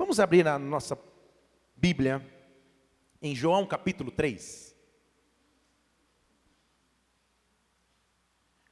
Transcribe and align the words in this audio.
Vamos 0.00 0.18
abrir 0.18 0.48
a 0.48 0.58
nossa 0.58 0.98
Bíblia 1.76 2.26
em 3.20 3.34
João 3.34 3.66
capítulo 3.66 4.10
3. 4.10 4.74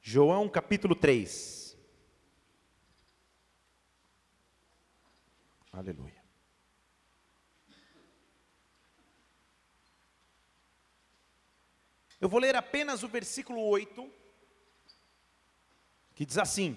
João 0.01 0.49
capítulo 0.49 0.95
3. 0.95 1.77
Aleluia. 5.71 6.25
Eu 12.19 12.27
vou 12.27 12.39
ler 12.39 12.55
apenas 12.55 13.03
o 13.03 13.07
versículo 13.07 13.61
8, 13.61 14.11
que 16.15 16.25
diz 16.25 16.39
assim: 16.39 16.75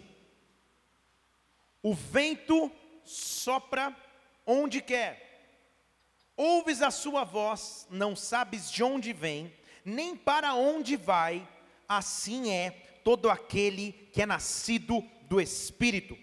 O 1.82 1.94
vento 1.94 2.70
sopra 3.02 4.01
onde 4.46 4.80
quer, 4.80 5.32
ouves 6.36 6.82
a 6.82 6.90
sua 6.90 7.24
voz, 7.24 7.86
não 7.90 8.16
sabes 8.16 8.70
de 8.70 8.82
onde 8.82 9.12
vem, 9.12 9.52
nem 9.84 10.16
para 10.16 10.54
onde 10.54 10.96
vai, 10.96 11.46
assim 11.88 12.50
é 12.50 12.70
todo 13.04 13.28
aquele 13.30 13.92
que 14.12 14.22
é 14.22 14.26
nascido 14.26 15.04
do 15.28 15.40
Espírito. 15.40 16.16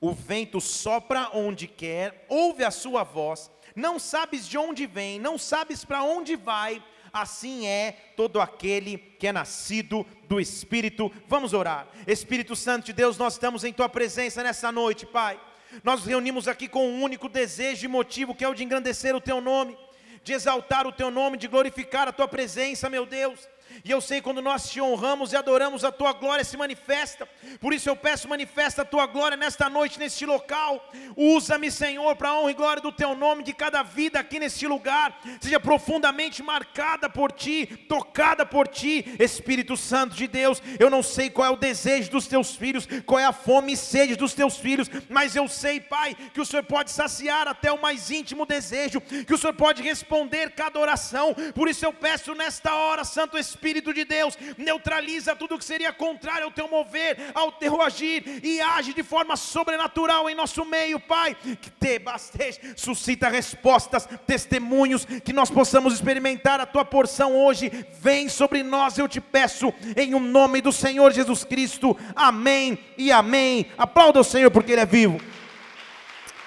O 0.00 0.12
vento 0.12 0.60
sopra 0.60 1.30
onde 1.34 1.66
quer, 1.66 2.24
ouve 2.28 2.64
a 2.64 2.70
sua 2.70 3.02
voz, 3.02 3.50
não 3.74 3.98
sabes 3.98 4.46
de 4.46 4.56
onde 4.56 4.86
vem, 4.86 5.18
não 5.18 5.36
sabes 5.36 5.84
para 5.84 6.02
onde 6.02 6.36
vai, 6.36 6.82
assim 7.12 7.66
é 7.66 7.92
todo 8.16 8.40
aquele 8.40 8.98
que 8.98 9.26
é 9.26 9.32
nascido 9.32 10.06
do 10.28 10.40
Espírito. 10.40 11.12
Vamos 11.26 11.52
orar. 11.52 11.88
Espírito 12.06 12.54
Santo 12.54 12.86
de 12.86 12.92
Deus, 12.92 13.18
nós 13.18 13.34
estamos 13.34 13.64
em 13.64 13.72
tua 13.72 13.88
presença 13.88 14.42
nessa 14.42 14.70
noite, 14.70 15.06
Pai. 15.06 15.40
Nós 15.82 16.04
reunimos 16.04 16.48
aqui 16.48 16.68
com 16.68 16.86
um 16.88 17.02
único 17.02 17.28
desejo 17.28 17.84
e 17.84 17.88
motivo, 17.88 18.34
que 18.34 18.44
é 18.44 18.48
o 18.48 18.54
de 18.54 18.64
engrandecer 18.64 19.14
o 19.14 19.20
teu 19.20 19.40
nome, 19.40 19.76
de 20.22 20.32
exaltar 20.32 20.86
o 20.86 20.92
teu 20.92 21.10
nome, 21.10 21.36
de 21.36 21.48
glorificar 21.48 22.08
a 22.08 22.12
tua 22.12 22.28
presença, 22.28 22.88
meu 22.88 23.06
Deus. 23.06 23.48
E 23.84 23.90
eu 23.90 24.00
sei 24.00 24.20
quando 24.20 24.42
nós 24.42 24.68
te 24.70 24.80
honramos 24.80 25.32
e 25.32 25.36
adoramos, 25.36 25.84
a 25.84 25.92
tua 25.92 26.12
glória 26.12 26.44
se 26.44 26.56
manifesta. 26.56 27.28
Por 27.60 27.72
isso 27.72 27.88
eu 27.88 27.96
peço, 27.96 28.28
manifesta 28.28 28.82
a 28.82 28.84
tua 28.84 29.06
glória 29.06 29.36
nesta 29.36 29.68
noite, 29.68 29.98
neste 29.98 30.26
local. 30.26 30.90
Usa-me, 31.16 31.70
Senhor, 31.70 32.16
para 32.16 32.30
a 32.30 32.40
honra 32.40 32.50
e 32.50 32.54
glória 32.54 32.82
do 32.82 32.92
teu 32.92 33.14
nome, 33.14 33.42
de 33.42 33.52
cada 33.52 33.82
vida 33.82 34.18
aqui 34.18 34.38
neste 34.38 34.66
lugar 34.66 35.20
seja 35.40 35.60
profundamente 35.60 36.42
marcada 36.42 37.08
por 37.08 37.32
ti, 37.32 37.66
tocada 37.88 38.44
por 38.44 38.66
ti, 38.68 39.04
Espírito 39.18 39.76
Santo 39.76 40.14
de 40.14 40.26
Deus. 40.26 40.62
Eu 40.78 40.90
não 40.90 41.02
sei 41.02 41.30
qual 41.30 41.46
é 41.46 41.50
o 41.50 41.56
desejo 41.56 42.10
dos 42.10 42.26
teus 42.26 42.56
filhos, 42.56 42.88
qual 43.06 43.18
é 43.18 43.24
a 43.24 43.32
fome 43.32 43.72
e 43.72 43.76
sede 43.76 44.16
dos 44.16 44.34
teus 44.34 44.56
filhos, 44.56 44.88
mas 45.08 45.36
eu 45.36 45.48
sei, 45.48 45.80
Pai, 45.80 46.14
que 46.32 46.40
o 46.40 46.46
Senhor 46.46 46.64
pode 46.64 46.90
saciar 46.90 47.46
até 47.48 47.70
o 47.70 47.80
mais 47.80 48.10
íntimo 48.10 48.46
desejo, 48.46 49.00
que 49.00 49.34
o 49.34 49.38
Senhor 49.38 49.54
pode 49.54 49.82
responder 49.82 50.50
cada 50.52 50.78
oração. 50.78 51.34
Por 51.54 51.68
isso 51.68 51.84
eu 51.84 51.92
peço 51.92 52.34
nesta 52.34 52.74
hora, 52.74 53.04
Santo 53.04 53.38
Espírito 53.38 53.67
Espírito 53.68 53.92
de 53.92 54.04
Deus 54.04 54.38
neutraliza 54.56 55.36
tudo 55.36 55.58
que 55.58 55.64
seria 55.64 55.92
contrário 55.92 56.44
ao 56.44 56.50
teu 56.50 56.66
mover, 56.68 57.18
ao 57.34 57.52
teu 57.52 57.82
agir 57.82 58.40
e 58.42 58.62
age 58.62 58.94
de 58.94 59.02
forma 59.02 59.36
sobrenatural 59.36 60.28
em 60.30 60.34
nosso 60.34 60.64
meio, 60.64 60.98
Pai. 60.98 61.34
Que 61.34 61.70
te 61.70 61.98
basteje, 61.98 62.58
suscita 62.74 63.28
respostas, 63.28 64.08
testemunhos, 64.26 65.04
que 65.04 65.34
nós 65.34 65.50
possamos 65.50 65.92
experimentar 65.92 66.58
a 66.60 66.66
tua 66.66 66.82
porção 66.82 67.36
hoje. 67.36 67.70
Vem 68.00 68.26
sobre 68.30 68.62
nós, 68.62 68.96
eu 68.96 69.06
te 69.06 69.20
peço, 69.20 69.70
em 69.94 70.14
o 70.14 70.16
um 70.16 70.20
nome 70.20 70.62
do 70.62 70.72
Senhor 70.72 71.12
Jesus 71.12 71.44
Cristo. 71.44 71.94
Amém 72.16 72.78
e 72.96 73.12
amém. 73.12 73.70
Aplauda 73.76 74.20
o 74.20 74.24
Senhor 74.24 74.50
porque 74.50 74.72
Ele 74.72 74.80
é 74.80 74.86
vivo. 74.86 75.20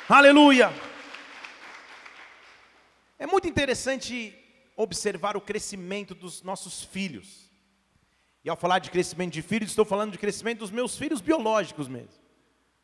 Aleluia. 0.09 0.73
É 3.19 3.27
muito 3.27 3.47
interessante 3.47 4.40
observar 4.81 5.37
o 5.37 5.41
crescimento 5.41 6.15
dos 6.15 6.41
nossos 6.41 6.83
filhos. 6.83 7.51
E 8.43 8.49
ao 8.49 8.57
falar 8.57 8.79
de 8.79 8.89
crescimento 8.89 9.33
de 9.33 9.41
filhos, 9.41 9.69
estou 9.69 9.85
falando 9.85 10.13
de 10.13 10.17
crescimento 10.17 10.59
dos 10.59 10.71
meus 10.71 10.97
filhos 10.97 11.21
biológicos 11.21 11.87
mesmo. 11.87 12.19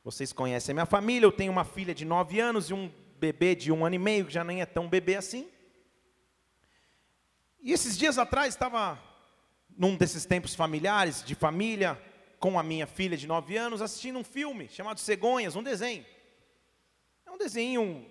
Vocês 0.03 0.31
conhecem 0.31 0.73
a 0.73 0.75
minha 0.75 0.85
família, 0.85 1.25
eu 1.25 1.31
tenho 1.31 1.51
uma 1.51 1.65
filha 1.65 1.93
de 1.95 2.05
9 2.05 2.39
anos 2.39 2.69
e 2.69 2.73
um 2.73 2.91
bebê 3.19 3.55
de 3.55 3.71
um 3.71 3.83
ano 3.83 3.95
e 3.95 3.99
meio, 3.99 4.25
que 4.25 4.33
já 4.33 4.43
nem 4.43 4.61
é 4.61 4.65
tão 4.65 4.87
bebê 4.87 5.15
assim. 5.15 5.49
E 7.61 7.73
esses 7.73 7.97
dias 7.97 8.17
atrás 8.17 8.53
estava 8.53 9.01
num 9.75 9.95
desses 9.95 10.25
tempos 10.25 10.53
familiares, 10.53 11.23
de 11.23 11.33
família, 11.33 12.01
com 12.39 12.59
a 12.59 12.63
minha 12.63 12.85
filha 12.85 13.17
de 13.17 13.25
9 13.25 13.57
anos, 13.57 13.81
assistindo 13.81 14.19
um 14.19 14.23
filme 14.23 14.69
chamado 14.69 14.99
Cegonhas, 14.99 15.55
um 15.55 15.63
desenho. 15.63 16.05
É 17.25 17.31
um 17.31 17.37
desenho 17.37 18.05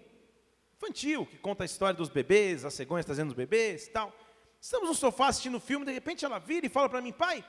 infantil, 0.77 1.27
que 1.27 1.39
conta 1.39 1.65
a 1.65 1.67
história 1.67 1.95
dos 1.95 2.09
bebês, 2.09 2.65
as 2.65 2.75
cegonhas 2.75 3.07
trazendo 3.07 3.29
os 3.29 3.35
bebês 3.35 3.87
e 3.87 3.91
tal. 3.91 4.13
Estamos 4.61 4.89
no 4.89 4.95
sofá 4.95 5.29
assistindo 5.29 5.57
o 5.57 5.61
filme, 5.61 5.87
de 5.87 5.93
repente 5.93 6.25
ela 6.25 6.39
vira 6.39 6.67
e 6.67 6.69
fala 6.69 6.89
para 6.89 7.01
mim, 7.01 7.13
pai, 7.13 7.45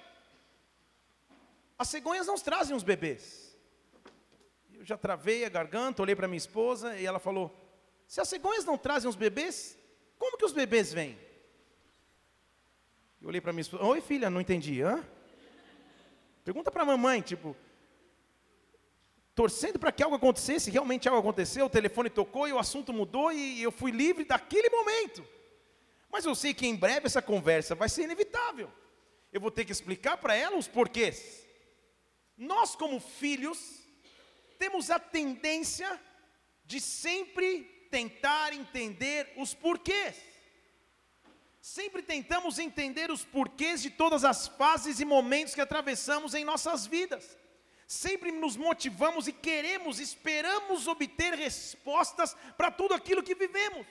as 1.78 1.90
cegonhas 1.90 2.28
não 2.28 2.36
trazem 2.36 2.76
os 2.76 2.84
bebês. 2.84 3.56
Eu 4.74 4.86
já 4.86 4.98
travei 4.98 5.44
a 5.44 5.50
garganta, 5.50 6.02
olhei 6.02 6.16
para 6.16 6.28
minha 6.28 6.38
esposa 6.38 6.98
e 6.98 7.06
ela 7.06 7.20
falou, 7.20 7.56
se 8.08 8.22
as 8.22 8.30
cegonhas 8.30 8.66
não 8.66 8.78
trazem 8.78 9.10
os 9.10 9.16
bebês, 9.16 9.78
como 10.18 10.38
que 10.38 10.46
os 10.46 10.54
bebês 10.54 10.94
vêm? 10.94 11.18
Eu 13.22 13.28
olhei 13.28 13.42
para 13.42 13.52
minha 13.52 13.62
esposa, 13.62 13.84
oi 13.84 14.00
filha, 14.00 14.30
não 14.30 14.40
entendi, 14.40 14.82
hã? 14.82 15.04
Pergunta 16.46 16.72
para 16.72 16.84
a 16.84 16.86
mamãe, 16.86 17.22
tipo, 17.22 17.56
torcendo 19.38 19.78
para 19.78 19.92
que 19.92 20.02
algo 20.02 20.16
acontecesse, 20.16 20.72
realmente 20.72 21.08
algo 21.08 21.20
aconteceu, 21.20 21.68
o 21.68 21.70
telefone 21.70 22.10
tocou 22.10 22.48
e 22.48 22.54
o 22.54 22.58
assunto 22.58 22.92
mudou 22.92 23.32
e 23.32 23.62
eu 23.62 23.72
fui 23.72 23.92
livre 23.92 24.26
daquele 24.26 24.68
momento. 24.68 25.24
Mas 26.10 26.26
eu 26.26 26.34
sei 26.34 26.56
que 26.56 26.66
em 26.66 26.76
breve 26.76 27.06
essa 27.06 27.22
conversa 27.22 27.76
vai 27.76 27.88
ser 27.88 28.06
inevitável. 28.06 28.68
Eu 29.32 29.40
vou 29.40 29.52
ter 29.52 29.64
que 29.64 29.72
explicar 29.72 30.18
para 30.18 30.34
ela 30.34 30.58
os 30.58 30.68
porquês. 30.68 31.46
Nós, 32.36 32.76
como 32.76 33.00
filhos, 33.00 33.60
temos 34.58 34.90
a 34.90 34.98
tendência 34.98 36.02
de 36.66 36.82
sempre 36.82 37.64
tentar 37.92 38.54
entender 38.54 39.32
os 39.38 39.54
porquês. 39.54 40.16
Sempre 41.62 42.02
tentamos 42.02 42.58
entender 42.58 43.12
os 43.12 43.24
porquês 43.24 43.84
de 43.84 43.92
todas 43.92 44.26
as 44.26 44.48
fases 44.48 45.00
e 45.00 45.06
momentos 45.06 45.54
que 45.54 45.62
atravessamos 45.62 46.34
em 46.34 46.44
nossas 46.44 46.88
vidas 46.88 47.38
sempre 47.88 48.32
nos 48.34 48.58
motivamos 48.58 49.30
e 49.30 49.32
queremos, 49.32 49.98
esperamos 50.00 50.88
obter 50.88 51.34
respostas 51.34 52.36
para 52.58 52.70
tudo 52.70 52.94
aquilo 52.94 53.24
que 53.24 53.34
vivemos. 53.34 53.88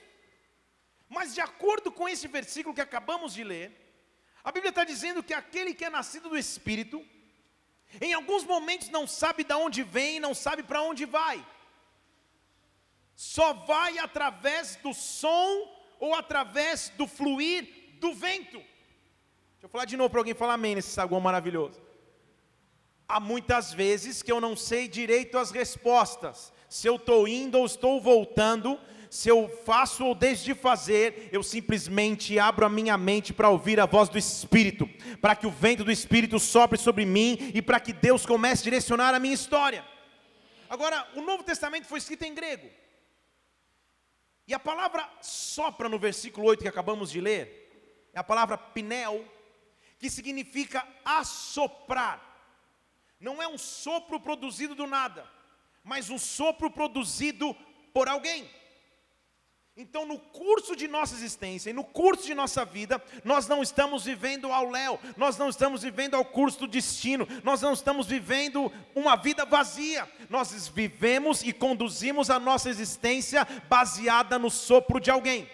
Mas 1.09 1.33
de 1.33 1.41
acordo 1.41 1.91
com 1.91 2.07
esse 2.07 2.27
versículo 2.27 2.75
que 2.75 2.81
acabamos 2.81 3.33
de 3.33 3.43
ler, 3.43 3.71
a 4.43 4.51
Bíblia 4.51 4.69
está 4.69 4.83
dizendo 4.83 5.23
que 5.23 5.33
aquele 5.33 5.73
que 5.73 5.83
é 5.83 5.89
nascido 5.89 6.29
do 6.29 6.37
Espírito, 6.37 7.03
em 7.99 8.13
alguns 8.13 8.43
momentos 8.43 8.89
não 8.89 9.07
sabe 9.07 9.43
de 9.43 9.53
onde 9.53 9.81
vem, 9.81 10.19
não 10.19 10.35
sabe 10.35 10.61
para 10.61 10.81
onde 10.81 11.05
vai. 11.05 11.43
Só 13.15 13.53
vai 13.53 13.97
através 13.97 14.75
do 14.75 14.93
som 14.93 15.75
ou 15.99 16.13
através 16.13 16.89
do 16.89 17.07
fluir 17.07 17.95
do 17.99 18.13
vento. 18.13 18.57
Deixa 18.57 19.63
eu 19.63 19.69
falar 19.69 19.85
de 19.85 19.97
novo 19.97 20.11
para 20.11 20.19
alguém 20.19 20.35
falar 20.35 20.53
amém 20.53 20.75
nesse 20.75 20.89
saguão 20.89 21.19
maravilhoso. 21.19 21.86
Há 23.07 23.19
muitas 23.19 23.73
vezes 23.73 24.21
que 24.21 24.31
eu 24.31 24.41
não 24.41 24.55
sei 24.55 24.87
direito 24.87 25.37
as 25.37 25.51
respostas, 25.51 26.51
se 26.67 26.87
eu 26.87 26.97
estou 26.97 27.25
indo 27.27 27.57
ou 27.57 27.65
estou 27.65 28.01
voltando, 28.01 28.77
se 29.09 29.29
eu 29.29 29.47
faço 29.65 30.03
ou 30.03 30.13
deixo 30.13 30.43
de 30.43 30.53
fazer, 30.53 31.29
eu 31.31 31.41
simplesmente 31.41 32.37
abro 32.37 32.65
a 32.65 32.69
minha 32.69 32.97
mente 32.97 33.33
para 33.33 33.49
ouvir 33.49 33.79
a 33.79 33.85
voz 33.85 34.09
do 34.09 34.17
Espírito, 34.17 34.89
para 35.21 35.35
que 35.35 35.47
o 35.47 35.51
vento 35.51 35.85
do 35.85 35.91
Espírito 35.91 36.37
sopre 36.37 36.77
sobre 36.77 37.05
mim 37.05 37.51
e 37.53 37.61
para 37.61 37.79
que 37.79 37.93
Deus 37.93 38.25
comece 38.25 38.63
a 38.63 38.65
direcionar 38.65 39.15
a 39.15 39.19
minha 39.19 39.33
história. 39.33 39.85
Agora, 40.69 41.07
o 41.15 41.21
Novo 41.21 41.43
Testamento 41.43 41.87
foi 41.87 41.99
escrito 41.99 42.23
em 42.23 42.35
grego, 42.35 42.69
e 44.45 44.53
a 44.53 44.59
palavra 44.59 45.09
sopra 45.21 45.87
no 45.87 45.97
versículo 45.97 46.47
8 46.47 46.61
que 46.61 46.67
acabamos 46.67 47.09
de 47.09 47.21
ler, 47.21 48.09
é 48.13 48.19
a 48.19 48.23
palavra 48.23 48.57
pinel, 48.57 49.23
que 49.97 50.09
significa 50.09 50.85
assoprar 51.05 52.26
não 53.19 53.41
é 53.41 53.47
um 53.47 53.57
sopro 53.57 54.19
produzido 54.19 54.75
do 54.75 54.85
nada, 54.85 55.27
mas 55.83 56.09
um 56.09 56.17
sopro 56.17 56.69
produzido 56.69 57.55
por 57.93 58.07
alguém. 58.07 58.49
Então, 59.79 60.07
no 60.07 60.17
curso 60.17 60.75
de 60.75 60.87
nossa 60.87 61.13
existência 61.13 61.69
e 61.69 61.73
no 61.73 61.83
curso 61.83 62.25
de 62.25 62.33
nossa 62.33 62.65
vida, 62.65 62.99
nós 63.23 63.47
não 63.47 63.61
estamos 63.61 64.05
vivendo 64.05 64.51
ao 64.51 64.67
léu, 64.71 64.99
nós 65.15 65.37
não 65.37 65.49
estamos 65.49 65.83
vivendo 65.83 66.15
ao 66.15 66.25
curso 66.25 66.61
do 66.61 66.67
destino, 66.67 67.27
nós 67.43 67.61
não 67.61 67.73
estamos 67.73 68.07
vivendo 68.07 68.71
uma 68.95 69.15
vida 69.15 69.45
vazia, 69.45 70.11
nós 70.31 70.67
vivemos 70.67 71.43
e 71.43 71.53
conduzimos 71.53 72.31
a 72.31 72.39
nossa 72.39 72.71
existência 72.71 73.45
baseada 73.69 74.39
no 74.39 74.49
sopro 74.49 74.99
de 74.99 75.11
alguém. 75.11 75.47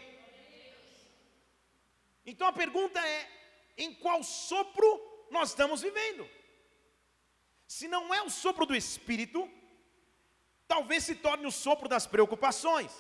Então 2.25 2.48
a 2.48 2.54
pergunta 2.54 3.00
é: 3.06 3.27
em 3.77 3.94
qual 3.94 4.24
sopro 4.24 5.01
nós 5.30 5.50
estamos 5.50 5.81
vivendo? 5.81 6.25
Se 7.75 7.88
não 7.94 8.04
é 8.14 8.22
o 8.22 8.30
sopro 8.30 8.66
do 8.70 8.75
Espírito, 8.75 9.40
talvez 10.74 11.02
se 11.08 11.16
torne 11.25 11.46
o 11.48 11.56
sopro 11.66 11.88
das 11.94 12.06
preocupações, 12.14 12.92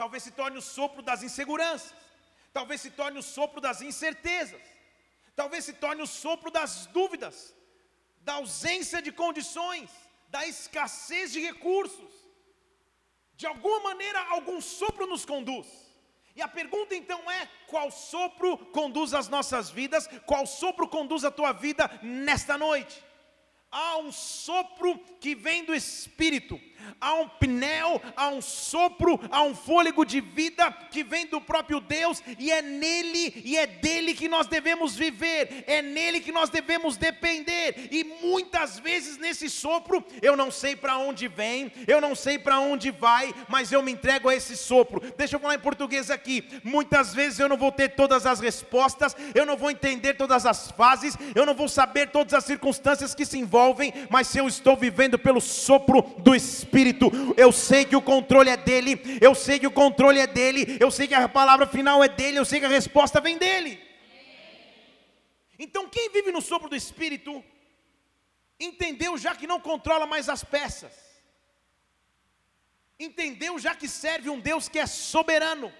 talvez 0.00 0.20
se 0.24 0.32
torne 0.38 0.58
o 0.58 0.64
sopro 0.76 1.00
das 1.08 1.22
inseguranças, 1.22 1.94
talvez 2.56 2.80
se 2.84 2.90
torne 2.90 3.20
o 3.20 3.22
sopro 3.36 3.60
das 3.66 3.80
incertezas, 3.80 4.64
talvez 5.36 5.64
se 5.64 5.74
torne 5.84 6.02
o 6.02 6.08
sopro 6.08 6.50
das 6.50 6.72
dúvidas, 6.86 7.54
da 8.28 8.34
ausência 8.40 9.00
de 9.00 9.12
condições, 9.12 9.88
da 10.34 10.42
escassez 10.44 11.30
de 11.30 11.38
recursos. 11.50 12.12
De 13.36 13.46
alguma 13.46 13.78
maneira, 13.90 14.18
algum 14.38 14.60
sopro 14.60 15.06
nos 15.06 15.24
conduz. 15.24 15.68
E 16.34 16.42
a 16.42 16.48
pergunta 16.48 16.96
então 16.96 17.30
é: 17.30 17.48
qual 17.68 17.92
sopro 17.92 18.58
conduz 18.80 19.14
as 19.14 19.28
nossas 19.28 19.70
vidas? 19.70 20.08
Qual 20.26 20.44
sopro 20.46 20.88
conduz 20.88 21.24
a 21.24 21.30
tua 21.30 21.52
vida 21.52 21.88
nesta 22.02 22.58
noite? 22.58 23.11
Há 23.72 23.96
um 23.96 24.12
sopro 24.12 24.98
que 25.18 25.34
vem 25.34 25.64
do 25.64 25.74
Espírito, 25.74 26.60
há 27.00 27.14
um 27.14 27.28
pneu, 27.28 28.00
há 28.16 28.28
um 28.28 28.40
sopro, 28.40 29.20
há 29.30 29.42
um 29.42 29.54
fôlego 29.54 30.04
de 30.04 30.20
vida 30.20 30.70
que 30.90 31.02
vem 31.02 31.26
do 31.26 31.40
próprio 31.40 31.80
Deus, 31.80 32.22
e 32.38 32.50
é 32.50 32.62
nele 32.62 33.42
e 33.44 33.56
é 33.56 33.66
dele 33.66 34.14
que 34.14 34.28
nós 34.28 34.46
devemos 34.46 34.94
viver, 34.94 35.64
é 35.66 35.82
nele 35.82 36.20
que 36.20 36.32
nós 36.32 36.50
devemos 36.50 36.96
depender, 36.96 37.88
e 37.90 38.04
muitas 38.22 38.78
vezes 38.78 39.18
nesse 39.18 39.48
sopro, 39.48 40.04
eu 40.20 40.36
não 40.36 40.50
sei 40.50 40.76
para 40.76 40.96
onde 40.98 41.28
vem, 41.28 41.72
eu 41.86 42.00
não 42.00 42.14
sei 42.14 42.38
para 42.38 42.58
onde 42.58 42.90
vai, 42.90 43.34
mas 43.48 43.72
eu 43.72 43.82
me 43.82 43.92
entrego 43.92 44.28
a 44.28 44.34
esse 44.34 44.56
sopro. 44.56 45.00
Deixa 45.16 45.36
eu 45.36 45.40
falar 45.40 45.54
em 45.54 45.60
português 45.60 46.10
aqui. 46.10 46.44
Muitas 46.62 47.14
vezes 47.14 47.38
eu 47.38 47.48
não 47.48 47.56
vou 47.56 47.72
ter 47.72 47.90
todas 47.90 48.26
as 48.26 48.40
respostas, 48.40 49.16
eu 49.34 49.46
não 49.46 49.56
vou 49.56 49.70
entender 49.70 50.14
todas 50.14 50.46
as 50.46 50.70
fases, 50.70 51.16
eu 51.34 51.46
não 51.46 51.54
vou 51.54 51.68
saber 51.68 52.10
todas 52.10 52.34
as 52.34 52.44
circunstâncias 52.44 53.14
que 53.14 53.26
se 53.26 53.38
envolvem, 53.38 53.92
mas 54.10 54.26
se 54.26 54.38
eu 54.38 54.48
estou 54.48 54.76
vivendo 54.76 55.18
pelo 55.18 55.40
sopro 55.40 56.02
do 56.18 56.34
Espírito, 56.34 56.71
Espírito, 56.72 57.10
eu 57.36 57.52
sei 57.52 57.84
que 57.84 57.94
o 57.94 58.00
controle 58.00 58.48
é 58.48 58.56
dele, 58.56 58.98
eu 59.20 59.34
sei 59.34 59.58
que 59.58 59.66
o 59.66 59.70
controle 59.70 60.18
é 60.18 60.26
dele, 60.26 60.78
eu 60.80 60.90
sei 60.90 61.06
que 61.06 61.12
a 61.12 61.28
palavra 61.28 61.66
final 61.66 62.02
é 62.02 62.08
dele, 62.08 62.38
eu 62.38 62.46
sei 62.46 62.60
que 62.60 62.64
a 62.64 62.68
resposta 62.70 63.20
vem 63.20 63.36
dele. 63.36 63.78
Então, 65.58 65.86
quem 65.86 66.08
vive 66.10 66.32
no 66.32 66.40
sopro 66.40 66.70
do 66.70 66.74
Espírito, 66.74 67.44
entendeu 68.58 69.18
já 69.18 69.34
que 69.34 69.46
não 69.46 69.60
controla 69.60 70.06
mais 70.06 70.30
as 70.30 70.42
peças, 70.42 70.94
entendeu 72.98 73.58
já 73.58 73.74
que 73.74 73.86
serve 73.86 74.30
um 74.30 74.40
Deus 74.40 74.66
que 74.66 74.78
é 74.78 74.86
soberano. 74.86 75.70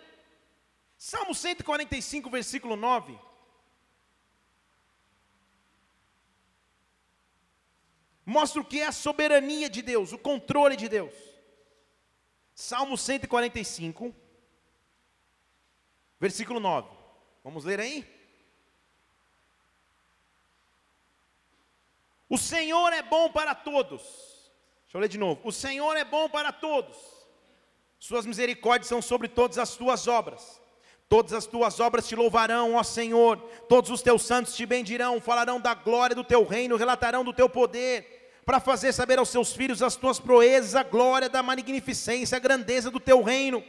Salmo 0.98 1.34
145, 1.34 2.28
versículo 2.28 2.76
9. 2.76 3.18
Mostra 8.24 8.60
o 8.60 8.64
que 8.64 8.80
é 8.80 8.86
a 8.86 8.92
soberania 8.92 9.69
de 9.69 9.82
Deus, 9.82 10.12
o 10.12 10.19
controle 10.19 10.76
de 10.76 10.88
Deus. 10.88 11.14
Salmo 12.54 12.96
145, 12.96 14.14
versículo 16.20 16.60
9. 16.60 16.88
Vamos 17.42 17.64
ler 17.64 17.80
aí? 17.80 18.06
O 22.28 22.38
Senhor 22.38 22.92
é 22.92 23.02
bom 23.02 23.30
para 23.30 23.54
todos. 23.54 24.00
Deixa 24.84 24.96
eu 24.96 25.00
ler 25.00 25.08
de 25.08 25.18
novo. 25.18 25.40
O 25.44 25.52
Senhor 25.52 25.96
é 25.96 26.04
bom 26.04 26.30
para 26.30 26.52
todos. 26.52 26.96
Suas 27.98 28.25
misericórdias 28.25 28.88
são 28.88 29.02
sobre 29.02 29.28
todas 29.28 29.58
as 29.58 29.76
tuas 29.76 30.06
obras. 30.06 30.62
Todas 31.12 31.35
as 31.35 31.44
tuas 31.44 31.79
obras 31.79 32.09
te 32.09 32.17
louvarão, 32.17 32.75
ó 32.75 32.82
Senhor. 32.82 33.37
Todos 33.69 33.91
os 33.91 34.00
teus 34.00 34.23
santos 34.23 34.56
te 34.56 34.64
bendirão, 34.64 35.20
falarão 35.20 35.61
da 35.61 35.75
glória 35.75 36.17
do 36.17 36.25
teu 36.25 36.43
reino, 36.43 36.75
relatarão 36.75 37.23
do 37.23 37.35
teu 37.35 37.50
poder, 37.50 38.31
para 38.47 38.59
fazer 38.59 38.94
saber 38.94 39.19
aos 39.19 39.29
seus 39.29 39.53
filhos 39.53 39.82
as 39.82 39.94
tuas 39.94 40.19
proezas, 40.19 40.75
a 40.75 40.82
glória 40.82 41.29
da 41.29 41.43
magnificência, 41.43 42.37
a 42.37 42.41
grandeza 42.41 42.91
do 42.91 42.99
teu 42.99 43.20
reino. 43.20 43.62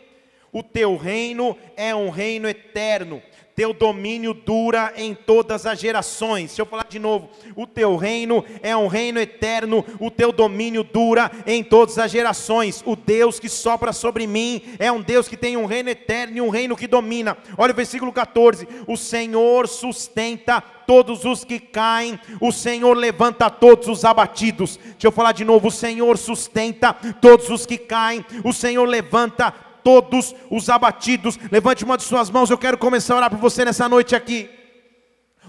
O 0.54 0.64
teu 0.64 0.96
reino 0.96 1.58
é 1.76 1.94
um 1.94 2.10
reino 2.10 2.48
eterno 2.48 3.22
teu 3.56 3.74
domínio 3.74 4.34
dura 4.34 4.94
em 4.96 5.14
todas 5.14 5.66
as 5.66 5.80
gerações. 5.80 6.48
Deixa 6.48 6.62
eu 6.62 6.66
falar 6.66 6.88
de 6.90 7.00
novo. 7.00 7.30
O 7.56 7.68
teu 7.68 7.96
reino 7.96 8.44
é 8.62 8.76
um 8.76 8.88
reino 8.88 9.20
eterno, 9.20 9.86
o 10.00 10.10
teu 10.10 10.32
domínio 10.32 10.84
dura 10.84 11.32
em 11.46 11.64
todas 11.64 11.98
as 11.98 12.12
gerações. 12.12 12.84
O 12.86 12.96
Deus 12.96 13.40
que 13.40 13.50
sopra 13.50 13.94
sobre 13.94 14.26
mim 14.26 14.62
é 14.80 14.92
um 14.92 15.02
Deus 15.02 15.28
que 15.28 15.38
tem 15.38 15.56
um 15.56 15.66
reino 15.66 15.90
eterno 15.90 16.38
e 16.38 16.42
um 16.42 16.50
reino 16.50 16.76
que 16.76 16.88
domina. 16.88 17.38
Olha 17.58 17.74
o 17.74 17.76
versículo 17.76 18.12
14: 18.12 18.68
O 18.88 18.98
Senhor 18.98 19.68
sustenta 19.68 20.62
todos 20.86 21.26
os 21.26 21.44
que 21.44 21.60
caem, 21.60 22.20
o 22.42 22.52
Senhor 22.52 22.96
levanta 22.96 23.50
todos 23.50 23.88
os 23.88 24.04
abatidos. 24.04 24.78
Deixa 24.78 25.08
eu 25.08 25.12
falar 25.12 25.32
de 25.32 25.46
novo: 25.46 25.68
o 25.68 25.72
Senhor 25.72 26.18
sustenta 26.18 26.94
todos 27.22 27.50
os 27.50 27.66
que 27.66 27.78
caem, 27.78 28.26
o 28.44 28.52
Senhor 28.52 28.86
levanta 28.86 29.54
todos 29.84 30.34
os 30.50 30.70
abatidos. 30.70 31.38
Levante 31.52 31.84
uma 31.84 31.98
de 31.98 32.04
suas 32.04 32.30
mãos, 32.30 32.50
eu 32.50 32.58
quero 32.58 32.78
começar 32.78 33.14
a 33.14 33.18
orar 33.18 33.30
por 33.30 33.40
você 33.40 33.66
nessa 33.66 33.90
noite 33.90 34.16
aqui. 34.16 34.63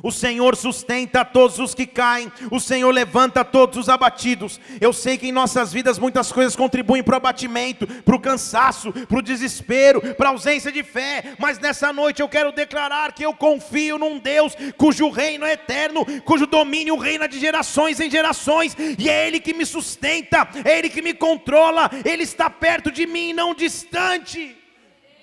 O 0.02 0.10
Senhor 0.10 0.56
sustenta 0.56 1.24
todos 1.24 1.58
os 1.58 1.74
que 1.74 1.86
caem, 1.86 2.30
o 2.50 2.58
Senhor 2.58 2.90
levanta 2.90 3.44
todos 3.44 3.78
os 3.78 3.88
abatidos. 3.88 4.60
Eu 4.80 4.92
sei 4.92 5.16
que 5.16 5.28
em 5.28 5.32
nossas 5.32 5.72
vidas 5.72 5.98
muitas 5.98 6.32
coisas 6.32 6.56
contribuem 6.56 7.02
para 7.02 7.14
o 7.14 7.16
abatimento, 7.16 7.86
para 7.86 8.16
o 8.16 8.20
cansaço, 8.20 8.92
para 8.92 9.18
o 9.18 9.22
desespero, 9.22 10.14
para 10.14 10.28
a 10.28 10.32
ausência 10.32 10.72
de 10.72 10.82
fé, 10.82 11.34
mas 11.38 11.58
nessa 11.58 11.92
noite 11.92 12.20
eu 12.20 12.28
quero 12.28 12.52
declarar 12.52 13.12
que 13.12 13.24
eu 13.24 13.32
confio 13.32 13.96
num 13.96 14.18
Deus 14.18 14.54
cujo 14.76 15.08
reino 15.10 15.44
é 15.44 15.52
eterno, 15.52 16.04
cujo 16.22 16.46
domínio 16.46 16.96
reina 16.96 17.28
de 17.28 17.38
gerações 17.38 18.00
em 18.00 18.10
gerações, 18.10 18.76
e 18.98 19.08
é 19.08 19.26
Ele 19.26 19.40
que 19.40 19.54
me 19.54 19.64
sustenta, 19.64 20.48
é 20.64 20.78
Ele 20.78 20.90
que 20.90 21.02
me 21.02 21.14
controla, 21.14 21.90
Ele 22.04 22.24
está 22.24 22.50
perto 22.50 22.90
de 22.90 23.06
mim, 23.06 23.32
não 23.32 23.54
distante. 23.54 24.56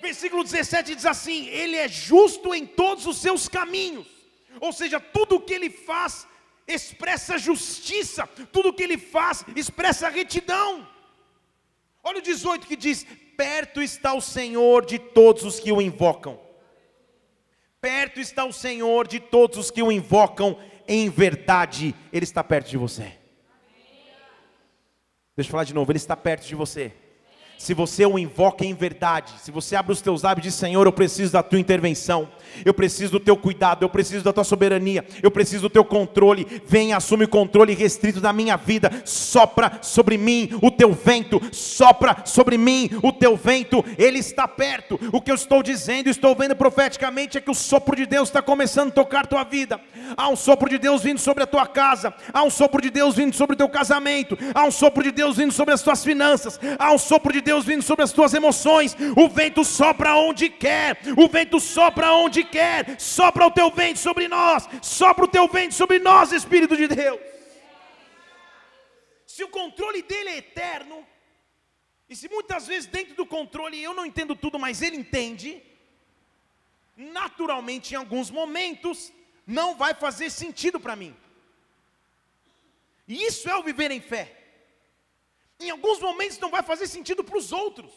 Versículo 0.00 0.42
17 0.42 0.96
diz 0.96 1.06
assim: 1.06 1.46
Ele 1.46 1.76
é 1.76 1.86
justo 1.86 2.52
em 2.52 2.66
todos 2.66 3.06
os 3.06 3.18
seus 3.18 3.46
caminhos 3.48 4.11
ou 4.60 4.72
seja, 4.72 5.00
tudo 5.00 5.36
o 5.36 5.40
que 5.40 5.54
ele 5.54 5.70
faz 5.70 6.26
expressa 6.66 7.38
justiça, 7.38 8.26
tudo 8.52 8.70
o 8.70 8.72
que 8.72 8.82
ele 8.82 8.98
faz 8.98 9.44
expressa 9.56 10.08
retidão. 10.08 10.86
Olha 12.02 12.18
o 12.18 12.22
18 12.22 12.66
que 12.66 12.76
diz: 12.76 13.06
Perto 13.36 13.80
está 13.82 14.14
o 14.14 14.20
Senhor 14.20 14.84
de 14.84 14.98
todos 14.98 15.44
os 15.44 15.60
que 15.60 15.72
o 15.72 15.80
invocam. 15.80 16.40
Perto 17.80 18.20
está 18.20 18.44
o 18.44 18.52
Senhor 18.52 19.08
de 19.08 19.18
todos 19.18 19.58
os 19.58 19.70
que 19.70 19.82
o 19.82 19.90
invocam 19.90 20.58
em 20.86 21.08
verdade, 21.10 21.94
Ele 22.12 22.24
está 22.24 22.44
perto 22.44 22.70
de 22.70 22.76
você. 22.76 23.18
Deixa 25.34 25.48
eu 25.48 25.52
falar 25.52 25.64
de 25.64 25.74
novo, 25.74 25.90
Ele 25.90 25.96
está 25.96 26.16
perto 26.16 26.46
de 26.46 26.54
você 26.54 26.94
se 27.62 27.74
você 27.74 28.04
o 28.04 28.18
invoca 28.18 28.64
em 28.64 28.74
verdade, 28.74 29.34
se 29.40 29.52
você 29.52 29.76
abre 29.76 29.92
os 29.92 30.00
teus 30.00 30.22
lábios 30.22 30.44
e 30.44 30.48
diz: 30.48 30.56
Senhor, 30.56 30.84
eu 30.84 30.92
preciso 30.92 31.32
da 31.32 31.44
tua 31.44 31.60
intervenção, 31.60 32.28
eu 32.64 32.74
preciso 32.74 33.12
do 33.12 33.20
teu 33.20 33.36
cuidado, 33.36 33.84
eu 33.84 33.88
preciso 33.88 34.24
da 34.24 34.32
tua 34.32 34.42
soberania, 34.42 35.04
eu 35.22 35.30
preciso 35.30 35.62
do 35.62 35.70
teu 35.70 35.84
controle, 35.84 36.44
vem, 36.66 36.92
assume 36.92 37.24
o 37.24 37.28
controle 37.28 37.72
restrito 37.72 38.20
da 38.20 38.32
minha 38.32 38.56
vida, 38.56 38.90
sopra 39.04 39.78
sobre 39.80 40.18
mim 40.18 40.50
o 40.60 40.72
teu 40.72 40.92
vento, 40.92 41.40
sopra 41.52 42.22
sobre 42.24 42.58
mim 42.58 42.90
o 43.00 43.12
teu 43.12 43.36
vento, 43.36 43.84
ele 43.96 44.18
está 44.18 44.48
perto. 44.48 44.98
O 45.12 45.20
que 45.20 45.30
eu 45.30 45.36
estou 45.36 45.62
dizendo, 45.62 46.10
estou 46.10 46.34
vendo 46.34 46.56
profeticamente, 46.56 47.38
é 47.38 47.40
que 47.40 47.50
o 47.50 47.54
sopro 47.54 47.94
de 47.94 48.06
Deus 48.06 48.28
está 48.28 48.42
começando 48.42 48.88
a 48.88 48.94
tocar 48.94 49.24
tua 49.24 49.44
vida. 49.44 49.80
Há 50.16 50.28
um 50.28 50.36
sopro 50.36 50.68
de 50.68 50.78
Deus 50.78 51.04
vindo 51.04 51.20
sobre 51.20 51.44
a 51.44 51.46
tua 51.46 51.66
casa, 51.68 52.12
há 52.32 52.42
um 52.42 52.50
sopro 52.50 52.82
de 52.82 52.90
Deus 52.90 53.14
vindo 53.14 53.36
sobre 53.36 53.54
o 53.54 53.56
teu 53.56 53.68
casamento, 53.68 54.36
há 54.52 54.64
um 54.64 54.72
sopro 54.72 55.04
de 55.04 55.12
Deus 55.12 55.36
vindo 55.36 55.52
sobre 55.52 55.72
as 55.72 55.80
tuas 55.80 56.02
finanças, 56.02 56.58
há 56.76 56.92
um 56.92 56.98
sopro 56.98 57.32
de 57.32 57.40
Deus 57.40 57.51
Deus 57.52 57.64
vindo 57.66 57.82
sobre 57.82 58.04
as 58.04 58.12
tuas 58.12 58.32
emoções. 58.32 58.96
O 59.22 59.28
vento 59.28 59.62
sopra 59.64 60.16
onde 60.16 60.48
quer, 60.48 60.98
o 61.22 61.28
vento 61.28 61.60
sopra 61.60 62.12
onde 62.24 62.42
quer. 62.44 62.98
Sopra 62.98 63.46
o 63.46 63.50
teu 63.50 63.70
vento 63.70 63.98
sobre 63.98 64.26
nós, 64.36 64.68
sopra 64.80 65.24
o 65.26 65.32
teu 65.36 65.46
vento 65.56 65.74
sobre 65.74 65.98
nós, 65.98 66.32
Espírito 66.32 66.76
de 66.76 66.88
Deus. 66.88 67.20
Se 69.26 69.44
o 69.44 69.48
controle 69.48 70.02
dele 70.02 70.30
é 70.30 70.38
eterno, 70.38 71.06
e 72.08 72.16
se 72.16 72.28
muitas 72.28 72.66
vezes 72.66 72.86
dentro 72.86 73.14
do 73.14 73.26
controle 73.26 73.82
eu 73.82 73.94
não 73.98 74.06
entendo 74.06 74.34
tudo, 74.34 74.58
mas 74.58 74.82
ele 74.82 74.96
entende, 74.96 75.62
naturalmente 76.96 77.92
em 77.92 77.96
alguns 77.96 78.30
momentos 78.30 79.12
não 79.46 79.74
vai 79.74 79.94
fazer 79.94 80.30
sentido 80.30 80.78
para 80.80 80.96
mim. 80.96 81.14
E 83.06 83.24
isso 83.24 83.48
é 83.48 83.56
o 83.56 83.62
viver 83.62 83.90
em 83.90 84.00
fé 84.00 84.41
em 85.66 85.70
alguns 85.70 85.98
momentos 85.98 86.38
não 86.38 86.50
vai 86.50 86.62
fazer 86.62 86.86
sentido 86.86 87.22
para 87.22 87.36
os 87.36 87.52
outros, 87.52 87.92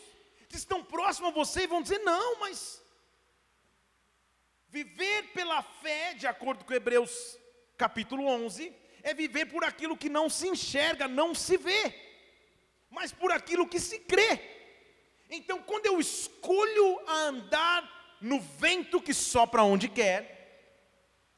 que 0.47 0.55
estão 0.55 0.83
próximos 0.83 1.29
a 1.31 1.33
você 1.33 1.63
e 1.63 1.67
vão 1.67 1.81
dizer: 1.81 1.99
não, 1.99 2.39
mas. 2.39 2.83
Viver 4.67 5.31
pela 5.33 5.63
fé, 5.63 6.13
de 6.15 6.27
acordo 6.27 6.65
com 6.65 6.73
Hebreus 6.73 7.37
capítulo 7.77 8.25
11, 8.27 8.73
é 9.03 9.13
viver 9.13 9.45
por 9.45 9.63
aquilo 9.63 9.97
que 9.97 10.09
não 10.09 10.29
se 10.29 10.47
enxerga, 10.49 11.07
não 11.07 11.33
se 11.33 11.55
vê, 11.55 11.93
mas 12.89 13.11
por 13.11 13.31
aquilo 13.31 13.67
que 13.67 13.79
se 13.79 13.99
crê. 13.99 14.41
Então, 15.29 15.61
quando 15.61 15.85
eu 15.85 15.99
escolho 15.99 16.99
andar 17.09 18.17
no 18.19 18.39
vento 18.39 19.01
que 19.01 19.13
sopra 19.13 19.63
onde 19.63 19.87
quer, 19.87 20.33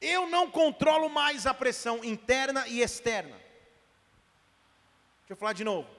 eu 0.00 0.28
não 0.28 0.50
controlo 0.50 1.08
mais 1.08 1.46
a 1.46 1.54
pressão 1.54 2.04
interna 2.04 2.66
e 2.66 2.80
externa. 2.80 3.36
Deixa 5.20 5.32
eu 5.32 5.36
falar 5.36 5.52
de 5.52 5.64
novo 5.64 5.97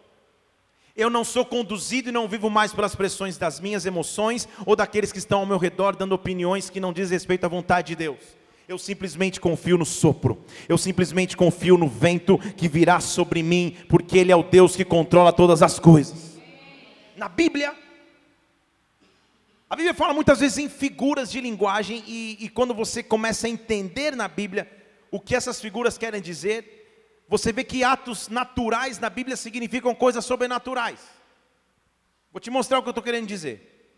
Eu 1.00 1.10
não 1.10 1.24
sou 1.24 1.46
conduzido 1.46 2.10
e 2.10 2.12
não 2.12 2.28
vivo 2.28 2.50
mais 2.50 2.74
pelas 2.74 2.94
pressões 2.94 3.38
das 3.38 3.62
minhas 3.62 3.86
emoções 3.86 4.50
ou 4.66 4.76
daqueles 4.76 5.14
que 5.14 5.18
estão 5.18 5.40
ao 5.40 5.46
meu 5.46 5.58
redor 5.58 5.96
dando 5.96 6.12
opiniões 6.12 6.70
que 6.70 6.78
não 6.78 6.92
dizem 6.92 7.16
respeito 7.16 7.46
à 7.46 7.48
vontade 7.48 7.88
de 7.88 7.96
Deus. 7.96 8.20
Eu 8.68 8.78
simplesmente 8.78 9.40
confio 9.40 9.78
no 9.78 9.86
sopro, 9.86 10.44
eu 10.68 10.78
simplesmente 10.78 11.38
confio 11.38 11.78
no 11.78 11.88
vento 11.88 12.38
que 12.38 12.68
virá 12.68 13.00
sobre 13.00 13.42
mim, 13.42 13.78
porque 13.88 14.18
Ele 14.18 14.30
é 14.30 14.36
o 14.36 14.44
Deus 14.44 14.76
que 14.76 14.84
controla 14.84 15.32
todas 15.32 15.64
as 15.64 15.80
coisas. 15.80 16.38
Na 17.16 17.30
Bíblia, 17.30 17.74
a 19.70 19.78
Bíblia 19.78 19.94
fala 19.94 20.14
muitas 20.14 20.42
vezes 20.42 20.58
em 20.58 20.68
figuras 20.68 21.32
de 21.32 21.40
linguagem, 21.40 22.04
e, 22.06 22.38
e 22.42 22.50
quando 22.50 22.74
você 22.74 23.02
começa 23.02 23.48
a 23.48 23.50
entender 23.50 24.18
na 24.18 24.28
Bíblia 24.28 24.70
o 25.10 25.18
que 25.18 25.34
essas 25.34 25.62
figuras 25.62 25.98
querem 25.98 26.22
dizer, 26.22 26.79
você 27.30 27.54
vê 27.54 27.64
que 27.64 27.84
atos 27.84 28.28
naturais 28.28 28.98
na 28.98 29.08
Bíblia 29.08 29.38
significam 29.38 29.94
coisas 29.94 30.26
sobrenaturais. 30.26 31.00
Vou 32.32 32.40
te 32.42 32.50
mostrar 32.50 32.80
o 32.80 32.82
que 32.82 32.90
eu 32.90 32.92
estou 32.92 33.04
querendo 33.04 33.28
dizer. 33.28 33.94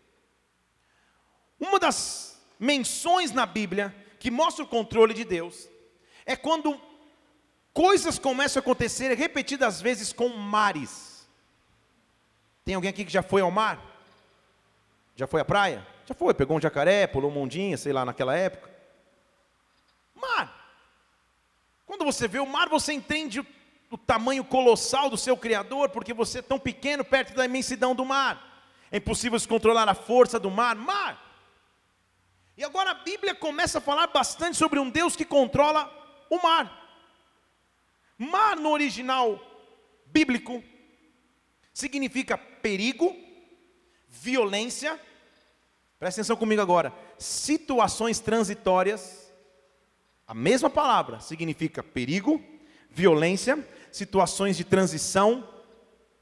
Uma 1.58 1.78
das 1.78 2.38
menções 2.60 3.32
na 3.32 3.46
Bíblia 3.46 3.94
que 4.20 4.30
mostra 4.30 4.62
o 4.62 4.68
controle 4.68 5.14
de 5.14 5.24
Deus 5.24 5.66
é 6.26 6.36
quando 6.36 6.78
coisas 7.72 8.18
começam 8.18 8.60
a 8.60 8.62
acontecer 8.62 9.14
repetidas 9.14 9.80
vezes 9.80 10.12
com 10.12 10.28
mares. 10.28 11.26
Tem 12.66 12.74
alguém 12.74 12.90
aqui 12.90 13.02
que 13.02 13.12
já 13.12 13.22
foi 13.22 13.40
ao 13.40 13.50
mar? 13.50 13.82
Já 15.16 15.26
foi 15.26 15.40
à 15.40 15.44
praia? 15.44 15.86
Já 16.04 16.14
foi, 16.14 16.34
pegou 16.34 16.58
um 16.58 16.60
jacaré, 16.60 17.06
pulou 17.06 17.30
um 17.30 17.34
mondinha, 17.34 17.78
sei 17.78 17.94
lá, 17.94 18.04
naquela 18.04 18.36
época. 18.36 18.70
Mar. 20.14 20.61
Quando 21.92 22.06
você 22.06 22.26
vê 22.26 22.38
o 22.38 22.46
mar, 22.46 22.70
você 22.70 22.94
entende 22.94 23.40
o, 23.90 23.98
tamanho 23.98 24.42
colossal 24.42 25.10
do 25.10 25.18
seu 25.18 25.36
Criador, 25.36 25.90
porque 25.90 26.14
você 26.14 26.38
é 26.38 26.42
tão 26.42 26.58
pequeno 26.58 27.04
perto 27.04 27.34
da 27.34 27.44
imensidão 27.44 27.94
do 27.94 28.02
mar. 28.02 28.64
É 28.90 28.96
impossível 28.96 29.38
se 29.38 29.46
controlar 29.46 29.86
a 29.86 29.92
força 29.94 30.40
do 30.40 30.50
mar. 30.50 30.74
Mar. 30.74 31.22
E 32.56 32.64
agora 32.64 32.92
a 32.92 32.94
Bíblia 32.94 33.34
começa 33.34 33.76
a 33.76 33.80
falar 33.82 34.06
bastante 34.06 34.56
sobre 34.56 34.78
um 34.78 34.88
Deus 34.88 35.14
que 35.14 35.26
controla 35.26 35.84
o 36.30 36.42
mar. 36.42 36.72
Mar 38.16 38.56
no 38.56 38.70
original 38.70 39.38
bíblico 40.06 40.64
significa 41.74 42.38
perigo, 42.38 43.14
violência. 44.08 44.98
Presta 45.98 46.22
atenção 46.22 46.36
comigo 46.36 46.62
agora. 46.62 46.90
Situações 47.18 48.18
transitórias 48.18 49.21
a 50.32 50.34
mesma 50.34 50.70
palavra 50.70 51.20
significa 51.20 51.82
perigo, 51.82 52.42
violência, 52.88 53.68
situações 53.92 54.56
de 54.56 54.64
transição 54.64 55.46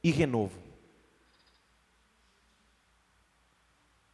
e 0.03 0.11
renovo. 0.11 0.59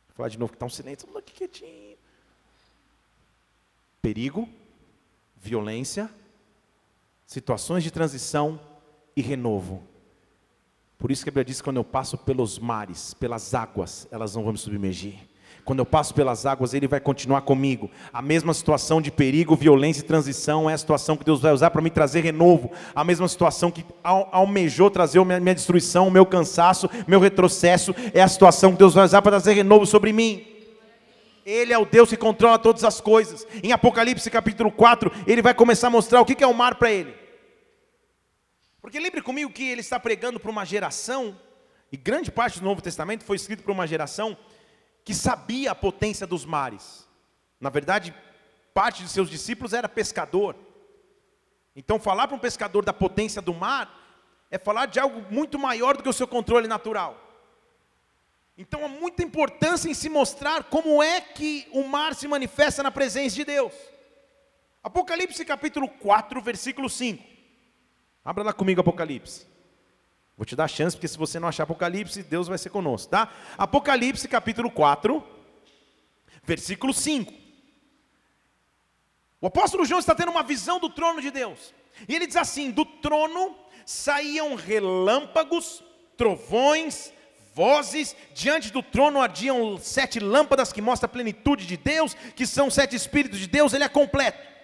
Vou 0.07 0.17
falar 0.17 0.29
de 0.29 0.38
novo 0.38 0.53
que 0.53 0.57
está 0.57 0.67
um 0.67 0.69
silêncio, 0.69 1.09
aqui 1.17 1.33
quietinho. 1.33 1.97
Perigo, 4.03 4.47
violência, 5.35 6.11
situações 7.26 7.83
de 7.83 7.91
transição 7.91 8.61
e 9.17 9.23
renovo. 9.23 9.83
Por 10.99 11.11
isso 11.11 11.25
que 11.25 11.31
a 11.31 11.33
Bíblia 11.33 11.47
diz 11.47 11.62
que 11.62 11.65
quando 11.65 11.79
eu 11.79 11.85
passo 11.85 12.19
pelos 12.19 12.59
mares, 12.59 13.15
pelas 13.15 13.55
águas, 13.55 14.07
elas 14.11 14.35
não 14.35 14.43
vão 14.43 14.53
me 14.53 14.59
submergir. 14.59 15.26
Quando 15.67 15.81
eu 15.81 15.85
passo 15.85 16.15
pelas 16.15 16.47
águas, 16.47 16.75
Ele 16.75 16.87
vai 16.87 17.01
continuar 17.01 17.41
comigo. 17.41 17.91
A 18.13 18.23
mesma 18.23 18.55
situação 18.55 19.03
de 19.03 19.11
perigo, 19.11 19.57
violência 19.57 20.01
e 20.01 20.05
transição 20.05 20.71
é 20.71 20.75
a 20.75 20.79
situação 20.79 21.17
que 21.17 21.25
Deus 21.25 21.41
vai 21.41 21.53
usar 21.53 21.71
para 21.71 21.83
me 21.83 21.91
trazer 21.91 22.21
renovo. 22.21 22.71
A 22.95 23.03
mesma 23.03 23.27
situação 23.27 23.69
que 23.73 23.85
almejou 24.05 24.89
trazer 24.89 25.23
minha, 25.25 25.55
destruição, 25.55 26.09
meu 26.09 26.25
cansaço, 26.25 26.89
meu 27.09 27.19
retrocesso, 27.19 27.93
é 28.15 28.23
a 28.23 28.29
situação 28.29 28.71
que 28.71 28.79
Deus 28.79 28.95
vai 28.95 29.05
usar 29.05 29.21
para 29.23 29.33
trazer 29.33 29.55
renovo 29.55 29.85
sobre 29.85 30.13
mim. 30.13 30.47
Ele 31.45 31.73
é 31.73 31.79
o 31.79 31.85
Deus 31.85 32.11
que 32.11 32.17
controla 32.17 32.61
todas 32.61 32.85
as 32.85 33.01
coisas. 33.01 33.45
Em 33.61 33.73
Apocalipse 33.73 34.31
capítulo 34.31 34.71
4, 34.71 35.11
ele 35.27 35.43
vai 35.43 35.53
começar 35.53 35.89
a 35.89 35.91
mostrar 35.91 36.21
o 36.21 36.25
que 36.25 36.45
é 36.45 36.47
o 36.47 36.55
mar 36.55 36.77
para 36.77 36.93
ele. 36.93 37.13
Porque 38.81 39.01
lembre 39.01 39.21
comigo 39.21 39.51
que 39.51 39.69
ele 39.69 39.81
está 39.81 39.99
pregando 39.99 40.39
para 40.39 40.51
uma 40.53 40.65
geração, 40.65 41.37
e 41.91 41.97
grande 41.97 42.31
parte 42.31 42.61
do 42.61 42.65
Novo 42.65 42.81
Testamento 42.81 43.25
foi 43.25 43.35
escrito 43.35 43.65
para 43.65 43.73
uma 43.73 43.85
geração 43.85 44.37
que 45.07 45.15
sabia 45.15 45.71
a 45.71 45.75
potência 45.75 46.27
dos 46.27 46.45
mares. 46.45 47.07
Na 47.61 47.71
verdade, 47.71 48.13
parte 48.75 49.05
de 49.05 49.09
seus 49.09 49.31
discípulos 49.31 49.73
era 49.73 49.89
pescador. 49.89 50.57
Então, 51.77 52.01
falar 52.01 52.27
para 52.27 52.37
um 52.37 52.41
pescador 52.41 52.85
da 52.85 52.93
potência 52.93 53.41
do 53.41 53.55
mar 53.55 53.89
é 54.51 54.59
falar 54.59 54.87
de 54.87 54.99
algo 54.99 55.25
muito 55.33 55.61
maior 55.61 55.97
do 55.97 56.03
que 56.03 56.09
o 56.09 56.13
seu 56.13 56.27
controle 56.27 56.67
natural. 56.67 57.23
Então, 58.59 58.85
há 58.85 58.89
muita 58.89 59.23
importância 59.23 59.89
em 59.89 59.95
se 59.95 60.09
mostrar 60.09 60.65
como 60.65 61.01
é 61.01 61.21
que 61.21 61.69
o 61.71 61.85
mar 61.85 62.13
se 62.17 62.27
manifesta 62.27 62.83
na 62.83 62.91
presença 62.91 63.37
de 63.37 63.45
Deus. 63.45 63.73
Apocalipse 64.83 65.45
capítulo 65.45 65.89
4, 65.89 66.43
versículo 66.43 66.91
5. 66.91 67.23
Abra 68.25 68.43
lá 68.43 68.53
comigo 68.53 68.81
Apocalipse. 68.81 69.47
Vou 70.37 70.45
te 70.45 70.55
dar 70.55 70.69
chance, 70.69 70.95
porque 70.95 71.09
se 71.09 71.16
você 71.16 71.40
não 71.40 71.49
achar 71.49 71.62
Apocalipse, 71.62 72.23
Deus 72.23 72.47
vai 72.47 72.59
ser 72.59 72.69
conosco, 72.69 73.11
tá? 73.11 73.33
Apocalipse 73.57 74.28
capítulo 74.28 74.71
4, 74.71 75.25
versículo 76.45 76.93
5. 76.93 77.33
O 79.40 79.47
apóstolo 79.47 79.85
João 79.87 79.99
está 79.99 80.14
tendo 80.14 80.31
uma 80.31 80.43
visão 80.43 80.78
do 80.78 80.90
trono 80.90 81.23
de 81.23 81.31
Deus. 81.31 81.73
E 82.07 82.14
ele 82.14 82.26
diz 82.26 82.37
assim: 82.37 82.71
do 82.71 82.85
trono 82.85 83.57
saíam 83.87 84.55
relâmpagos, 84.55 85.83
trovões, 86.16 87.12
vozes, 87.55 88.14
diante 88.35 88.71
do 88.71 88.83
trono 88.83 89.23
ardiam 89.23 89.78
sete 89.78 90.21
lâmpadas 90.21 90.71
que 90.71 90.83
mostram 90.83 91.07
a 91.07 91.12
plenitude 91.12 91.66
de 91.66 91.78
Deus, 91.78 92.14
que 92.35 92.47
são 92.47 92.71
sete 92.71 92.95
espíritos 92.95 93.38
de 93.38 93.47
Deus, 93.47 93.73
ele 93.73 93.85
é 93.85 93.88
completo. 93.88 94.56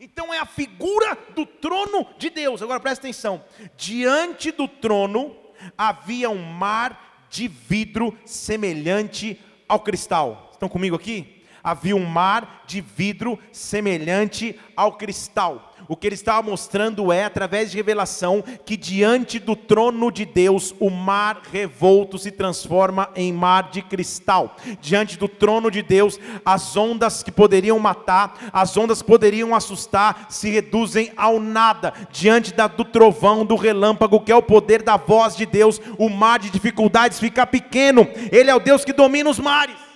Então 0.00 0.32
é 0.32 0.38
a 0.38 0.46
figura 0.46 1.18
do 1.34 1.44
trono 1.44 2.06
de 2.18 2.30
Deus. 2.30 2.62
Agora 2.62 2.78
presta 2.78 3.04
atenção: 3.04 3.42
diante 3.76 4.52
do 4.52 4.68
trono 4.68 5.34
havia 5.76 6.30
um 6.30 6.40
mar 6.40 7.26
de 7.28 7.48
vidro 7.48 8.16
semelhante 8.24 9.40
ao 9.68 9.80
cristal. 9.80 10.50
Estão 10.52 10.68
comigo 10.68 10.94
aqui? 10.94 11.42
Havia 11.64 11.96
um 11.96 12.04
mar 12.04 12.62
de 12.64 12.80
vidro 12.80 13.38
semelhante 13.50 14.58
ao 14.76 14.92
cristal. 14.96 15.74
O 15.88 15.96
que 15.96 16.06
ele 16.06 16.14
estava 16.14 16.42
mostrando 16.42 17.10
é, 17.10 17.24
através 17.24 17.70
de 17.70 17.78
revelação, 17.78 18.44
que 18.66 18.76
diante 18.76 19.38
do 19.38 19.56
trono 19.56 20.12
de 20.12 20.26
Deus, 20.26 20.74
o 20.78 20.90
mar 20.90 21.40
revolto 21.50 22.18
se 22.18 22.30
transforma 22.30 23.08
em 23.16 23.32
mar 23.32 23.70
de 23.70 23.80
cristal. 23.80 24.54
Diante 24.82 25.16
do 25.16 25.26
trono 25.26 25.70
de 25.70 25.80
Deus, 25.80 26.20
as 26.44 26.76
ondas 26.76 27.22
que 27.22 27.32
poderiam 27.32 27.78
matar, 27.78 28.50
as 28.52 28.76
ondas 28.76 29.00
que 29.00 29.08
poderiam 29.08 29.54
assustar, 29.54 30.26
se 30.28 30.50
reduzem 30.50 31.10
ao 31.16 31.40
nada. 31.40 31.94
Diante 32.12 32.52
da, 32.52 32.66
do 32.66 32.84
trovão, 32.84 33.46
do 33.46 33.56
relâmpago, 33.56 34.20
que 34.20 34.30
é 34.30 34.36
o 34.36 34.42
poder 34.42 34.82
da 34.82 34.98
voz 34.98 35.34
de 35.34 35.46
Deus, 35.46 35.80
o 35.96 36.10
mar 36.10 36.38
de 36.38 36.50
dificuldades 36.50 37.18
fica 37.18 37.46
pequeno. 37.46 38.06
Ele 38.30 38.50
é 38.50 38.54
o 38.54 38.60
Deus 38.60 38.84
que 38.84 38.92
domina 38.92 39.30
os 39.30 39.38
mares 39.38 39.88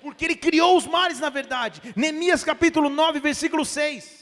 porque 0.00 0.24
ele 0.24 0.36
criou 0.36 0.74
os 0.74 0.86
mares 0.86 1.20
na 1.20 1.28
verdade. 1.28 1.82
Neemias 1.94 2.42
capítulo 2.42 2.88
9, 2.88 3.20
versículo 3.20 3.62
6. 3.62 4.17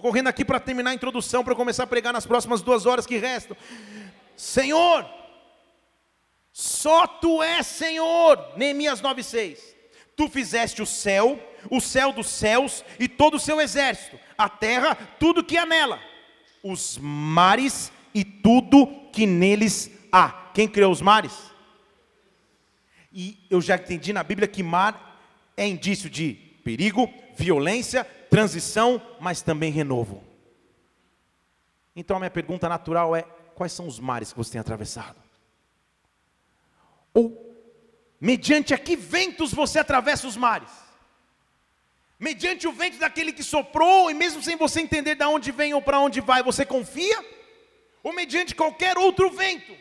Estou 0.00 0.10
correndo 0.10 0.28
aqui 0.28 0.46
para 0.46 0.58
terminar 0.58 0.92
a 0.92 0.94
introdução, 0.94 1.44
para 1.44 1.54
começar 1.54 1.82
a 1.82 1.86
pregar 1.86 2.10
nas 2.10 2.24
próximas 2.24 2.62
duas 2.62 2.86
horas 2.86 3.04
que 3.04 3.18
restam. 3.18 3.54
Senhor, 4.34 5.06
só 6.50 7.06
Tu 7.06 7.42
és 7.42 7.66
Senhor, 7.66 8.54
Neemias 8.56 9.02
9,6. 9.02 9.58
Tu 10.16 10.26
fizeste 10.30 10.80
o 10.80 10.86
céu, 10.86 11.38
o 11.70 11.82
céu 11.82 12.12
dos 12.12 12.30
céus 12.30 12.82
e 12.98 13.06
todo 13.06 13.34
o 13.34 13.38
seu 13.38 13.60
exército, 13.60 14.18
a 14.38 14.48
terra, 14.48 14.94
tudo 15.18 15.44
que 15.44 15.58
há 15.58 15.66
nela, 15.66 16.00
os 16.62 16.96
mares 16.96 17.92
e 18.14 18.24
tudo 18.24 18.86
que 19.12 19.26
neles 19.26 19.90
há. 20.10 20.30
Quem 20.54 20.66
criou 20.66 20.90
os 20.90 21.02
mares? 21.02 21.34
E 23.12 23.36
eu 23.50 23.60
já 23.60 23.76
entendi 23.76 24.14
na 24.14 24.22
Bíblia 24.22 24.48
que 24.48 24.62
mar 24.62 25.20
é 25.58 25.68
indício 25.68 26.08
de 26.08 26.32
perigo, 26.64 27.12
violência, 27.36 28.06
transição, 28.30 29.02
mas 29.20 29.42
também 29.42 29.72
renovo. 29.72 30.22
Então 31.94 32.16
a 32.16 32.20
minha 32.20 32.30
pergunta 32.30 32.68
natural 32.68 33.14
é: 33.14 33.22
quais 33.54 33.72
são 33.72 33.86
os 33.86 33.98
mares 33.98 34.32
que 34.32 34.38
você 34.38 34.52
tem 34.52 34.60
atravessado? 34.60 35.20
Ou, 37.12 37.54
mediante 38.20 38.72
a 38.72 38.78
que 38.78 38.96
ventos 38.96 39.52
você 39.52 39.80
atravessa 39.80 40.26
os 40.26 40.36
mares? 40.36 40.70
Mediante 42.18 42.68
o 42.68 42.72
vento 42.72 42.98
daquele 42.98 43.32
que 43.32 43.42
soprou, 43.42 44.10
e 44.10 44.14
mesmo 44.14 44.42
sem 44.42 44.56
você 44.56 44.80
entender 44.80 45.16
de 45.16 45.24
onde 45.24 45.50
vem 45.50 45.74
ou 45.74 45.82
para 45.82 45.98
onde 45.98 46.20
vai, 46.20 46.42
você 46.42 46.64
confia? 46.64 47.24
Ou 48.02 48.12
mediante 48.12 48.54
qualquer 48.54 48.96
outro 48.96 49.30
vento? 49.30 49.76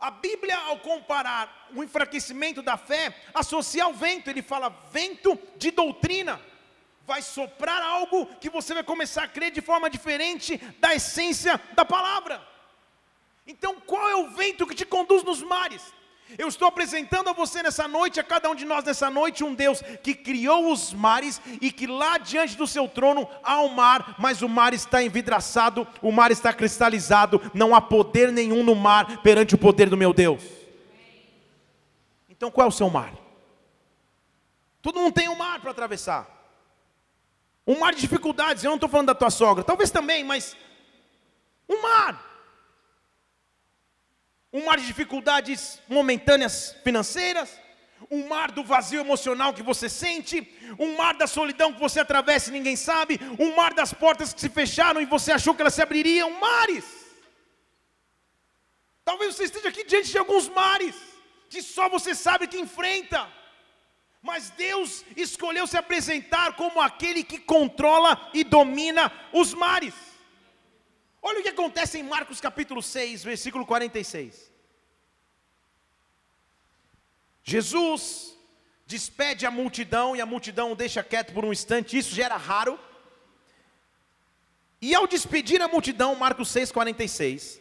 A 0.00 0.10
Bíblia, 0.10 0.56
ao 0.56 0.78
comparar 0.78 1.68
o 1.74 1.82
enfraquecimento 1.82 2.62
da 2.62 2.76
fé, 2.76 3.14
associa 3.34 3.84
ao 3.84 3.92
vento, 3.92 4.30
ele 4.30 4.42
fala 4.42 4.68
vento 4.90 5.38
de 5.56 5.70
doutrina 5.70 6.40
vai 7.08 7.22
soprar 7.22 7.80
algo 7.82 8.26
que 8.38 8.50
você 8.50 8.74
vai 8.74 8.84
começar 8.84 9.22
a 9.22 9.28
crer 9.28 9.50
de 9.50 9.62
forma 9.62 9.88
diferente 9.88 10.58
da 10.78 10.94
essência 10.94 11.58
da 11.74 11.82
palavra. 11.82 12.46
Então, 13.46 13.76
qual 13.80 14.06
é 14.10 14.16
o 14.16 14.28
vento 14.28 14.66
que 14.66 14.74
te 14.74 14.84
conduz 14.84 15.24
nos 15.24 15.42
mares? 15.42 15.82
Eu 16.36 16.48
estou 16.48 16.68
apresentando 16.68 17.30
a 17.30 17.32
você 17.32 17.62
nessa 17.62 17.88
noite, 17.88 18.20
a 18.20 18.22
cada 18.22 18.50
um 18.50 18.54
de 18.54 18.66
nós 18.66 18.84
nessa 18.84 19.08
noite, 19.08 19.42
um 19.42 19.54
Deus 19.54 19.80
que 20.02 20.14
criou 20.14 20.70
os 20.70 20.92
mares 20.92 21.40
e 21.62 21.72
que 21.72 21.86
lá 21.86 22.18
diante 22.18 22.54
do 22.54 22.66
seu 22.66 22.86
trono 22.86 23.26
há 23.42 23.58
um 23.62 23.70
mar, 23.70 24.14
mas 24.18 24.42
o 24.42 24.48
mar 24.48 24.74
está 24.74 25.02
envidraçado, 25.02 25.88
o 26.02 26.12
mar 26.12 26.30
está 26.30 26.52
cristalizado, 26.52 27.40
não 27.54 27.74
há 27.74 27.80
poder 27.80 28.30
nenhum 28.30 28.62
no 28.62 28.74
mar 28.74 29.22
perante 29.22 29.54
o 29.54 29.58
poder 29.58 29.88
do 29.88 29.96
meu 29.96 30.12
Deus. 30.12 30.42
Então 32.28 32.50
qual 32.50 32.66
é 32.66 32.68
o 32.68 32.72
seu 32.72 32.90
mar? 32.90 33.14
Todo 34.82 35.00
mundo 35.00 35.14
tem 35.14 35.30
um 35.30 35.36
mar 35.36 35.58
para 35.60 35.70
atravessar. 35.70 36.37
Um 37.68 37.78
mar 37.78 37.94
de 37.94 38.00
dificuldades, 38.00 38.64
eu 38.64 38.70
não 38.70 38.76
estou 38.76 38.88
falando 38.88 39.08
da 39.08 39.14
tua 39.14 39.30
sogra, 39.30 39.62
talvez 39.62 39.92
também, 39.92 40.24
mas 40.24 40.56
um 41.68 41.80
mar 41.82 42.28
um 44.52 44.64
mar 44.64 44.78
de 44.78 44.86
dificuldades 44.86 45.78
momentâneas 45.88 46.74
financeiras, 46.82 47.50
um 48.10 48.26
mar 48.28 48.50
do 48.50 48.64
vazio 48.64 49.00
emocional 49.00 49.52
que 49.52 49.62
você 49.62 49.88
sente, 49.88 50.36
um 50.78 50.96
mar 50.96 51.14
da 51.14 51.26
solidão 51.26 51.72
que 51.72 51.80
você 51.80 52.00
atravessa 52.00 52.48
e 52.48 52.52
ninguém 52.52 52.76
sabe, 52.76 53.20
um 53.38 53.54
mar 53.54 53.74
das 53.74 53.92
portas 53.92 54.32
que 54.32 54.40
se 54.40 54.48
fecharam 54.48 55.00
e 55.00 55.06
você 55.06 55.32
achou 55.32 55.54
que 55.54 55.60
elas 55.60 55.74
se 55.74 55.82
abririam, 55.82 56.30
mares. 56.40 56.86
Talvez 59.04 59.34
você 59.34 59.44
esteja 59.44 59.68
aqui 59.68 59.84
diante 59.84 60.10
de 60.10 60.18
alguns 60.18 60.48
mares 60.48 60.96
que 61.50 61.60
só 61.62 61.88
você 61.88 62.14
sabe 62.14 62.46
que 62.46 62.58
enfrenta. 62.58 63.28
Mas 64.20 64.50
Deus 64.50 65.04
escolheu 65.16 65.66
se 65.66 65.76
apresentar 65.76 66.54
como 66.56 66.80
aquele 66.80 67.22
que 67.22 67.38
controla 67.38 68.30
e 68.34 68.42
domina 68.42 69.12
os 69.32 69.54
mares. 69.54 69.94
Olha 71.22 71.40
o 71.40 71.42
que 71.42 71.48
acontece 71.48 71.98
em 71.98 72.02
Marcos 72.02 72.40
capítulo 72.40 72.82
6, 72.82 73.24
versículo 73.24 73.64
46. 73.64 74.52
Jesus 77.42 78.36
despede 78.86 79.46
a 79.46 79.50
multidão 79.50 80.16
e 80.16 80.20
a 80.20 80.26
multidão 80.26 80.72
o 80.72 80.76
deixa 80.76 81.02
quieto 81.02 81.32
por 81.32 81.44
um 81.44 81.52
instante, 81.52 81.96
isso 81.96 82.14
já 82.14 82.24
era 82.24 82.36
raro. 82.36 82.78
E 84.80 84.94
ao 84.94 85.06
despedir 85.06 85.60
a 85.60 85.68
multidão, 85.68 86.14
Marcos 86.14 86.48
6, 86.50 86.70
46, 86.72 87.60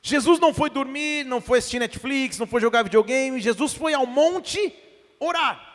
Jesus 0.00 0.38
não 0.38 0.54
foi 0.54 0.70
dormir, 0.70 1.24
não 1.24 1.40
foi 1.40 1.58
assistir 1.58 1.78
Netflix, 1.78 2.38
não 2.38 2.46
foi 2.46 2.60
jogar 2.60 2.82
videogame, 2.82 3.40
Jesus 3.40 3.74
foi 3.74 3.94
ao 3.94 4.06
monte 4.06 4.74
orar. 5.18 5.71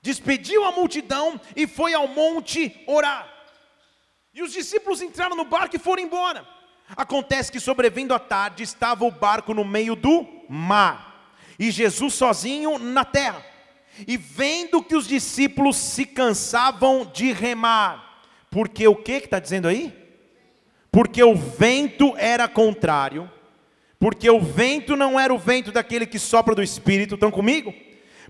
Despediu 0.00 0.64
a 0.64 0.72
multidão 0.72 1.40
e 1.56 1.66
foi 1.66 1.94
ao 1.94 2.08
monte 2.08 2.82
orar. 2.86 3.28
E 4.32 4.42
os 4.42 4.52
discípulos 4.52 5.02
entraram 5.02 5.36
no 5.36 5.44
barco 5.44 5.76
e 5.76 5.78
foram 5.78 6.02
embora. 6.02 6.46
Acontece 6.96 7.52
que, 7.52 7.60
sobrevindo 7.60 8.14
à 8.14 8.18
tarde, 8.18 8.62
estava 8.62 9.04
o 9.04 9.10
barco 9.10 9.52
no 9.52 9.64
meio 9.64 9.94
do 9.94 10.26
mar, 10.48 11.34
e 11.58 11.70
Jesus 11.70 12.14
sozinho 12.14 12.78
na 12.78 13.04
terra. 13.04 13.44
E 14.06 14.16
vendo 14.16 14.82
que 14.82 14.94
os 14.94 15.06
discípulos 15.06 15.76
se 15.76 16.06
cansavam 16.06 17.04
de 17.04 17.32
remar, 17.32 18.22
porque 18.48 18.86
o 18.86 18.94
que 18.94 19.12
está 19.12 19.38
dizendo 19.38 19.68
aí? 19.68 19.92
Porque 20.90 21.22
o 21.22 21.34
vento 21.34 22.14
era 22.16 22.48
contrário, 22.48 23.30
porque 23.98 24.30
o 24.30 24.40
vento 24.40 24.96
não 24.96 25.18
era 25.18 25.34
o 25.34 25.38
vento 25.38 25.72
daquele 25.72 26.06
que 26.06 26.18
sopra 26.18 26.54
do 26.54 26.62
Espírito, 26.62 27.14
estão 27.14 27.30
comigo? 27.30 27.74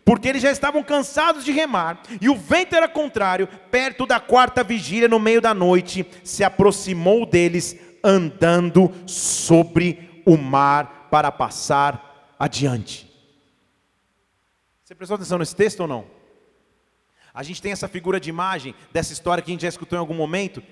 Porque 0.09 0.27
eles 0.27 0.41
já 0.41 0.51
estavam 0.51 0.83
cansados 0.83 1.45
de 1.45 1.53
remar, 1.53 2.01
e 2.19 2.31
o 2.31 2.35
vento 2.35 2.75
era 2.75 2.89
contrário, 2.89 3.47
perto 3.71 4.07
da 4.07 4.19
quarta 4.19 4.65
vigília, 4.65 5.07
no 5.07 5.19
meio 5.19 5.39
da 5.39 5.53
noite, 5.53 6.07
se 6.25 6.43
aproximou 6.43 7.27
deles, 7.27 7.77
andando 8.03 8.91
sobre 9.05 10.23
o 10.25 10.35
mar 10.39 11.09
para 11.11 11.31
passar 11.31 12.35
adiante. 12.39 13.07
Você 14.83 14.95
prestou 14.95 15.17
atenção 15.17 15.37
nesse 15.37 15.55
texto 15.55 15.81
ou 15.81 15.87
não? 15.87 16.07
A 17.35 17.43
gente 17.43 17.61
tem 17.61 17.73
essa 17.73 17.87
figura 17.87 18.19
de 18.19 18.31
imagem 18.31 18.75
dessa 18.91 19.13
história 19.13 19.43
que 19.43 19.51
a 19.51 19.53
gente 19.53 19.61
já 19.61 19.69
escutou 19.69 19.95
em 19.95 20.01
algum 20.01 20.15
momento, 20.15 20.63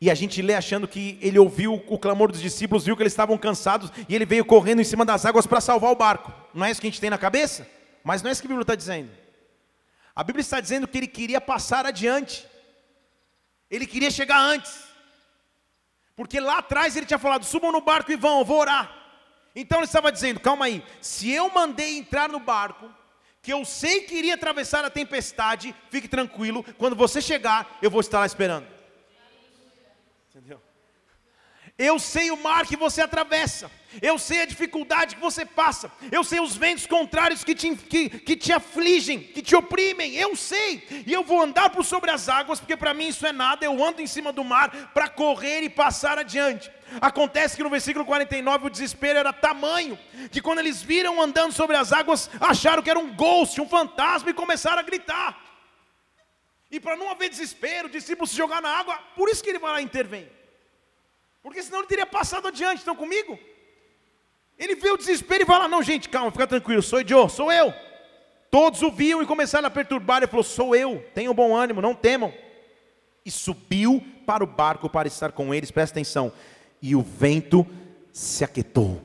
e 0.00 0.10
a 0.10 0.14
gente 0.14 0.40
lê 0.40 0.54
achando 0.54 0.88
que 0.88 1.18
ele 1.20 1.38
ouviu 1.38 1.74
o 1.74 1.98
clamor 1.98 2.32
dos 2.32 2.40
discípulos, 2.40 2.86
viu 2.86 2.96
que 2.96 3.02
eles 3.02 3.12
estavam 3.12 3.36
cansados, 3.36 3.92
e 4.08 4.14
ele 4.14 4.24
veio 4.24 4.46
correndo 4.46 4.80
em 4.80 4.84
cima 4.84 5.04
das 5.04 5.26
águas 5.26 5.46
para 5.46 5.60
salvar 5.60 5.92
o 5.92 5.96
barco. 5.96 6.32
Não 6.54 6.64
é 6.64 6.70
isso 6.70 6.80
que 6.80 6.86
a 6.86 6.90
gente 6.90 7.02
tem 7.02 7.10
na 7.10 7.18
cabeça? 7.18 7.76
Mas 8.04 8.22
não 8.22 8.28
é 8.28 8.32
isso 8.32 8.40
que 8.40 8.46
a 8.46 8.50
Bíblia 8.50 8.62
está 8.62 8.74
dizendo. 8.74 9.10
A 10.14 10.24
Bíblia 10.24 10.40
está 10.40 10.60
dizendo 10.60 10.88
que 10.88 10.98
ele 10.98 11.06
queria 11.06 11.40
passar 11.40 11.86
adiante. 11.86 12.46
Ele 13.70 13.86
queria 13.86 14.10
chegar 14.10 14.40
antes. 14.40 14.84
Porque 16.16 16.40
lá 16.40 16.58
atrás 16.58 16.96
ele 16.96 17.06
tinha 17.06 17.18
falado: 17.18 17.44
subam 17.44 17.70
no 17.70 17.80
barco 17.80 18.10
e 18.10 18.16
vão, 18.16 18.40
eu 18.40 18.44
vou 18.44 18.58
orar. 18.58 18.92
Então 19.54 19.78
ele 19.78 19.86
estava 19.86 20.10
dizendo: 20.10 20.40
calma 20.40 20.64
aí, 20.64 20.84
se 21.00 21.30
eu 21.30 21.50
mandei 21.50 21.98
entrar 21.98 22.28
no 22.28 22.40
barco, 22.40 22.92
que 23.40 23.52
eu 23.52 23.64
sei 23.64 24.02
que 24.02 24.14
iria 24.14 24.34
atravessar 24.34 24.84
a 24.84 24.90
tempestade, 24.90 25.74
fique 25.90 26.08
tranquilo, 26.08 26.64
quando 26.76 26.96
você 26.96 27.22
chegar, 27.22 27.78
eu 27.80 27.90
vou 27.90 28.00
estar 28.00 28.20
lá 28.20 28.26
esperando. 28.26 28.66
Entendeu? 30.30 30.60
Eu 31.78 31.98
sei 31.98 32.30
o 32.30 32.36
mar 32.36 32.66
que 32.66 32.76
você 32.76 33.00
atravessa 33.00 33.70
eu 34.02 34.18
sei 34.18 34.42
a 34.42 34.46
dificuldade 34.46 35.14
que 35.14 35.20
você 35.20 35.46
passa, 35.46 35.90
eu 36.12 36.22
sei 36.22 36.40
os 36.40 36.54
ventos 36.54 36.86
contrários 36.86 37.42
que 37.42 37.54
te, 37.54 37.74
que, 37.74 38.10
que 38.10 38.36
te 38.36 38.52
afligem, 38.52 39.18
que 39.18 39.40
te 39.40 39.56
oprimem, 39.56 40.14
eu 40.14 40.36
sei, 40.36 40.86
e 41.06 41.12
eu 41.12 41.24
vou 41.24 41.42
andar 41.42 41.70
por 41.70 41.84
sobre 41.84 42.10
as 42.10 42.28
águas, 42.28 42.60
porque 42.60 42.76
para 42.76 42.92
mim 42.92 43.08
isso 43.08 43.26
é 43.26 43.32
nada, 43.32 43.64
eu 43.64 43.82
ando 43.82 44.02
em 44.02 44.06
cima 44.06 44.30
do 44.30 44.44
mar 44.44 44.90
para 44.92 45.08
correr 45.08 45.62
e 45.62 45.70
passar 45.70 46.18
adiante. 46.18 46.70
Acontece 47.00 47.56
que 47.56 47.62
no 47.62 47.70
versículo 47.70 48.04
49 48.04 48.66
o 48.66 48.70
desespero 48.70 49.18
era 49.18 49.32
tamanho, 49.32 49.98
que 50.30 50.42
quando 50.42 50.58
eles 50.58 50.82
viram 50.82 51.20
andando 51.20 51.52
sobre 51.52 51.76
as 51.76 51.92
águas, 51.92 52.30
acharam 52.40 52.82
que 52.82 52.90
era 52.90 52.98
um 52.98 53.14
ghost, 53.14 53.58
um 53.60 53.68
fantasma, 53.68 54.30
e 54.30 54.34
começaram 54.34 54.78
a 54.78 54.82
gritar. 54.82 55.38
E 56.70 56.78
para 56.78 56.96
não 56.96 57.10
haver 57.10 57.30
desespero, 57.30 57.88
o 57.88 57.90
discípulo 57.90 58.26
se 58.26 58.36
jogar 58.36 58.60
na 58.60 58.68
água, 58.68 58.98
por 59.16 59.30
isso 59.30 59.42
que 59.42 59.48
ele 59.48 59.58
vai 59.58 59.72
lá 59.72 59.80
e 59.80 59.84
intervém. 59.84 60.37
Porque 61.42 61.62
senão 61.62 61.78
ele 61.78 61.88
teria 61.88 62.06
passado 62.06 62.48
adiante, 62.48 62.78
estão 62.78 62.96
comigo? 62.96 63.38
Ele 64.58 64.74
vê 64.74 64.90
o 64.90 64.96
desespero 64.96 65.44
e 65.44 65.46
fala: 65.46 65.68
Não, 65.68 65.82
gente, 65.82 66.08
calma, 66.08 66.30
fica 66.32 66.46
tranquilo, 66.46 66.82
sou 66.82 67.00
eu, 67.00 67.28
sou 67.28 67.52
eu. 67.52 67.72
Todos 68.50 68.82
o 68.82 68.90
viam 68.90 69.22
e 69.22 69.26
começaram 69.26 69.68
a 69.68 69.70
perturbar. 69.70 70.18
Ele 70.18 70.26
falou: 70.26 70.42
Sou 70.42 70.74
eu, 70.74 71.04
tenham 71.14 71.34
bom 71.34 71.54
ânimo, 71.54 71.80
não 71.80 71.94
temam. 71.94 72.32
E 73.24 73.30
subiu 73.30 74.04
para 74.26 74.42
o 74.42 74.46
barco 74.46 74.88
para 74.88 75.06
estar 75.06 75.32
com 75.32 75.54
eles, 75.54 75.70
presta 75.70 75.94
atenção. 75.94 76.32
E 76.82 76.96
o 76.96 77.02
vento 77.02 77.66
se 78.12 78.42
aquietou. 78.42 79.00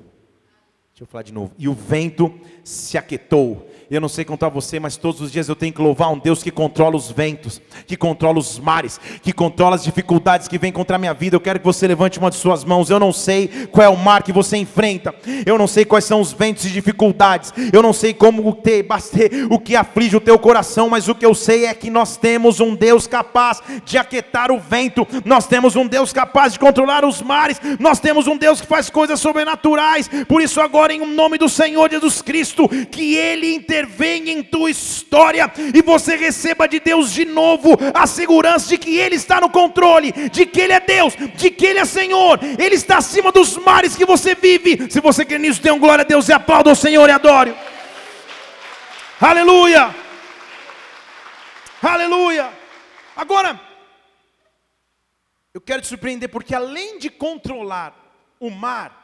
Deixa 0.94 1.06
eu 1.06 1.08
falar 1.08 1.24
de 1.24 1.34
novo. 1.34 1.52
E 1.58 1.68
o 1.68 1.74
vento 1.74 2.32
se 2.64 3.00
aquietou 3.00 3.68
eu 3.96 4.02
não 4.02 4.10
sei 4.10 4.26
contar 4.26 4.50
você, 4.50 4.80
mas 4.80 4.98
todos 4.98 5.22
os 5.22 5.32
dias 5.32 5.48
eu 5.48 5.56
tenho 5.56 5.72
que 5.72 5.80
louvar 5.80 6.12
um 6.12 6.18
Deus 6.18 6.42
que 6.42 6.50
controla 6.50 6.96
os 6.96 7.12
ventos, 7.12 7.62
que 7.86 7.96
controla 7.96 8.40
os 8.40 8.58
mares, 8.58 9.00
que 9.22 9.32
controla 9.32 9.76
as 9.76 9.84
dificuldades 9.84 10.48
que 10.48 10.58
vêm 10.58 10.72
contra 10.72 10.96
a 10.96 11.00
minha 11.00 11.14
vida. 11.14 11.36
Eu 11.36 11.40
quero 11.40 11.60
que 11.60 11.66
você 11.66 11.88
levante 11.88 12.18
uma 12.18 12.32
de 12.32 12.36
suas 12.36 12.64
mãos. 12.64 12.90
Eu 12.90 13.00
não 13.00 13.14
sei 13.14 13.68
qual 13.72 13.86
é 13.86 13.90
o 13.90 13.96
mar 13.96 14.24
que 14.24 14.32
você 14.32 14.58
enfrenta. 14.58 15.14
Eu 15.46 15.60
não 15.60 15.68
sei 15.68 15.86
quais 15.86 16.06
são 16.06 16.20
os 16.20 16.34
ventos 16.34 16.66
e 16.66 16.72
dificuldades. 16.72 17.54
Eu 17.72 17.84
não 17.84 17.94
sei 17.94 18.16
como 18.16 18.52
ter, 18.56 18.82
baster, 18.82 19.30
o 19.48 19.60
que 19.60 19.76
aflige 19.76 20.16
o 20.16 20.22
teu 20.22 20.40
coração, 20.40 20.90
mas 20.90 21.08
o 21.08 21.14
que 21.14 21.26
eu 21.26 21.36
sei 21.36 21.68
é 21.68 21.74
que 21.76 21.92
nós 21.92 22.18
temos 22.18 22.60
um 22.60 22.74
Deus 22.74 23.06
capaz 23.06 23.62
de 23.86 24.00
aquietar 24.00 24.52
o 24.52 24.60
vento. 24.60 25.08
Nós 25.24 25.46
temos 25.46 25.76
um 25.76 25.86
Deus 25.86 26.12
capaz 26.12 26.54
de 26.54 26.60
controlar 26.60 27.06
os 27.06 27.22
mares. 27.22 27.62
Nós 27.80 28.00
temos 28.00 28.26
um 28.26 28.38
Deus 28.38 28.60
que 28.60 28.66
faz 28.66 28.90
coisas 28.90 29.20
sobrenaturais. 29.20 30.10
Por 30.28 30.42
isso 30.42 30.60
agora 30.60 30.83
em 30.92 31.06
nome 31.06 31.38
do 31.38 31.50
Senhor 31.50 31.90
Jesus 31.90 32.22
Cristo, 32.22 32.68
que 32.92 33.16
ele 33.16 33.54
intervenha 33.54 34.32
em 34.32 34.44
tua 34.44 34.70
história 34.70 35.52
e 35.74 35.82
você 35.82 36.16
receba 36.16 36.68
de 36.68 36.80
Deus 36.80 37.12
de 37.12 37.26
novo 37.26 37.78
a 37.94 38.06
segurança 38.08 38.68
de 38.68 38.78
que 38.78 38.98
Ele 38.98 39.16
está 39.16 39.40
no 39.40 39.50
controle, 39.50 40.12
de 40.30 40.46
que 40.46 40.62
Ele 40.62 40.74
é 40.74 40.80
Deus, 40.80 41.16
de 41.16 41.50
que 41.50 41.66
Ele 41.66 41.80
é 41.80 41.86
Senhor, 41.86 42.40
Ele 42.58 42.76
está 42.76 42.98
acima 42.98 43.32
dos 43.32 43.58
mares 43.58 43.96
que 43.96 44.06
você 44.06 44.36
vive. 44.36 44.92
Se 44.92 45.00
você 45.00 45.26
quer 45.26 45.40
nisso, 45.40 45.62
dê 45.62 45.72
um 45.72 45.80
glória 45.80 46.04
a 46.04 46.08
Deus 46.08 46.30
e 46.30 46.34
aplauda 46.34 46.72
o 46.72 46.76
Senhor 46.76 47.08
e 47.10 47.12
adore. 47.12 47.56
Aleluia! 49.20 49.96
Aleluia! 51.82 52.50
Agora, 53.16 53.60
eu 55.54 55.62
quero 55.62 55.82
te 55.82 55.88
surpreender, 55.88 56.30
porque 56.30 56.56
além 56.56 56.98
de 56.98 57.10
controlar 57.10 57.94
o 58.40 58.50
mar, 58.50 59.03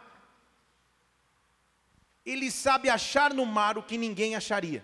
ele 2.29 2.51
sabe 2.51 2.89
achar 2.89 3.33
no 3.33 3.45
mar 3.45 3.77
o 3.77 3.83
que 3.83 3.97
ninguém 3.97 4.35
acharia. 4.35 4.83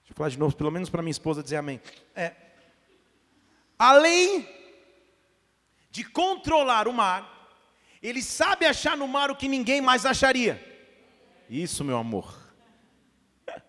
Deixa 0.00 0.12
eu 0.12 0.16
falar 0.16 0.28
de 0.30 0.38
novo, 0.38 0.56
pelo 0.56 0.70
menos 0.70 0.90
para 0.90 1.02
minha 1.02 1.10
esposa 1.10 1.42
dizer 1.42 1.56
amém. 1.56 1.80
É, 2.14 2.34
além 3.78 4.48
de 5.90 6.04
controlar 6.04 6.88
o 6.88 6.92
mar, 6.92 7.56
ele 8.02 8.22
sabe 8.22 8.66
achar 8.66 8.96
no 8.96 9.08
mar 9.08 9.30
o 9.30 9.36
que 9.36 9.48
ninguém 9.48 9.80
mais 9.80 10.06
acharia. 10.06 10.64
Isso, 11.48 11.84
meu 11.84 11.96
amor. 11.96 12.52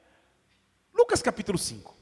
Lucas 0.93 1.21
capítulo 1.21 1.57
5. 1.57 1.98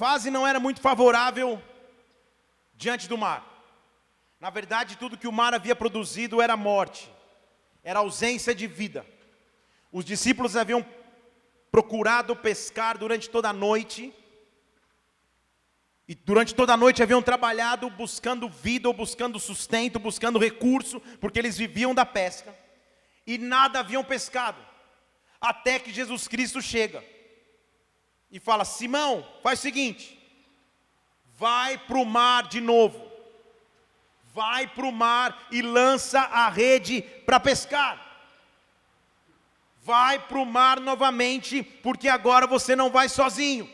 Fase 0.00 0.30
não 0.30 0.46
era 0.46 0.58
muito 0.58 0.80
favorável 0.80 1.62
diante 2.72 3.06
do 3.06 3.18
mar. 3.18 3.46
Na 4.40 4.48
verdade, 4.48 4.96
tudo 4.96 5.18
que 5.18 5.28
o 5.28 5.32
mar 5.40 5.52
havia 5.52 5.76
produzido 5.76 6.40
era 6.40 6.56
morte, 6.56 7.12
era 7.84 7.98
ausência 7.98 8.54
de 8.54 8.66
vida. 8.66 9.04
Os 9.92 10.02
discípulos 10.02 10.56
haviam 10.56 10.82
procurado 11.70 12.34
pescar 12.34 12.96
durante 12.96 13.28
toda 13.28 13.50
a 13.50 13.52
noite, 13.52 14.10
e 16.08 16.14
durante 16.14 16.54
toda 16.54 16.72
a 16.72 16.78
noite 16.78 17.02
haviam 17.02 17.20
trabalhado 17.20 17.90
buscando 17.90 18.48
vida, 18.48 18.88
ou 18.88 18.94
buscando 18.94 19.38
sustento, 19.38 19.98
buscando 19.98 20.38
recurso, 20.38 20.98
porque 21.20 21.38
eles 21.38 21.58
viviam 21.58 21.94
da 21.94 22.06
pesca, 22.06 22.56
e 23.26 23.36
nada 23.36 23.80
haviam 23.80 24.02
pescado, 24.02 24.64
até 25.38 25.78
que 25.78 25.92
Jesus 25.92 26.26
Cristo 26.26 26.62
chega 26.62 27.04
e 28.30 28.38
fala: 28.38 28.64
Simão, 28.64 29.26
faz 29.42 29.58
o 29.58 29.62
seguinte, 29.62 30.18
vai 31.36 31.76
para 31.78 31.98
o 31.98 32.04
mar 32.04 32.48
de 32.48 32.60
novo, 32.60 33.10
vai 34.32 34.66
para 34.66 34.86
o 34.86 34.92
mar 34.92 35.48
e 35.50 35.62
lança 35.62 36.20
a 36.20 36.48
rede 36.48 37.02
para 37.24 37.40
pescar. 37.40 38.08
Vai 39.82 40.18
para 40.18 40.38
o 40.38 40.46
mar 40.46 40.78
novamente, 40.78 41.62
porque 41.62 42.08
agora 42.08 42.46
você 42.46 42.76
não 42.76 42.90
vai 42.90 43.08
sozinho. 43.08 43.68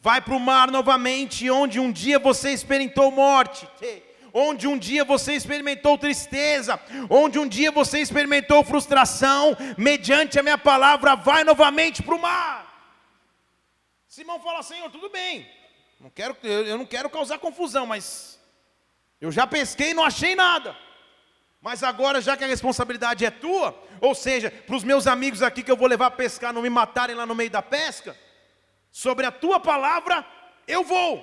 Vai 0.00 0.20
para 0.20 0.34
o 0.34 0.40
mar 0.40 0.70
novamente, 0.70 1.48
onde 1.50 1.78
um 1.78 1.92
dia 1.92 2.18
você 2.18 2.50
experimentou 2.50 3.10
morte, 3.12 3.68
onde 4.32 4.66
um 4.66 4.76
dia 4.76 5.04
você 5.04 5.34
experimentou 5.34 5.96
tristeza, 5.96 6.80
onde 7.08 7.38
um 7.38 7.46
dia 7.46 7.70
você 7.70 8.00
experimentou 8.00 8.64
frustração, 8.64 9.56
mediante 9.76 10.38
a 10.38 10.42
minha 10.42 10.58
palavra, 10.58 11.14
vai 11.14 11.44
novamente 11.44 12.02
para 12.02 12.16
o 12.16 12.20
mar. 12.20 12.61
Simão 14.12 14.38
fala: 14.38 14.62
Senhor, 14.62 14.90
tudo 14.90 15.08
bem, 15.08 15.50
não 15.98 16.10
quero, 16.10 16.36
eu 16.42 16.76
não 16.76 16.84
quero 16.84 17.08
causar 17.08 17.38
confusão, 17.38 17.86
mas 17.86 18.38
eu 19.18 19.32
já 19.32 19.46
pesquei 19.46 19.92
e 19.92 19.94
não 19.94 20.04
achei 20.04 20.34
nada. 20.34 20.76
Mas 21.62 21.82
agora, 21.82 22.20
já 22.20 22.36
que 22.36 22.44
a 22.44 22.46
responsabilidade 22.46 23.24
é 23.24 23.30
tua, 23.30 23.74
ou 24.02 24.14
seja, 24.14 24.50
para 24.50 24.76
os 24.76 24.84
meus 24.84 25.06
amigos 25.06 25.40
aqui 25.40 25.62
que 25.62 25.70
eu 25.70 25.78
vou 25.78 25.88
levar 25.88 26.08
a 26.08 26.10
pescar, 26.10 26.52
não 26.52 26.60
me 26.60 26.68
matarem 26.68 27.16
lá 27.16 27.24
no 27.24 27.34
meio 27.34 27.48
da 27.48 27.62
pesca, 27.62 28.14
sobre 28.90 29.24
a 29.24 29.32
tua 29.32 29.58
palavra 29.58 30.26
eu 30.68 30.84
vou. 30.84 31.14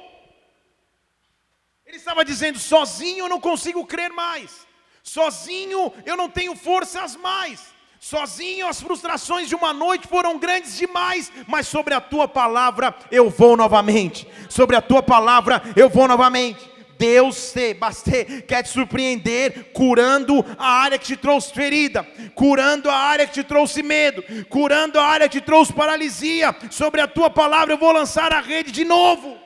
Ele 1.86 1.98
estava 1.98 2.26
dizendo: 2.26 2.58
sozinho 2.58 3.26
eu 3.26 3.30
não 3.30 3.40
consigo 3.40 3.86
crer 3.86 4.10
mais, 4.10 4.66
sozinho 5.04 5.94
eu 6.08 6.18
não 6.18 6.28
tenho 6.28 6.56
forças 6.56 7.16
mais, 7.16 7.72
sozinho 8.00 8.68
as 8.68 8.82
frustrações 8.82 9.50
de 9.50 9.56
uma 9.56 9.74
noite 9.74 10.08
foram 10.08 10.40
grandes 10.40 10.78
demais, 10.78 11.32
mas 11.48 11.68
sobre 11.68 11.94
a 11.94 12.02
tua 12.02 12.28
palavra 12.28 12.96
eu 13.12 13.30
vou 13.30 13.58
novamente, 13.58 14.28
sobre 14.50 14.76
a 14.76 14.82
tua 14.82 15.04
palavra 15.04 15.62
eu 15.76 15.90
vou 15.90 16.08
novamente. 16.08 16.70
Deus 17.00 17.54
te, 17.54 17.74
baste, 17.74 18.44
quer 18.46 18.62
te 18.62 18.68
surpreender 18.68 19.72
curando 19.72 20.46
a 20.58 20.68
área 20.68 21.00
que 21.00 21.06
te 21.06 21.16
trouxe 21.16 21.54
ferida, 21.54 22.06
curando 22.36 22.90
a 22.90 22.94
área 22.94 23.26
que 23.26 23.36
te 23.36 23.44
trouxe 23.44 23.82
medo, 23.82 24.22
curando 24.50 25.00
a 25.00 25.06
área 25.06 25.30
que 25.30 25.40
te 25.40 25.46
trouxe 25.46 25.72
paralisia. 25.72 26.54
Sobre 26.70 27.00
a 27.00 27.08
tua 27.08 27.30
palavra 27.30 27.74
eu 27.74 27.78
vou 27.78 27.94
lançar 27.94 28.34
a 28.34 28.42
rede 28.42 28.74
de 28.74 28.84
novo. 28.84 29.39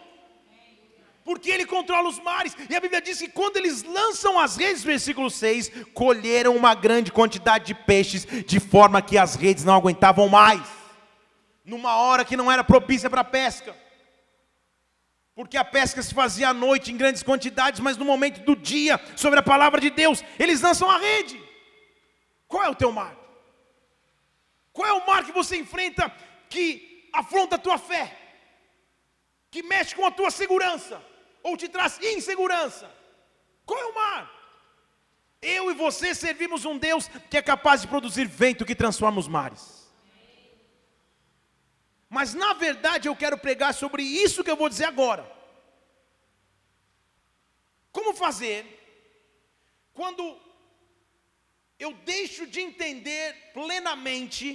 Porque 1.23 1.49
ele 1.49 1.65
controla 1.65 2.09
os 2.09 2.19
mares, 2.19 2.55
e 2.69 2.75
a 2.75 2.81
Bíblia 2.81 3.01
diz 3.01 3.19
que 3.19 3.29
quando 3.29 3.55
eles 3.55 3.83
lançam 3.83 4.37
as 4.37 4.57
redes, 4.57 4.83
versículo 4.83 5.29
6, 5.29 5.71
colheram 5.93 6.55
uma 6.55 6.75
grande 6.75 7.11
quantidade 7.11 7.65
de 7.65 7.73
peixes, 7.73 8.25
de 8.25 8.59
forma 8.59 9.01
que 9.01 9.17
as 9.17 9.35
redes 9.35 9.63
não 9.63 9.75
aguentavam 9.75 10.27
mais, 10.27 10.61
numa 11.63 11.95
hora 11.95 12.25
que 12.25 12.35
não 12.35 12.51
era 12.51 12.63
propícia 12.63 13.09
para 13.09 13.21
a 13.21 13.25
pesca. 13.25 13.73
Porque 15.33 15.57
a 15.57 15.63
pesca 15.63 16.01
se 16.01 16.13
fazia 16.13 16.49
à 16.49 16.53
noite 16.53 16.91
em 16.91 16.97
grandes 16.97 17.23
quantidades, 17.23 17.79
mas 17.79 17.97
no 17.97 18.05
momento 18.05 18.41
do 18.41 18.55
dia, 18.55 18.99
sobre 19.15 19.39
a 19.39 19.43
palavra 19.43 19.79
de 19.79 19.89
Deus, 19.89 20.23
eles 20.37 20.61
lançam 20.61 20.89
a 20.89 20.97
rede. 20.97 21.41
Qual 22.47 22.63
é 22.63 22.69
o 22.69 22.75
teu 22.75 22.91
mar? 22.91 23.15
Qual 24.73 24.87
é 24.87 24.93
o 24.93 25.07
mar 25.07 25.23
que 25.23 25.31
você 25.31 25.55
enfrenta 25.55 26.11
que 26.49 27.09
afronta 27.13 27.55
a 27.55 27.59
tua 27.59 27.77
fé? 27.77 28.15
Que 29.49 29.63
mexe 29.63 29.95
com 29.95 30.05
a 30.05 30.11
tua 30.11 30.29
segurança? 30.29 31.12
Ou 31.43 31.57
te 31.57 31.67
traz 31.67 31.99
insegurança? 32.01 32.89
Qual 33.65 33.79
é 33.79 33.85
o 33.85 33.95
mar? 33.95 34.31
Eu 35.41 35.69
e 35.69 35.73
você 35.73 36.15
servimos 36.15 36.63
um 36.63 36.77
Deus 36.77 37.09
que 37.29 37.37
é 37.37 37.41
capaz 37.41 37.81
de 37.81 37.87
produzir 37.87 38.25
vento 38.25 38.65
que 38.65 38.73
transforma 38.73 39.19
os 39.19 39.27
mares. 39.27 39.91
Mas 42.09 42.33
na 42.33 42.53
verdade 42.53 43.09
eu 43.09 43.15
quero 43.15 43.37
pregar 43.37 43.73
sobre 43.73 44.03
isso 44.03 44.43
que 44.43 44.49
eu 44.49 44.55
vou 44.55 44.69
dizer 44.69 44.85
agora. 44.85 45.29
Como 47.91 48.13
fazer 48.13 48.79
quando 49.93 50.39
eu 51.77 51.91
deixo 52.05 52.47
de 52.47 52.61
entender 52.61 53.51
plenamente 53.53 54.47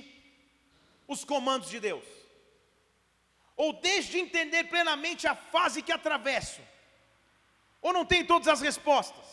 os 1.06 1.22
comandos 1.22 1.68
de 1.68 1.78
Deus? 1.78 2.04
Ou 3.56 3.74
deixo 3.74 4.12
de 4.12 4.20
entender 4.20 4.64
plenamente 4.64 5.26
a 5.26 5.34
fase 5.34 5.82
que 5.82 5.92
atravesso? 5.92 6.62
Ou 7.80 7.92
não 7.92 8.04
tenho 8.04 8.26
todas 8.26 8.48
as 8.48 8.60
respostas? 8.60 9.26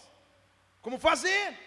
Como 0.82 0.98
fazer? 1.00 1.58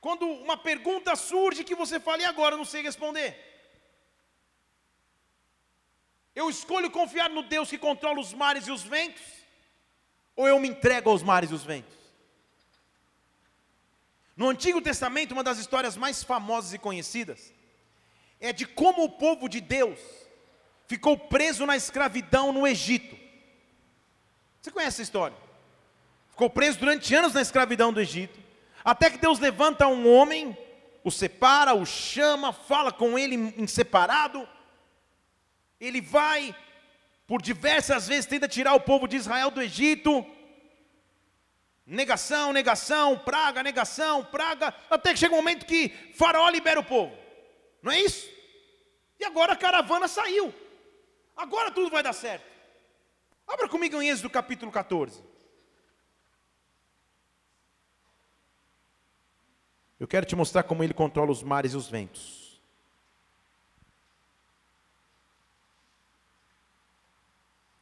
Quando 0.00 0.26
uma 0.26 0.56
pergunta 0.56 1.14
surge 1.14 1.62
que 1.64 1.74
você 1.74 2.00
fala, 2.00 2.22
e 2.22 2.24
agora 2.24 2.54
eu 2.54 2.58
não 2.58 2.64
sei 2.64 2.82
responder? 2.82 3.38
Eu 6.34 6.50
escolho 6.50 6.90
confiar 6.90 7.30
no 7.30 7.42
Deus 7.42 7.70
que 7.70 7.78
controla 7.78 8.18
os 8.18 8.32
mares 8.32 8.66
e 8.66 8.72
os 8.72 8.82
ventos? 8.82 9.22
Ou 10.34 10.48
eu 10.48 10.58
me 10.58 10.68
entrego 10.68 11.10
aos 11.10 11.22
mares 11.22 11.50
e 11.50 11.54
os 11.54 11.62
ventos? 11.62 11.96
No 14.36 14.48
Antigo 14.48 14.80
Testamento, 14.80 15.32
uma 15.32 15.44
das 15.44 15.58
histórias 15.58 15.96
mais 15.96 16.24
famosas 16.24 16.72
e 16.72 16.78
conhecidas 16.78 17.52
é 18.40 18.52
de 18.52 18.66
como 18.66 19.04
o 19.04 19.10
povo 19.10 19.48
de 19.48 19.60
Deus 19.60 20.00
ficou 20.88 21.16
preso 21.16 21.64
na 21.64 21.76
escravidão 21.76 22.52
no 22.52 22.66
Egito. 22.66 23.16
Você 24.60 24.70
conhece 24.70 24.96
essa 24.96 25.02
história? 25.02 25.36
Ficou 26.42 26.50
preso 26.50 26.80
durante 26.80 27.14
anos 27.14 27.32
na 27.32 27.40
escravidão 27.40 27.92
do 27.92 28.00
Egito, 28.00 28.36
até 28.84 29.08
que 29.08 29.16
Deus 29.16 29.38
levanta 29.38 29.86
um 29.86 30.12
homem, 30.12 30.58
o 31.04 31.10
separa, 31.10 31.72
o 31.72 31.86
chama, 31.86 32.52
fala 32.52 32.90
com 32.90 33.16
ele 33.16 33.54
em 33.56 33.64
separado 33.68 34.48
ele 35.78 36.00
vai, 36.00 36.52
por 37.28 37.40
diversas 37.40 38.08
vezes, 38.08 38.26
tenta 38.26 38.48
tirar 38.48 38.74
o 38.74 38.80
povo 38.80 39.06
de 39.06 39.16
Israel 39.16 39.52
do 39.52 39.62
Egito. 39.62 40.26
Negação, 41.86 42.52
negação, 42.52 43.16
praga, 43.18 43.62
negação, 43.62 44.24
praga, 44.24 44.74
até 44.90 45.12
que 45.12 45.20
chega 45.20 45.34
um 45.34 45.38
momento 45.38 45.64
que 45.64 45.90
Faraó 46.16 46.48
libera 46.48 46.80
o 46.80 46.84
povo. 46.84 47.16
Não 47.80 47.92
é 47.92 48.00
isso? 48.00 48.28
E 49.20 49.24
agora 49.24 49.52
a 49.52 49.56
caravana 49.56 50.08
saiu. 50.08 50.52
Agora 51.36 51.70
tudo 51.70 51.88
vai 51.88 52.02
dar 52.02 52.12
certo. 52.12 52.46
Abra 53.46 53.68
comigo 53.68 54.02
em 54.02 54.08
Êxodo 54.08 54.28
capítulo 54.28 54.72
14. 54.72 55.31
Eu 60.02 60.08
quero 60.08 60.26
te 60.26 60.34
mostrar 60.34 60.64
como 60.64 60.82
ele 60.82 60.92
controla 60.92 61.30
os 61.30 61.44
mares 61.44 61.74
e 61.74 61.76
os 61.76 61.88
ventos. 61.88 62.60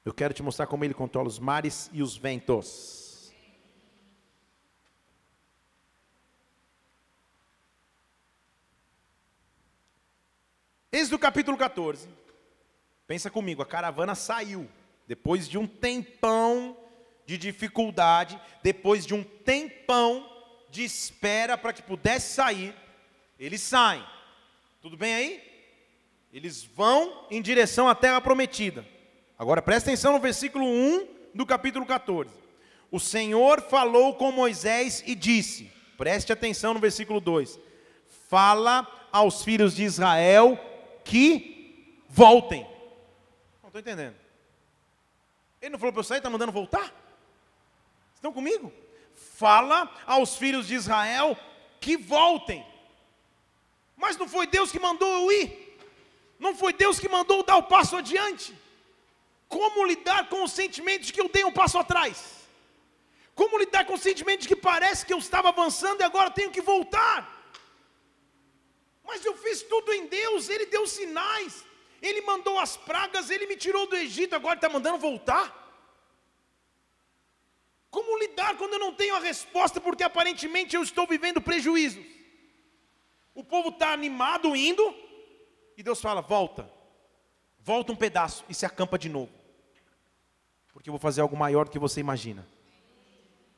Eu 0.05 0.13
quero 0.13 0.35
te 0.35 0.43
mostrar 0.43 0.67
como 0.67 0.85
ele 0.85 0.93
controla 0.93 1.27
os 1.27 1.39
mares 1.39 1.89
e 1.95 2.03
os 2.03 2.19
ventos. 2.19 3.33
Êxodo 10.93 11.19
capítulo 11.19 11.57
14. 11.57 12.07
Pensa 13.07 13.31
comigo, 13.31 13.63
a 13.63 13.67
caravana 13.67 14.15
saiu 14.15 14.69
depois 15.07 15.49
de 15.49 15.57
um 15.57 15.67
tempão 15.67 16.77
de 17.25 17.39
dificuldade, 17.39 18.39
depois 18.63 19.07
de 19.07 19.15
um 19.15 19.25
tempão 19.25 20.30
de 20.71 20.85
espera 20.85 21.59
para 21.59 21.73
que 21.73 21.83
pudesse 21.83 22.35
sair, 22.35 22.75
eles 23.39 23.61
saem. 23.61 24.05
Tudo 24.81 24.97
bem 24.97 25.15
aí? 25.15 25.51
Eles 26.33 26.65
vão 26.65 27.27
em 27.31 27.43
direção 27.43 27.89
à 27.89 27.95
terra 27.95 28.21
prometida. 28.21 28.87
Agora 29.39 29.61
presta 29.61 29.91
atenção 29.91 30.13
no 30.13 30.21
versículo 30.21 30.65
1 30.65 31.09
do 31.35 31.45
capítulo 31.45 31.85
14. 31.85 32.31
O 32.91 33.01
Senhor 33.01 33.61
falou 33.63 34.15
com 34.15 34.31
Moisés 34.31 35.03
e 35.07 35.15
disse: 35.15 35.71
preste 35.97 36.33
atenção 36.33 36.75
no 36.75 36.81
versículo 36.81 37.21
2: 37.21 37.59
Fala 38.29 38.87
aos 39.11 39.43
filhos 39.43 39.75
de 39.75 39.83
Israel 39.83 40.59
que 41.05 42.03
voltem. 42.09 42.63
Não 43.63 43.69
estou 43.69 43.81
entendendo. 43.81 44.15
Ele 45.61 45.71
não 45.71 45.79
falou 45.79 45.93
para 45.93 46.01
eu 46.01 46.05
sair, 46.05 46.19
está 46.19 46.31
mandando 46.31 46.53
voltar? 46.53 46.93
Estão 48.15 48.33
comigo? 48.33 48.73
Fala 49.40 49.79
aos 50.14 50.31
filhos 50.40 50.66
de 50.68 50.74
Israel 50.74 51.29
que 51.85 51.96
voltem. 51.96 52.61
Mas 54.03 54.18
não 54.20 54.29
foi 54.35 54.46
Deus 54.46 54.70
que 54.70 54.79
mandou 54.79 55.11
eu 55.18 55.33
ir. 55.38 55.48
Não 56.38 56.53
foi 56.55 56.72
Deus 56.83 56.98
que 57.03 57.09
mandou 57.09 57.42
dar 57.42 57.57
o 57.57 57.68
passo 57.74 57.96
adiante. 57.96 58.48
Como 59.48 59.87
lidar 59.87 60.29
com 60.29 60.42
o 60.44 60.53
sentimento 60.61 61.05
de 61.07 61.12
que 61.14 61.22
eu 61.22 61.31
dei 61.37 61.44
um 61.44 61.57
passo 61.61 61.79
atrás? 61.79 62.16
Como 63.35 63.59
lidar 63.62 63.87
com 63.87 63.94
o 63.94 64.05
sentimento 64.09 64.42
de 64.42 64.48
que 64.48 64.57
parece 64.70 65.07
que 65.07 65.14
eu 65.14 65.20
estava 65.26 65.48
avançando 65.48 66.03
e 66.03 66.09
agora 66.11 66.38
tenho 66.38 66.50
que 66.57 66.61
voltar? 66.61 67.18
Mas 69.09 69.24
eu 69.24 69.35
fiz 69.44 69.62
tudo 69.62 69.90
em 69.94 70.07
Deus, 70.07 70.50
Ele 70.50 70.66
deu 70.66 70.87
sinais, 70.87 71.64
Ele 72.03 72.20
mandou 72.20 72.59
as 72.59 72.76
pragas, 72.76 73.31
Ele 73.31 73.46
me 73.46 73.57
tirou 73.57 73.87
do 73.87 73.96
Egito, 73.96 74.37
agora 74.37 74.57
está 74.57 74.68
mandando 74.68 74.98
voltar? 74.98 75.60
Como 77.90 78.18
lidar 78.18 78.57
quando 78.57 78.74
eu 78.74 78.79
não 78.79 78.94
tenho 78.94 79.16
a 79.16 79.18
resposta, 79.18 79.81
porque 79.81 80.05
aparentemente 80.05 80.76
eu 80.76 80.83
estou 80.83 81.07
vivendo 81.07 81.40
prejuízos? 81.40 82.05
O 83.35 83.42
povo 83.42 83.70
está 83.70 83.92
animado 83.92 84.55
indo, 84.55 84.94
e 85.76 85.83
Deus 85.83 86.00
fala: 86.00 86.20
volta, 86.20 86.70
volta 87.59 87.92
um 87.92 87.96
pedaço 87.96 88.44
e 88.48 88.55
se 88.55 88.64
acampa 88.64 88.98
de 88.98 89.09
novo, 89.09 89.33
porque 90.72 90.88
eu 90.88 90.92
vou 90.92 91.00
fazer 91.00 91.20
algo 91.20 91.37
maior 91.37 91.64
do 91.64 91.70
que 91.70 91.79
você 91.79 92.00
imagina, 92.00 92.46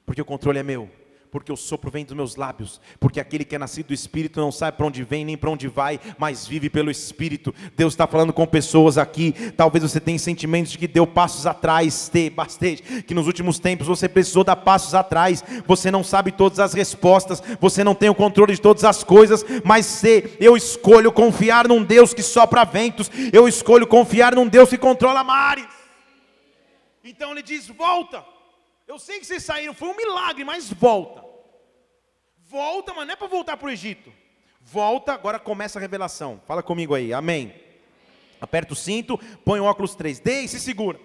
porque 0.06 0.22
o 0.22 0.24
controle 0.24 0.58
é 0.58 0.62
meu 0.62 1.01
porque 1.32 1.50
o 1.50 1.56
sopro 1.56 1.90
vem 1.90 2.04
dos 2.04 2.14
meus 2.14 2.36
lábios, 2.36 2.78
porque 3.00 3.18
aquele 3.18 3.42
que 3.42 3.56
é 3.56 3.58
nascido 3.58 3.86
do 3.86 3.94
Espírito 3.94 4.38
não 4.38 4.52
sabe 4.52 4.76
para 4.76 4.86
onde 4.86 5.02
vem 5.02 5.24
nem 5.24 5.34
para 5.34 5.48
onde 5.48 5.66
vai, 5.66 5.98
mas 6.18 6.46
vive 6.46 6.68
pelo 6.68 6.90
Espírito. 6.90 7.54
Deus 7.74 7.94
está 7.94 8.06
falando 8.06 8.34
com 8.34 8.46
pessoas 8.46 8.98
aqui. 8.98 9.32
Talvez 9.56 9.82
você 9.82 9.98
tenha 9.98 10.18
sentimentos 10.18 10.72
de 10.72 10.76
que 10.78 10.86
deu 10.86 11.06
passos 11.06 11.46
atrás, 11.46 12.12
bastante, 12.34 12.82
que 13.04 13.14
nos 13.14 13.26
últimos 13.26 13.58
tempos 13.58 13.86
você 13.86 14.10
precisou 14.10 14.44
dar 14.44 14.56
passos 14.56 14.94
atrás. 14.94 15.42
Você 15.66 15.90
não 15.90 16.04
sabe 16.04 16.32
todas 16.32 16.60
as 16.60 16.74
respostas, 16.74 17.42
você 17.58 17.82
não 17.82 17.94
tem 17.94 18.10
o 18.10 18.14
controle 18.14 18.54
de 18.54 18.60
todas 18.60 18.84
as 18.84 19.02
coisas, 19.02 19.42
mas 19.64 19.86
se 19.86 20.36
eu 20.38 20.54
escolho 20.54 21.10
confiar 21.10 21.66
num 21.66 21.82
Deus 21.82 22.12
que 22.12 22.22
sopra 22.22 22.62
ventos, 22.62 23.10
eu 23.32 23.48
escolho 23.48 23.86
confiar 23.86 24.34
num 24.34 24.46
Deus 24.46 24.68
que 24.68 24.76
controla 24.76 25.24
mares. 25.24 25.64
Então 27.02 27.32
ele 27.32 27.42
diz: 27.42 27.68
volta. 27.68 28.31
Eu 28.92 28.98
sei 28.98 29.18
que 29.18 29.24
vocês 29.24 29.42
saíram, 29.42 29.72
foi 29.72 29.88
um 29.88 29.96
milagre, 29.96 30.44
mas 30.44 30.70
volta. 30.70 31.24
Volta, 32.37 32.92
mas 32.92 33.07
não 33.07 33.14
é 33.14 33.16
para 33.16 33.26
voltar 33.26 33.57
para 33.57 33.66
o 33.66 33.70
Egito. 33.70 34.12
Volta, 34.61 35.14
agora 35.14 35.38
começa 35.38 35.78
a 35.78 35.81
revelação. 35.81 36.42
Fala 36.46 36.62
comigo 36.62 36.94
aí, 36.94 37.11
amém. 37.11 37.59
Aperta 38.38 38.74
o 38.74 38.76
cinto, 38.76 39.16
põe 39.46 39.61
o 39.61 39.64
óculos 39.64 39.96
3D 39.96 40.44
e 40.44 40.48
se 40.48 40.61
segura. 40.61 41.00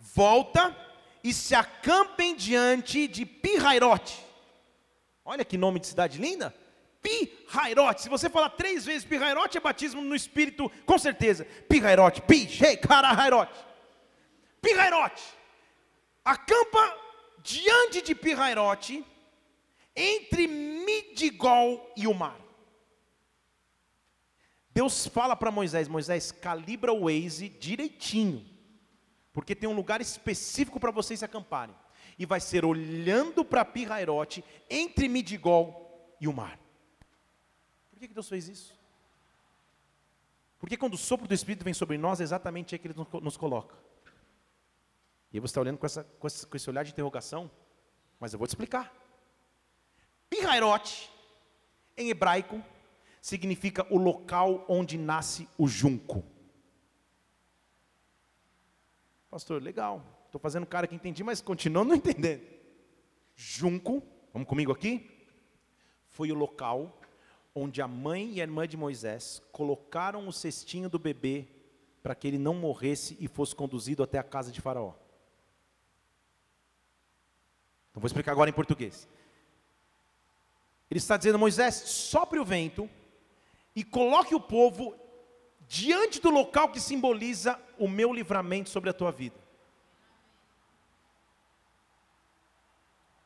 Volta 0.00 0.76
e 1.22 1.32
se 1.32 1.54
acampem 1.54 2.34
diante 2.34 3.06
de 3.06 3.24
Pirairote. 3.24 4.18
Olha 5.24 5.44
que 5.44 5.56
nome 5.56 5.78
de 5.78 5.86
cidade 5.86 6.18
linda. 6.18 6.52
Pirairote. 7.00 8.02
Se 8.02 8.08
você 8.08 8.28
falar 8.28 8.50
três 8.50 8.84
vezes 8.84 9.04
Pirairote, 9.04 9.56
é 9.56 9.60
batismo 9.60 10.02
no 10.02 10.16
Espírito, 10.16 10.68
com 10.84 10.98
certeza. 10.98 11.44
Pirairote, 11.68 12.20
Pi, 12.22 12.48
Shei, 12.48 12.76
Carairote. 12.76 13.54
Acampa 16.26 16.92
diante 17.38 18.02
de 18.02 18.12
Pirairote, 18.12 19.06
entre 19.94 20.48
Midigol 20.48 21.88
e 21.96 22.08
o 22.08 22.12
mar. 22.12 22.36
Deus 24.74 25.06
fala 25.06 25.36
para 25.36 25.52
Moisés: 25.52 25.86
Moisés, 25.86 26.32
calibra 26.32 26.92
o 26.92 27.04
Waze 27.04 27.48
direitinho, 27.48 28.44
porque 29.32 29.54
tem 29.54 29.68
um 29.68 29.76
lugar 29.76 30.00
específico 30.00 30.80
para 30.80 30.90
vocês 30.90 31.22
acamparem. 31.22 31.76
E 32.18 32.26
vai 32.26 32.40
ser 32.40 32.64
olhando 32.64 33.44
para 33.44 33.64
Pirairote, 33.64 34.44
entre 34.68 35.08
Midigol 35.08 36.16
e 36.20 36.26
o 36.26 36.32
mar. 36.32 36.58
Por 37.92 38.00
que 38.00 38.08
Deus 38.08 38.28
fez 38.28 38.48
isso? 38.48 38.76
Porque 40.58 40.76
quando 40.76 40.94
o 40.94 40.98
sopro 40.98 41.28
do 41.28 41.34
Espírito 41.34 41.62
vem 41.62 41.74
sobre 41.74 41.96
nós, 41.96 42.20
é 42.20 42.24
exatamente 42.24 42.74
aí 42.74 42.80
que 42.80 42.88
Ele 42.88 42.96
nos 43.22 43.36
coloca. 43.36 43.85
E 45.36 45.38
você 45.38 45.50
está 45.50 45.60
olhando 45.60 45.76
com, 45.76 45.84
essa, 45.84 46.02
com, 46.02 46.26
esse, 46.26 46.46
com 46.46 46.56
esse 46.56 46.70
olhar 46.70 46.82
de 46.82 46.92
interrogação, 46.92 47.50
mas 48.18 48.32
eu 48.32 48.38
vou 48.38 48.48
te 48.48 48.52
explicar. 48.52 48.90
Pirairote, 50.30 51.10
em 51.94 52.08
hebraico, 52.08 52.64
significa 53.20 53.86
o 53.90 53.98
local 53.98 54.64
onde 54.66 54.96
nasce 54.96 55.46
o 55.58 55.68
junco. 55.68 56.24
Pastor, 59.28 59.62
legal. 59.62 60.02
Estou 60.24 60.40
fazendo 60.40 60.64
cara 60.64 60.86
que 60.86 60.94
entendi, 60.94 61.22
mas 61.22 61.42
continuando 61.42 61.90
não 61.92 61.96
entendendo. 61.96 62.42
Junco, 63.34 64.02
vamos 64.32 64.48
comigo 64.48 64.72
aqui? 64.72 65.28
Foi 66.06 66.32
o 66.32 66.34
local 66.34 66.98
onde 67.54 67.82
a 67.82 67.86
mãe 67.86 68.32
e 68.32 68.40
a 68.40 68.44
irmã 68.44 68.66
de 68.66 68.78
Moisés 68.78 69.42
colocaram 69.52 70.26
o 70.26 70.32
cestinho 70.32 70.88
do 70.88 70.98
bebê 70.98 71.46
para 72.02 72.14
que 72.14 72.26
ele 72.26 72.38
não 72.38 72.54
morresse 72.54 73.18
e 73.20 73.28
fosse 73.28 73.54
conduzido 73.54 74.02
até 74.02 74.18
a 74.18 74.22
casa 74.22 74.50
de 74.50 74.62
Faraó. 74.62 74.94
Então 77.96 78.02
vou 78.02 78.08
explicar 78.08 78.32
agora 78.32 78.50
em 78.50 78.52
português. 78.52 79.08
Ele 80.90 80.98
está 80.98 81.16
dizendo: 81.16 81.38
Moisés, 81.38 81.76
sopre 81.76 82.38
o 82.38 82.44
vento 82.44 82.90
e 83.74 83.82
coloque 83.82 84.34
o 84.34 84.40
povo 84.40 84.94
diante 85.66 86.20
do 86.20 86.28
local 86.28 86.68
que 86.68 86.78
simboliza 86.78 87.58
o 87.78 87.88
meu 87.88 88.12
livramento 88.12 88.68
sobre 88.68 88.90
a 88.90 88.92
tua 88.92 89.10
vida. 89.10 89.40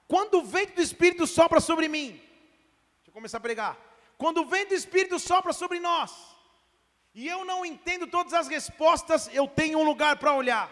Quando 0.06 0.35
o 0.35 0.44
vento 0.44 0.76
do 0.76 0.83
Espírito 0.83 1.26
sopra 1.26 1.59
sobre 1.59 1.88
mim, 1.88 2.11
deixa 2.11 3.09
eu 3.09 3.12
começar 3.12 3.38
a 3.38 3.40
pregar. 3.40 3.76
Quando 4.16 4.42
o 4.42 4.46
vento 4.46 4.68
do 4.68 4.74
Espírito 4.74 5.18
sopra 5.18 5.52
sobre 5.52 5.80
nós, 5.80 6.12
e 7.12 7.26
eu 7.26 7.44
não 7.44 7.66
entendo 7.66 8.06
todas 8.06 8.35
as 8.35 8.46
respostas, 8.46 9.28
eu 9.33 9.48
tenho 9.48 9.80
um 9.80 9.85
lugar 9.85 10.16
para 10.16 10.33
olhar. 10.33 10.70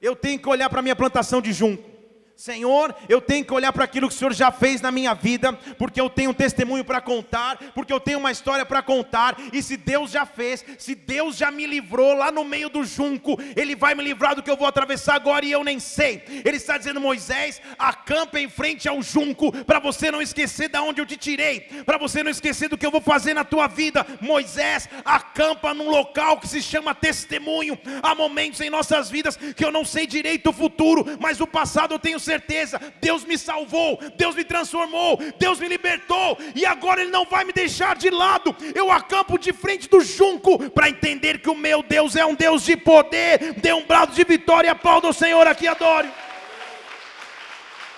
Eu 0.00 0.14
tenho 0.14 0.38
que 0.38 0.48
olhar 0.48 0.70
para 0.70 0.78
a 0.78 0.82
minha 0.82 0.94
plantação 0.94 1.42
de 1.42 1.52
junco. 1.52 1.93
Senhor, 2.36 2.92
eu 3.08 3.20
tenho 3.20 3.44
que 3.44 3.54
olhar 3.54 3.72
para 3.72 3.84
aquilo 3.84 4.08
que 4.08 4.14
o 4.14 4.18
Senhor 4.18 4.34
já 4.34 4.50
fez 4.50 4.80
na 4.80 4.90
minha 4.90 5.14
vida, 5.14 5.52
porque 5.78 6.00
eu 6.00 6.10
tenho 6.10 6.30
um 6.30 6.34
testemunho 6.34 6.84
para 6.84 7.00
contar, 7.00 7.56
porque 7.74 7.92
eu 7.92 8.00
tenho 8.00 8.18
uma 8.18 8.32
história 8.32 8.66
para 8.66 8.82
contar, 8.82 9.36
e 9.52 9.62
se 9.62 9.76
Deus 9.76 10.10
já 10.10 10.26
fez, 10.26 10.64
se 10.76 10.96
Deus 10.96 11.36
já 11.36 11.52
me 11.52 11.64
livrou 11.64 12.12
lá 12.14 12.32
no 12.32 12.44
meio 12.44 12.68
do 12.68 12.84
junco, 12.84 13.40
Ele 13.54 13.76
vai 13.76 13.94
me 13.94 14.02
livrar 14.02 14.34
do 14.34 14.42
que 14.42 14.50
eu 14.50 14.56
vou 14.56 14.66
atravessar 14.66 15.14
agora 15.14 15.44
e 15.44 15.52
eu 15.52 15.62
nem 15.62 15.78
sei. 15.78 16.24
Ele 16.44 16.56
está 16.56 16.76
dizendo, 16.76 17.00
Moisés, 17.00 17.62
acampa 17.78 18.40
em 18.40 18.48
frente 18.48 18.88
ao 18.88 19.00
junco, 19.00 19.52
para 19.64 19.78
você 19.78 20.10
não 20.10 20.20
esquecer 20.20 20.68
de 20.68 20.78
onde 20.78 21.00
eu 21.00 21.06
te 21.06 21.16
tirei, 21.16 21.60
para 21.86 21.98
você 21.98 22.24
não 22.24 22.32
esquecer 22.32 22.68
do 22.68 22.76
que 22.76 22.84
eu 22.84 22.90
vou 22.90 23.00
fazer 23.00 23.32
na 23.32 23.44
tua 23.44 23.68
vida. 23.68 24.04
Moisés, 24.20 24.88
acampa 25.04 25.72
num 25.72 25.88
local 25.88 26.40
que 26.40 26.48
se 26.48 26.60
chama 26.60 26.96
testemunho. 26.96 27.78
Há 28.02 28.12
momentos 28.12 28.60
em 28.60 28.70
nossas 28.70 29.08
vidas 29.08 29.36
que 29.36 29.64
eu 29.64 29.70
não 29.70 29.84
sei 29.84 30.04
direito 30.04 30.50
o 30.50 30.52
futuro, 30.52 31.16
mas 31.20 31.40
o 31.40 31.46
passado 31.46 31.94
eu 31.94 31.98
tenho 31.98 32.18
certeza: 32.24 32.80
Deus 33.00 33.24
me 33.24 33.38
salvou, 33.38 33.98
Deus 34.16 34.34
me 34.34 34.44
transformou, 34.44 35.18
Deus 35.38 35.60
me 35.60 35.68
libertou, 35.68 36.38
e 36.54 36.66
agora 36.66 37.02
Ele 37.02 37.10
não 37.10 37.24
vai 37.24 37.44
me 37.44 37.52
deixar 37.52 37.94
de 37.96 38.10
lado. 38.10 38.56
Eu 38.74 38.90
acampo 38.90 39.38
de 39.38 39.52
frente 39.52 39.88
do 39.88 40.00
junco 40.00 40.70
para 40.70 40.88
entender 40.88 41.40
que 41.40 41.50
o 41.50 41.54
meu 41.54 41.82
Deus 41.82 42.16
é 42.16 42.24
um 42.24 42.34
Deus 42.34 42.64
de 42.64 42.76
poder. 42.76 43.54
Dê 43.54 43.72
um 43.72 43.84
brado 43.84 44.12
de 44.12 44.24
vitória, 44.24 44.72
aplauda 44.72 45.08
o 45.08 45.12
Senhor 45.12 45.46
aqui, 45.46 45.68
adore. 45.68 46.10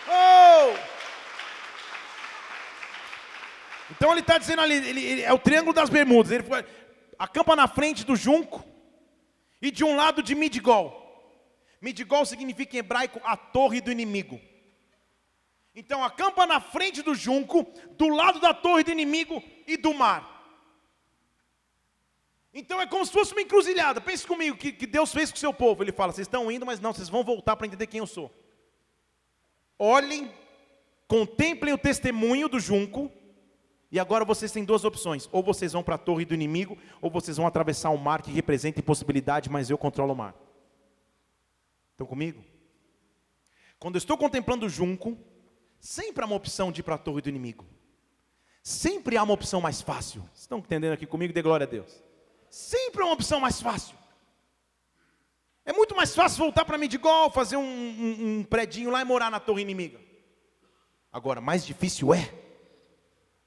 Oh! 0.08 0.74
Então 3.90 4.10
ele 4.10 4.20
está 4.20 4.36
dizendo 4.36 4.60
ali, 4.60 4.74
ele, 4.74 5.02
ele, 5.04 5.22
é 5.22 5.32
o 5.32 5.38
triângulo 5.38 5.72
das 5.72 5.88
bermudas. 5.88 6.32
Ele 6.32 6.44
acampa 7.18 7.56
na 7.56 7.68
frente 7.68 8.04
do 8.04 8.16
junco 8.16 8.64
e 9.62 9.70
de 9.70 9.84
um 9.84 9.96
lado 9.96 10.22
de 10.22 10.34
Midigol. 10.34 11.05
Midigol 11.80 12.24
significa 12.24 12.76
em 12.76 12.78
hebraico 12.78 13.20
a 13.24 13.36
torre 13.36 13.80
do 13.80 13.92
inimigo. 13.92 14.40
Então 15.74 16.02
acampa 16.02 16.46
na 16.46 16.58
frente 16.58 17.02
do 17.02 17.14
junco, 17.14 17.66
do 17.98 18.08
lado 18.08 18.40
da 18.40 18.54
torre 18.54 18.82
do 18.82 18.90
inimigo 18.90 19.42
e 19.66 19.76
do 19.76 19.92
mar. 19.92 20.36
Então 22.54 22.80
é 22.80 22.86
como 22.86 23.04
se 23.04 23.12
fosse 23.12 23.32
uma 23.32 23.42
encruzilhada. 23.42 24.00
Pense 24.00 24.26
comigo 24.26 24.56
que, 24.56 24.72
que 24.72 24.86
Deus 24.86 25.12
fez 25.12 25.30
com 25.30 25.36
o 25.36 25.40
seu 25.40 25.52
povo. 25.52 25.82
Ele 25.82 25.92
fala: 25.92 26.12
vocês 26.12 26.26
estão 26.26 26.50
indo, 26.50 26.64
mas 26.64 26.80
não, 26.80 26.94
vocês 26.94 27.10
vão 27.10 27.22
voltar 27.22 27.54
para 27.54 27.66
entender 27.66 27.86
quem 27.86 27.98
eu 27.98 28.06
sou. 28.06 28.32
Olhem, 29.78 30.32
contemplem 31.06 31.74
o 31.74 31.78
testemunho 31.78 32.48
do 32.48 32.58
junco. 32.58 33.12
E 33.92 34.00
agora 34.00 34.24
vocês 34.24 34.50
têm 34.50 34.64
duas 34.64 34.82
opções: 34.82 35.28
ou 35.30 35.42
vocês 35.42 35.74
vão 35.74 35.82
para 35.82 35.96
a 35.96 35.98
torre 35.98 36.24
do 36.24 36.32
inimigo, 36.32 36.78
ou 37.02 37.10
vocês 37.10 37.36
vão 37.36 37.46
atravessar 37.46 37.90
o 37.90 37.98
mar 37.98 38.22
que 38.22 38.30
representa 38.30 38.80
impossibilidade, 38.80 39.50
mas 39.50 39.68
eu 39.68 39.76
controlo 39.76 40.14
o 40.14 40.16
mar. 40.16 40.45
Estão 41.96 42.06
comigo? 42.06 42.44
Quando 43.78 43.94
eu 43.94 43.98
estou 43.98 44.18
contemplando 44.18 44.66
o 44.66 44.68
junco, 44.68 45.16
sempre 45.80 46.22
há 46.22 46.26
uma 46.26 46.36
opção 46.36 46.70
de 46.70 46.80
ir 46.80 46.84
para 46.84 46.96
a 46.96 46.98
torre 46.98 47.22
do 47.22 47.30
inimigo. 47.30 47.64
Sempre 48.62 49.16
há 49.16 49.22
uma 49.22 49.32
opção 49.32 49.62
mais 49.62 49.80
fácil. 49.80 50.22
Estão 50.34 50.58
entendendo 50.58 50.92
aqui 50.92 51.06
comigo? 51.06 51.32
Dê 51.32 51.40
glória 51.40 51.66
a 51.66 51.70
Deus. 51.70 52.04
Sempre 52.50 53.00
há 53.00 53.06
uma 53.06 53.14
opção 53.14 53.40
mais 53.40 53.62
fácil. 53.62 53.96
É 55.64 55.72
muito 55.72 55.96
mais 55.96 56.14
fácil 56.14 56.40
voltar 56.40 56.66
para 56.66 56.76
Midigol, 56.76 57.30
fazer 57.30 57.56
um, 57.56 57.62
um, 57.62 58.40
um 58.40 58.44
predinho 58.44 58.90
lá 58.90 59.00
e 59.00 59.04
morar 59.04 59.30
na 59.30 59.40
torre 59.40 59.62
inimiga. 59.62 59.98
Agora, 61.10 61.40
mais 61.40 61.64
difícil 61.64 62.12
é 62.12 62.30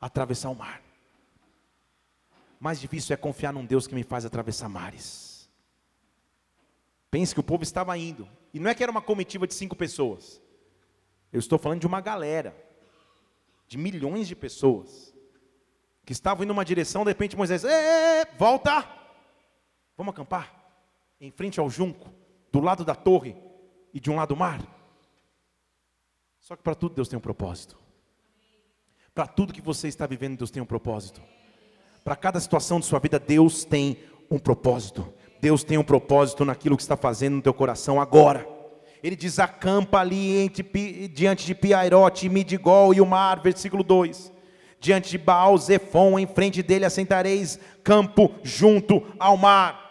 atravessar 0.02 0.50
o 0.50 0.56
mar. 0.56 0.82
Mais 2.60 2.80
difícil 2.80 3.14
é 3.14 3.18
confiar 3.18 3.54
num 3.54 3.64
Deus 3.64 3.86
que 3.86 3.94
me 3.94 4.02
faz 4.02 4.26
atravessar 4.26 4.68
mares. 4.68 5.48
Pense 7.12 7.32
que 7.32 7.40
o 7.40 7.44
povo 7.44 7.62
estava 7.62 7.96
indo. 7.96 8.28
E 8.54 8.60
não 8.60 8.70
é 8.70 8.76
que 8.76 8.84
era 8.84 8.92
uma 8.92 9.02
comitiva 9.02 9.46
de 9.46 9.54
cinco 9.54 9.76
pessoas. 9.76 10.42
Eu 11.32 11.40
estou 11.40 11.60
falando 11.60 11.82
de 11.82 11.88
uma 11.88 12.02
galera, 12.02 12.56
de 13.68 13.78
milhões 13.78 14.28
de 14.28 14.36
pessoas, 14.36 15.14
que 16.06 16.14
estavam 16.14 16.44
indo 16.44 16.54
numa 16.54 16.66
direção, 16.66 17.04
de 17.04 17.12
repente 17.12 17.38
Moisés, 17.38 17.64
Ê, 17.64 18.26
volta! 18.38 18.88
Vamos 19.96 20.14
acampar, 20.14 20.74
em 21.22 21.30
frente 21.30 21.60
ao 21.60 21.70
junco, 21.70 22.10
do 22.52 22.60
lado 22.60 22.84
da 22.84 22.96
torre 22.96 23.36
e 23.94 24.00
de 24.00 24.10
um 24.10 24.16
lado 24.16 24.30
do 24.30 24.38
mar. 24.38 24.62
Só 26.40 26.56
que 26.56 26.64
para 26.64 26.74
tudo 26.74 26.96
Deus 26.96 27.08
tem 27.08 27.18
um 27.18 27.22
propósito. 27.22 27.78
Para 29.14 29.28
tudo 29.28 29.54
que 29.54 29.62
você 29.62 29.88
está 29.88 30.08
vivendo, 30.08 30.38
Deus 30.38 30.50
tem 30.50 30.64
um 30.64 30.66
propósito. 30.66 31.22
Para 32.04 32.16
cada 32.16 32.40
situação 32.40 32.80
de 32.80 32.86
sua 32.86 33.00
vida, 33.00 33.20
Deus 33.20 33.64
tem 33.64 34.00
um 34.32 34.40
propósito. 34.40 35.14
Deus 35.41 35.63
tem 35.63 35.78
um 35.78 35.84
propósito 35.84 36.43
naquilo 36.43 36.75
que 36.75 36.82
está 36.82 36.97
fazendo 36.97 37.36
no 37.36 37.41
teu 37.41 37.54
coração 37.54 37.99
agora. 37.99 38.47
Ele 39.02 39.15
diz: 39.15 39.39
acampa 39.39 39.99
ali 39.99 40.38
entre, 40.38 41.08
diante 41.08 41.45
de 41.45 41.56
Piairote, 41.56 42.28
Midigol 42.28 42.93
e 42.93 43.02
o 43.02 43.06
mar, 43.06 43.39
versículo 43.39 43.84
2. 43.84 44.32
Diante 44.80 45.10
de 45.10 45.17
Baal 45.17 45.58
Zefon, 45.58 46.19
em 46.19 46.28
frente 46.28 46.63
dele 46.63 46.86
assentareis 46.86 47.60
campo 47.84 48.34
junto 48.43 49.06
ao 49.19 49.38
mar. 49.38 49.88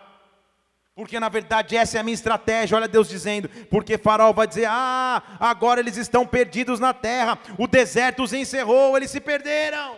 Porque 0.94 1.20
na 1.20 1.28
verdade 1.28 1.76
essa 1.76 1.96
é 1.96 2.00
a 2.00 2.02
minha 2.02 2.14
estratégia, 2.14 2.76
olha 2.76 2.88
Deus 2.88 3.08
dizendo, 3.08 3.48
porque 3.70 3.96
Faraó 3.96 4.32
vai 4.32 4.46
dizer: 4.46 4.66
Ah, 4.68 5.22
agora 5.38 5.80
eles 5.80 5.96
estão 5.96 6.26
perdidos 6.26 6.80
na 6.80 6.92
terra, 6.92 7.38
o 7.56 7.66
deserto 7.66 8.22
os 8.22 8.32
encerrou, 8.32 8.96
eles 8.96 9.10
se 9.10 9.20
perderam. 9.20 9.96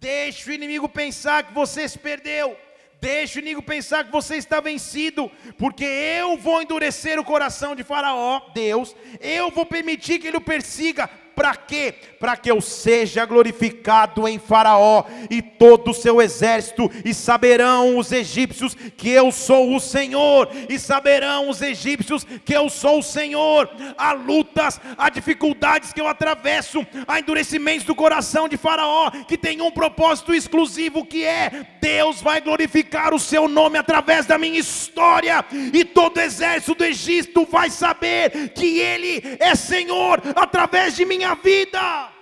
Deixe 0.00 0.50
o 0.50 0.54
inimigo 0.54 0.88
pensar 0.88 1.42
que 1.44 1.52
você 1.52 1.86
se 1.86 1.98
perdeu. 1.98 2.56
Deixe 3.00 3.38
o 3.38 3.40
inimigo 3.40 3.62
pensar 3.62 4.04
que 4.04 4.12
você 4.12 4.36
está 4.36 4.60
vencido, 4.60 5.30
porque 5.56 5.84
eu 5.84 6.36
vou 6.36 6.60
endurecer 6.60 7.18
o 7.18 7.24
coração 7.24 7.74
de 7.74 7.82
Faraó, 7.82 8.42
Deus, 8.52 8.94
eu 9.20 9.50
vou 9.50 9.64
permitir 9.64 10.18
que 10.18 10.28
ele 10.28 10.36
o 10.36 10.40
persiga, 10.40 11.08
para 11.40 11.56
quê? 11.56 11.94
Para 12.18 12.36
que 12.36 12.50
eu 12.50 12.60
seja 12.60 13.24
glorificado 13.24 14.28
em 14.28 14.38
Faraó 14.38 15.04
e 15.30 15.40
todo 15.40 15.90
o 15.90 15.94
seu 15.94 16.20
exército, 16.20 16.90
e 17.02 17.14
saberão 17.14 17.96
os 17.96 18.12
egípcios 18.12 18.74
que 18.74 19.08
eu 19.08 19.32
sou 19.32 19.74
o 19.74 19.80
Senhor, 19.80 20.50
e 20.68 20.78
saberão 20.78 21.48
os 21.48 21.62
egípcios 21.62 22.26
que 22.44 22.52
eu 22.52 22.68
sou 22.68 22.98
o 22.98 23.02
Senhor. 23.02 23.70
Há 23.96 24.12
lutas, 24.12 24.78
há 24.98 25.08
dificuldades 25.08 25.94
que 25.94 26.00
eu 26.02 26.06
atravesso, 26.06 26.86
há 27.08 27.18
endurecimentos 27.18 27.86
do 27.86 27.94
coração 27.94 28.46
de 28.46 28.58
Faraó, 28.58 29.10
que 29.26 29.38
tem 29.38 29.62
um 29.62 29.70
propósito 29.70 30.34
exclusivo 30.34 31.06
que 31.06 31.24
é: 31.24 31.66
Deus 31.80 32.20
vai 32.20 32.42
glorificar 32.42 33.14
o 33.14 33.18
seu 33.18 33.48
nome 33.48 33.78
através 33.78 34.26
da 34.26 34.36
minha 34.36 34.60
história, 34.60 35.42
e 35.72 35.86
todo 35.86 36.18
o 36.18 36.20
exército 36.20 36.74
do 36.74 36.84
Egito 36.84 37.46
vai 37.50 37.70
saber 37.70 38.50
que 38.50 38.78
Ele 38.78 39.38
é 39.40 39.54
Senhor 39.54 40.20
através 40.36 40.94
de 40.94 41.06
minha 41.06 41.29
minha 41.30 41.34
vida. 41.34 42.12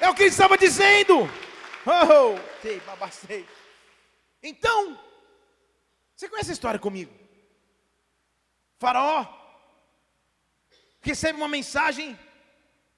É 0.00 0.08
o 0.08 0.14
que 0.14 0.22
ele 0.22 0.30
estava 0.30 0.58
dizendo. 0.58 1.28
Oh, 1.86 2.38
então, 4.42 4.98
você 6.14 6.28
conhece 6.28 6.50
a 6.50 6.52
história 6.52 6.80
comigo? 6.80 7.12
Faraó 8.78 9.40
recebe 11.00 11.36
uma 11.36 11.48
mensagem 11.48 12.18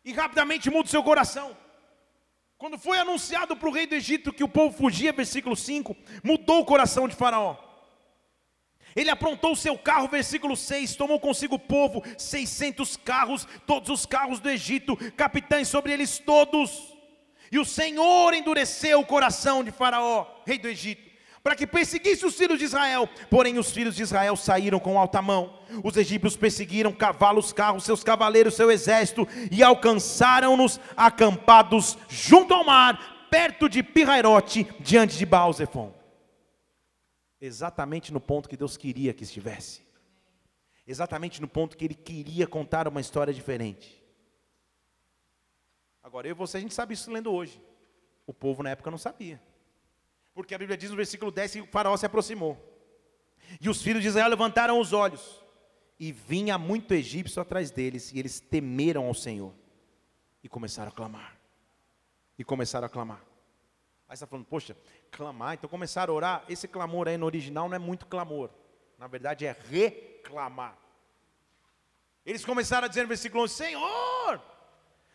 e 0.05 0.13
rapidamente 0.13 0.71
muda 0.71 0.87
o 0.87 0.91
seu 0.91 1.03
coração. 1.03 1.57
Quando 2.59 2.79
foi 2.79 2.99
anunciado 2.99 3.57
para 3.57 3.69
o 3.69 3.73
rei 3.73 3.87
do 3.87 3.95
Egito 3.95 4.33
que 4.33 4.45
o 4.45 4.49
povo 4.49 4.77
fugia, 4.77 5.13
versículo 5.13 5.57
5, 5.57 5.97
mudou 6.23 6.61
o 6.61 6.65
coração 6.65 7.09
de 7.09 7.15
Faraó. 7.15 7.57
Ele 8.97 9.11
aprontou 9.11 9.53
o 9.53 9.57
seu 9.57 9.77
carro, 9.77 10.09
versículo 10.09 10.57
6, 10.57 10.95
tomou 10.97 11.19
consigo 11.19 11.57
o 11.57 11.59
povo, 11.59 12.03
600 12.17 12.97
carros, 12.97 13.47
todos 13.67 13.91
os 13.91 14.07
carros 14.07 14.39
do 14.39 14.49
Egito, 14.49 14.97
capitães 15.17 15.69
sobre 15.69 15.93
eles 15.93 16.19
todos. 16.19 16.95
E 17.51 17.59
o 17.59 17.65
Senhor 17.65 18.35
endureceu 18.35 19.01
o 19.01 19.07
coração 19.07 19.63
de 19.65 19.71
Faraó, 19.71 20.27
rei 20.47 20.59
do 20.59 20.69
Egito, 20.69 21.03
para 21.43 21.55
que 21.55 21.67
perseguisse 21.67 22.25
os 22.25 22.35
filhos 22.35 22.59
de 22.59 22.65
Israel. 22.65 23.09
Porém, 23.29 23.59
os 23.59 23.71
filhos 23.71 23.97
de 23.97 24.03
Israel 24.03 24.35
saíram 24.35 24.81
com 24.81 24.99
alta 24.99 25.21
mão. 25.21 25.59
Os 25.83 25.97
egípcios 25.97 26.37
perseguiram 26.37 26.91
cavalos, 26.91 27.53
carros, 27.53 27.85
seus 27.85 28.03
cavaleiros, 28.03 28.55
seu 28.55 28.71
exército, 28.71 29.29
e 29.51 29.63
alcançaram-nos 29.63 30.81
acampados 30.97 31.99
junto 32.09 32.55
ao 32.55 32.65
mar, 32.65 33.27
perto 33.31 33.69
de 33.69 33.83
Pirairote, 33.83 34.67
diante 34.81 35.19
de 35.19 35.27
baal 35.27 35.53
exatamente 37.41 38.13
no 38.13 38.21
ponto 38.21 38.49
que 38.49 38.57
Deus 38.57 38.77
queria 38.77 39.13
que 39.13 39.25
estivesse, 39.25 39.83
exatamente 40.87 41.41
no 41.41 41.49
ponto 41.49 41.77
que 41.77 41.85
Ele 41.85 41.95
queria 41.95 42.47
contar 42.47 42.89
uma 42.89 43.01
história 43.01 43.33
diferente. 43.33 44.03
Agora, 46.03 46.27
eu 46.29 46.33
e 46.33 46.35
você, 46.35 46.59
a 46.59 46.61
gente 46.61 46.75
sabe 46.75 46.93
isso 46.93 47.11
lendo 47.11 47.33
hoje. 47.33 47.59
O 48.27 48.33
povo 48.35 48.63
na 48.63 48.71
época 48.71 48.91
não 48.91 48.99
sabia. 48.99 49.41
Porque 50.35 50.55
a 50.55 50.59
Bíblia 50.59 50.77
diz 50.77 50.91
no 50.91 50.97
versículo 50.97 51.31
10 51.31 51.53
que 51.53 51.61
o 51.63 51.67
faraó 51.67 51.97
se 51.97 52.05
aproximou. 52.05 52.59
E 53.59 53.71
os 53.71 53.81
filhos 53.81 54.03
de 54.03 54.09
Israel 54.09 54.29
levantaram 54.29 54.79
os 54.79 54.93
olhos. 54.93 55.43
E 55.99 56.13
vinha 56.13 56.59
muito 56.59 56.93
egípcio 56.93 57.41
atrás 57.41 57.71
deles. 57.71 58.13
E 58.13 58.19
eles 58.19 58.39
temeram 58.39 59.07
ao 59.07 59.15
Senhor. 59.15 59.55
E 60.43 60.49
começaram 60.49 60.91
a 60.91 60.95
clamar. 60.95 61.39
E 62.39 62.45
começaram 62.45 62.87
a 62.87 62.91
clamar. 62.91 63.25
Aí 64.09 64.17
você 64.17 64.25
está 64.25 64.27
falando, 64.27 64.47
poxa, 64.47 64.77
clamar, 65.11 65.55
então 65.55 65.69
começaram 65.69 66.13
a 66.13 66.17
orar. 66.17 66.45
Esse 66.49 66.69
clamor 66.69 67.09
aí 67.09 67.17
no 67.17 67.27
original 67.27 67.69
não 67.69 67.77
é 67.77 67.79
muito 67.79 68.07
clamor. 68.07 68.51
Na 68.99 69.07
verdade 69.07 69.47
é 69.47 69.57
reclamar. 69.71 70.79
Eles 72.25 72.45
começaram 72.45 72.87
a 72.87 72.89
dizer 72.89 73.03
no 73.03 73.09
versículo 73.09 73.45
11: 73.45 73.55
Senhor, 73.55 74.43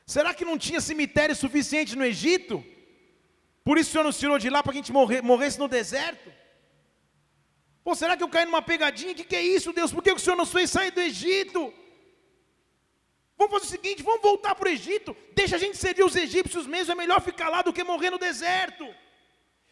será 0.05 0.33
que 0.33 0.45
não 0.45 0.57
tinha 0.57 0.81
cemitério 0.81 1.35
suficiente 1.35 1.95
no 1.95 2.05
Egito? 2.05 2.63
Por 3.63 3.77
isso 3.77 3.89
o 3.89 3.91
Senhor 3.91 4.03
nos 4.03 4.17
tirou 4.17 4.37
de 4.39 4.49
lá 4.49 4.63
para 4.63 4.73
que 4.73 4.79
a 4.79 4.81
gente 4.81 4.91
morre, 4.91 5.21
morresse 5.21 5.59
no 5.59 5.67
deserto? 5.67 6.31
Pô, 7.83 7.95
será 7.95 8.17
que 8.17 8.23
eu 8.23 8.29
caí 8.29 8.45
numa 8.45 8.61
pegadinha? 8.61 9.13
O 9.13 9.15
que, 9.15 9.23
que 9.23 9.35
é 9.35 9.41
isso, 9.41 9.73
Deus? 9.73 9.91
Por 9.91 10.03
que 10.03 10.11
o 10.11 10.19
Senhor 10.19 10.35
nos 10.35 10.51
fez 10.51 10.69
sair 10.69 10.91
do 10.91 10.99
Egito? 10.99 11.73
Vamos 13.39 13.53
fazer 13.53 13.67
o 13.67 13.69
seguinte: 13.69 14.03
vamos 14.03 14.21
voltar 14.21 14.53
para 14.53 14.67
o 14.67 14.71
Egito. 14.71 15.15
Deixa 15.33 15.55
a 15.55 15.59
gente 15.59 15.77
servir 15.77 16.03
os 16.03 16.15
egípcios 16.15 16.67
mesmo. 16.67 16.91
É 16.91 16.95
melhor 16.95 17.21
ficar 17.21 17.47
lá 17.47 17.61
do 17.61 17.71
que 17.71 17.83
morrer 17.91 18.09
no 18.09 18.19
deserto. 18.19 18.85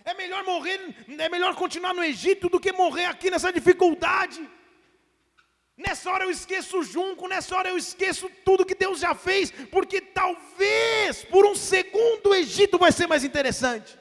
É 0.05 0.13
melhor 0.13 0.41
morrer, 0.45 0.79
é 1.25 1.27
melhor 1.27 1.53
continuar 1.53 1.93
no 1.93 2.01
Egito 2.01 2.47
do 2.47 2.61
que 2.61 2.71
morrer 2.71 3.05
aqui 3.05 3.29
nessa 3.29 3.51
dificuldade. 3.51 4.41
Nessa 5.75 6.09
hora 6.09 6.23
eu 6.23 6.31
esqueço 6.31 6.79
o 6.79 6.83
junco, 6.83 7.27
nessa 7.27 7.55
hora 7.57 7.69
eu 7.69 7.77
esqueço 7.77 8.29
tudo 8.45 8.65
que 8.65 8.73
Deus 8.73 8.99
já 8.99 9.13
fez, 9.13 9.51
porque 9.69 9.99
talvez 9.99 11.25
por 11.25 11.45
um 11.45 11.53
segundo 11.53 12.29
o 12.29 12.35
Egito 12.35 12.79
vai 12.79 12.91
ser 12.91 13.05
mais 13.05 13.25
interessante. 13.25 13.99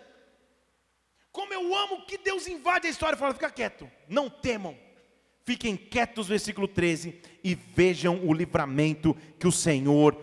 Como 1.32 1.52
eu 1.52 1.74
amo 1.74 2.06
que 2.06 2.16
Deus 2.16 2.46
invade 2.46 2.86
a 2.86 2.90
história 2.90 3.16
e 3.16 3.18
fala: 3.18 3.34
fica 3.34 3.50
quieto, 3.50 3.90
não 4.08 4.30
temam, 4.30 4.78
fiquem 5.46 5.76
quietos, 5.76 6.26
versículo 6.26 6.66
13, 6.66 7.14
e 7.42 7.54
vejam 7.54 8.20
o 8.26 8.34
livramento 8.34 9.16
que 9.38 9.46
o 9.46 9.52
Senhor 9.52 10.20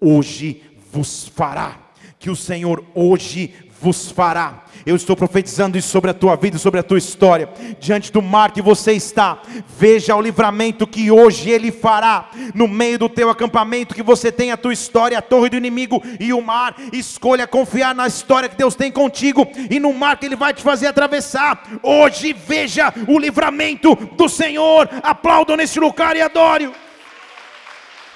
hoje 0.00 0.62
vos 0.90 1.28
fará. 1.28 1.81
Que 2.22 2.30
o 2.30 2.36
Senhor 2.36 2.84
hoje 2.94 3.52
vos 3.80 4.08
fará. 4.12 4.62
Eu 4.86 4.94
estou 4.94 5.16
profetizando 5.16 5.76
isso 5.76 5.88
sobre 5.88 6.08
a 6.08 6.14
tua 6.14 6.36
vida, 6.36 6.56
sobre 6.56 6.78
a 6.78 6.82
tua 6.84 6.98
história. 6.98 7.48
Diante 7.80 8.12
do 8.12 8.22
mar 8.22 8.52
que 8.52 8.62
você 8.62 8.92
está, 8.92 9.42
veja 9.76 10.14
o 10.14 10.20
livramento 10.20 10.86
que 10.86 11.10
hoje 11.10 11.50
Ele 11.50 11.72
fará. 11.72 12.30
No 12.54 12.68
meio 12.68 12.96
do 12.96 13.08
teu 13.08 13.28
acampamento, 13.28 13.92
que 13.92 14.04
você 14.04 14.30
tem 14.30 14.52
a 14.52 14.56
tua 14.56 14.72
história, 14.72 15.18
a 15.18 15.22
torre 15.22 15.50
do 15.50 15.56
inimigo 15.56 16.00
e 16.20 16.32
o 16.32 16.40
mar. 16.40 16.76
Escolha 16.92 17.44
confiar 17.44 17.92
na 17.92 18.06
história 18.06 18.48
que 18.48 18.54
Deus 18.54 18.76
tem 18.76 18.92
contigo 18.92 19.50
e 19.68 19.80
no 19.80 19.92
mar 19.92 20.16
que 20.16 20.26
Ele 20.26 20.36
vai 20.36 20.54
te 20.54 20.62
fazer 20.62 20.86
atravessar. 20.86 21.60
Hoje 21.82 22.32
veja 22.32 22.94
o 23.08 23.18
livramento 23.18 23.96
do 23.96 24.28
Senhor. 24.28 24.88
Aplaudam 25.02 25.56
nesse 25.56 25.80
lugar 25.80 26.14
e 26.14 26.22
adore. 26.22 26.70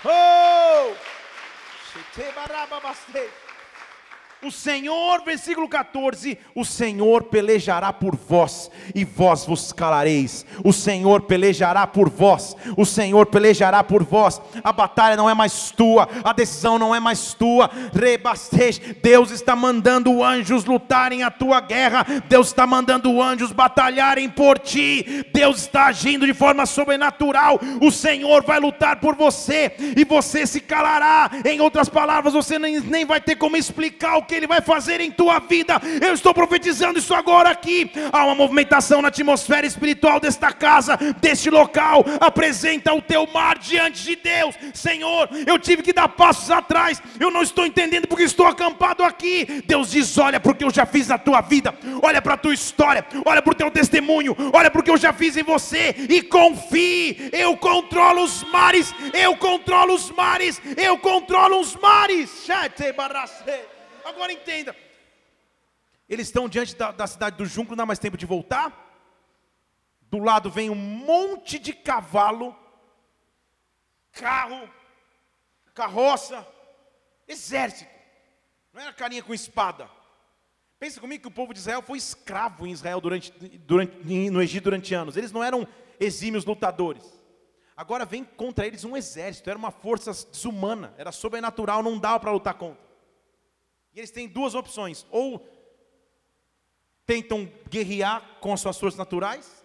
Oh! 0.05 0.95
O 4.47 4.51
Senhor, 4.53 5.25
versículo 5.25 5.69
14: 5.69 6.39
O 6.55 6.65
Senhor 6.65 7.25
pelejará 7.25 7.93
por 7.93 8.15
vós, 8.15 8.71
e 8.95 9.05
vós 9.05 9.45
vos 9.45 9.73
calareis. 9.73 10.47
O 10.63 10.73
Senhor 10.73 11.23
pelejará 11.23 11.85
por 11.85 12.09
vós, 12.09 12.57
o 12.77 12.87
Senhor 12.87 13.27
pelejará 13.27 13.83
por 13.83 14.05
vós. 14.05 14.41
A 14.63 14.73
batalha 14.73 15.17
não 15.17 15.29
é 15.29 15.35
mais 15.35 15.73
tua, 15.73 16.09
a 16.23 16.33
decisão 16.33 16.79
não 16.79 16.95
é 16.95 17.01
mais 17.01 17.35
tua. 17.35 17.69
Rebastej, 17.93 18.99
Deus 19.03 19.33
está 19.33 19.57
mandando 19.57 20.23
anjos 20.23 20.65
lutarem 20.65 21.25
a 21.25 21.31
tua 21.31 21.61
guerra, 21.61 22.07
Deus 22.29 22.47
está 22.47 22.69
mandando 22.69 23.21
anjos 23.21 23.51
batalharem 23.51 24.29
por 24.29 24.61
ti. 24.61 25.27
Deus 25.35 25.63
está 25.63 25.87
agindo 25.87 26.25
de 26.25 26.35
forma 26.35 26.67
sobrenatural. 26.67 27.59
O 27.83 27.91
Senhor 27.91 28.45
vai 28.45 28.61
lutar 28.61 29.01
por 29.01 29.17
você, 29.17 29.73
e 29.97 30.05
você 30.05 30.47
se 30.47 30.61
calará. 30.61 31.33
Em 31.45 31.61
outras 31.61 31.89
palavras, 31.89 32.33
você 32.33 32.61
nem, 32.61 32.79
nem 32.79 33.05
vai 33.05 33.21
ter 33.21 33.35
como 33.35 33.57
explicar 33.57 34.19
o 34.19 34.23
que 34.23 34.36
Ele 34.37 34.47
vai 34.47 34.61
fazer 34.61 35.01
em 35.01 35.11
tua 35.11 35.39
vida. 35.39 35.81
Eu 36.01 36.15
estou 36.15 36.33
profetizando 36.35 36.99
isso 36.99 37.15
agora 37.15 37.51
aqui. 37.51 37.91
Há 38.13 38.25
uma 38.25 38.35
movimentação 38.35 39.03
na 39.03 39.09
atmosfera 39.09 39.67
espiritual 39.67 40.21
desta 40.21 40.53
casa, 40.53 40.97
deste 41.21 41.51
local. 41.51 42.05
Apresenta 42.21 42.93
o 42.93 43.03
teu 43.03 43.27
mar 43.33 43.59
diante 43.59 44.03
de 44.03 44.17
Deus, 44.17 44.55
Senhor. 44.75 45.29
Eu 45.47 45.59
tive 45.59 45.83
que 45.83 45.93
dar 45.93 46.09
passos 46.09 46.51
atrás. 46.51 47.03
Eu 47.19 47.31
não 47.31 47.43
estou 47.43 47.67
entendendo 47.67 48.07
porque 48.07 48.25
estou 48.25 48.47
acampado 48.47 49.03
aqui. 49.03 49.63
Deus 49.67 49.91
diz: 49.91 50.17
olha 50.19 50.41
porque 50.41 50.65
eu 50.65 50.71
já 50.71 50.87
fiz 50.87 51.09
na 51.09 51.19
tua 51.19 51.41
vida, 51.41 51.75
olha 52.03 52.21
para 52.21 52.35
a 52.35 52.37
tua 52.37 52.55
história, 52.55 53.05
olha 53.25 53.43
para 53.43 53.53
o 53.53 53.57
teu 53.57 53.71
testemunho, 53.71 54.37
olha 54.53 54.71
porque 54.71 54.91
eu 54.91 54.97
já 54.97 55.13
fiz 55.13 55.37
em 55.37 55.43
você 55.43 55.95
e 56.09 56.23
confie. 56.23 57.31
Eu 57.33 57.57
controlo 57.57 58.23
os 58.23 58.43
mares, 58.45 58.95
eu 59.13 59.37
controlo 59.37 59.95
os 59.95 60.11
mares, 60.11 60.61
eu 60.77 60.99
controlo 60.99 61.61
os 61.61 61.75
mares. 61.77 62.47
Agora 64.07 64.33
entenda. 64.33 64.75
Eles 66.09 66.29
estão 66.29 66.49
diante 66.49 66.77
da, 66.77 66.93
da 66.93 67.07
cidade 67.09 67.37
do 67.37 67.45
Junco, 67.45 67.71
não 67.71 67.79
dá 67.79 67.87
mais 67.87 67.99
tempo 67.99 68.17
de 68.17 68.25
voltar. 68.25 68.85
Do 70.03 70.19
lado 70.19 70.49
vem 70.49 70.71
um 70.71 70.77
monte 70.77 71.59
de 71.59 71.73
cavalo, 71.73 72.57
carro, 74.13 74.71
carroça, 75.75 76.47
exército. 77.27 77.91
Não 78.73 78.81
era 78.81 78.93
carinha 78.93 79.25
com 79.25 79.35
espada. 79.35 79.91
Pensa 80.79 81.01
comigo 81.01 81.23
que 81.23 81.29
o 81.29 81.33
povo 81.33 81.53
de 81.53 81.59
Israel 81.59 81.83
foi 81.83 81.99
escravo 81.99 82.65
em 82.65 82.71
Israel 82.71 83.01
durante, 83.01 83.33
durante, 83.59 83.97
no 84.31 84.41
Egito 84.41 84.65
durante 84.65 84.95
anos. 84.95 85.17
Eles 85.17 85.33
não 85.33 85.43
eram 85.43 85.67
exímios 85.99 86.45
lutadores. 86.45 87.03
Agora 87.77 88.05
vem 88.05 88.23
contra 88.23 88.67
eles 88.67 88.85
um 88.85 88.97
exército, 88.97 89.51
era 89.51 89.59
uma 89.59 89.73
força 89.73 90.13
desumana, 90.31 90.95
era 90.97 91.11
sobrenatural, 91.11 91.83
não 91.83 91.99
dava 91.99 92.21
para 92.21 92.31
lutar 92.31 92.55
contra. 92.55 92.86
Eles 93.97 94.11
têm 94.11 94.29
duas 94.29 94.55
opções: 94.55 95.07
ou 95.11 95.49
tentam 97.07 97.51
guerrear 97.71 98.39
com 98.41 98.53
as 98.53 98.61
suas 98.61 98.79
forças 98.79 98.99
naturais, 98.99 99.65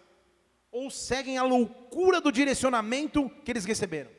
ou 0.72 0.90
seguem 0.90 1.38
a 1.38 1.44
loucura 1.44 2.22
do 2.22 2.32
direcionamento 2.32 3.30
que 3.44 3.52
eles 3.52 3.66
receberam. 3.66 4.10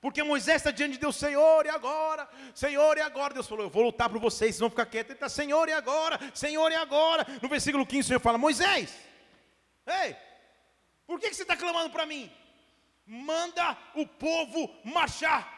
Porque 0.00 0.22
Moisés 0.22 0.56
está 0.56 0.70
diante 0.70 0.92
de 0.92 0.98
Deus, 0.98 1.16
Senhor, 1.16 1.64
e 1.64 1.70
agora? 1.70 2.28
Senhor, 2.54 2.98
e 2.98 3.00
agora? 3.00 3.32
Deus 3.32 3.48
falou, 3.48 3.64
eu 3.64 3.70
vou 3.70 3.84
lutar 3.84 4.10
por 4.10 4.20
vocês, 4.20 4.50
vocês 4.50 4.60
vão 4.60 4.68
ficar 4.68 4.84
quietos. 4.84 5.10
Ele 5.10 5.16
está, 5.16 5.30
Senhor, 5.30 5.66
e 5.66 5.72
agora? 5.72 6.20
Senhor, 6.34 6.70
e 6.70 6.74
agora? 6.74 7.26
No 7.40 7.48
versículo 7.48 7.86
15, 7.86 8.00
o 8.00 8.04
Senhor 8.08 8.20
fala, 8.20 8.36
Moisés, 8.36 8.94
ei, 9.86 10.14
por 11.06 11.18
que, 11.18 11.30
que 11.30 11.34
você 11.34 11.40
está 11.40 11.56
clamando 11.56 11.88
para 11.88 12.04
mim? 12.04 12.30
Manda 13.06 13.78
o 13.94 14.06
povo 14.06 14.70
marchar. 14.84 15.53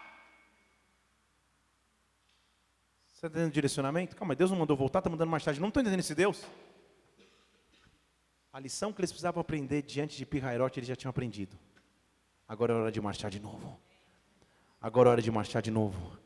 Você 3.17 3.29
está 3.29 3.39
dando 3.41 3.51
direcionamento? 3.51 4.15
Calma, 4.15 4.37
Deus 4.37 4.51
não 4.51 4.59
mandou 4.59 4.77
voltar, 4.77 4.99
está 4.99 5.09
mandando 5.09 5.31
marchar 5.31 5.55
de 5.55 5.59
Não 5.59 5.69
estou 5.69 5.81
entendendo 5.81 6.01
esse 6.01 6.15
Deus. 6.15 6.45
A 8.53 8.61
lição 8.61 8.93
que 8.93 9.01
eles 9.01 9.11
precisavam 9.11 9.41
aprender 9.41 9.81
diante 9.81 10.19
de 10.19 10.27
Pirrairote, 10.27 10.79
eles 10.79 10.87
já 10.87 10.95
tinham 10.95 11.09
aprendido. 11.09 11.59
Agora 12.47 12.75
é 12.75 12.77
hora 12.77 12.93
de 12.93 13.01
marchar 13.01 13.31
de 13.31 13.41
novo. 13.41 13.81
Agora 14.79 15.09
é 15.09 15.13
hora 15.13 15.23
de 15.23 15.31
marchar 15.31 15.63
de 15.63 15.71
novo. 15.71 16.19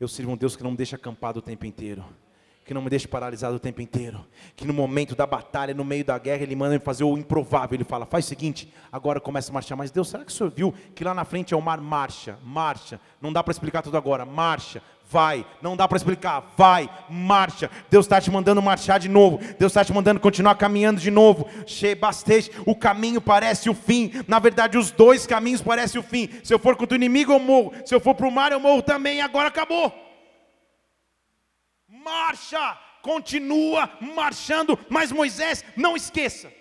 Eu 0.00 0.08
sirvo 0.08 0.32
um 0.32 0.38
Deus 0.38 0.56
que 0.56 0.62
não 0.62 0.70
me 0.70 0.76
deixa 0.78 0.96
acampado 0.96 1.38
o 1.40 1.42
tempo 1.42 1.66
inteiro. 1.66 2.02
Que 2.68 2.74
não 2.74 2.82
me 2.82 2.90
deixa 2.90 3.08
paralisado 3.08 3.56
o 3.56 3.58
tempo 3.58 3.80
inteiro. 3.80 4.26
Que 4.54 4.66
no 4.66 4.74
momento 4.74 5.16
da 5.16 5.26
batalha, 5.26 5.72
no 5.72 5.82
meio 5.82 6.04
da 6.04 6.18
guerra, 6.18 6.42
Ele 6.42 6.54
manda 6.54 6.74
me 6.74 6.78
fazer 6.78 7.02
o 7.02 7.16
improvável. 7.16 7.74
Ele 7.74 7.82
fala: 7.82 8.04
faz 8.04 8.26
o 8.26 8.28
seguinte, 8.28 8.70
agora 8.92 9.18
começa 9.18 9.50
a 9.50 9.54
marchar. 9.54 9.74
Mas 9.74 9.90
Deus, 9.90 10.10
será 10.10 10.22
que 10.22 10.30
o 10.30 10.34
senhor 10.34 10.52
viu 10.54 10.74
que 10.94 11.02
lá 11.02 11.14
na 11.14 11.24
frente 11.24 11.54
é 11.54 11.56
o 11.56 11.62
mar? 11.62 11.80
Marcha, 11.80 12.38
marcha. 12.44 13.00
Não 13.22 13.32
dá 13.32 13.42
para 13.42 13.52
explicar 13.52 13.80
tudo 13.80 13.96
agora. 13.96 14.26
Marcha, 14.26 14.82
vai. 15.10 15.46
Não 15.62 15.78
dá 15.78 15.88
para 15.88 15.96
explicar, 15.96 16.52
vai, 16.58 16.90
marcha. 17.08 17.70
Deus 17.88 18.04
está 18.04 18.20
te 18.20 18.30
mandando 18.30 18.60
marchar 18.60 19.00
de 19.00 19.08
novo. 19.08 19.38
Deus 19.58 19.72
está 19.72 19.82
te 19.82 19.94
mandando 19.94 20.20
continuar 20.20 20.54
caminhando 20.56 21.00
de 21.00 21.10
novo. 21.10 21.48
Bastante. 21.98 22.52
O 22.66 22.76
caminho 22.76 23.18
parece 23.18 23.70
o 23.70 23.74
fim. 23.74 24.12
Na 24.28 24.38
verdade, 24.38 24.76
os 24.76 24.90
dois 24.90 25.26
caminhos 25.26 25.62
parecem 25.62 25.98
o 25.98 26.04
fim. 26.04 26.28
Se 26.44 26.52
eu 26.52 26.58
for 26.58 26.76
contra 26.76 26.94
o 26.94 27.00
inimigo, 27.00 27.32
eu 27.32 27.38
morro. 27.38 27.72
Se 27.86 27.94
eu 27.94 28.00
for 28.00 28.14
para 28.14 28.28
o 28.28 28.30
mar, 28.30 28.52
eu 28.52 28.60
morro 28.60 28.82
também. 28.82 29.22
Agora 29.22 29.48
acabou. 29.48 30.07
Marcha, 32.02 32.78
continua 33.02 33.90
marchando. 34.00 34.78
Mas 34.88 35.12
Moisés, 35.12 35.64
não 35.76 35.96
esqueça. 35.96 36.52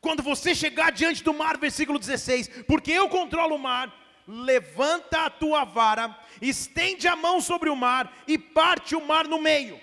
Quando 0.00 0.22
você 0.22 0.54
chegar 0.54 0.92
diante 0.92 1.22
do 1.24 1.32
mar, 1.32 1.56
versículo 1.56 1.98
16: 1.98 2.48
Porque 2.66 2.92
eu 2.92 3.08
controlo 3.08 3.56
o 3.56 3.58
mar 3.58 4.04
levanta 4.26 5.26
a 5.26 5.30
tua 5.30 5.64
vara, 5.64 6.18
estende 6.40 7.06
a 7.06 7.16
mão 7.16 7.40
sobre 7.40 7.68
o 7.68 7.76
mar 7.76 8.12
e 8.26 8.38
parte 8.38 8.94
o 8.96 9.04
mar 9.04 9.26
no 9.28 9.40
meio, 9.40 9.80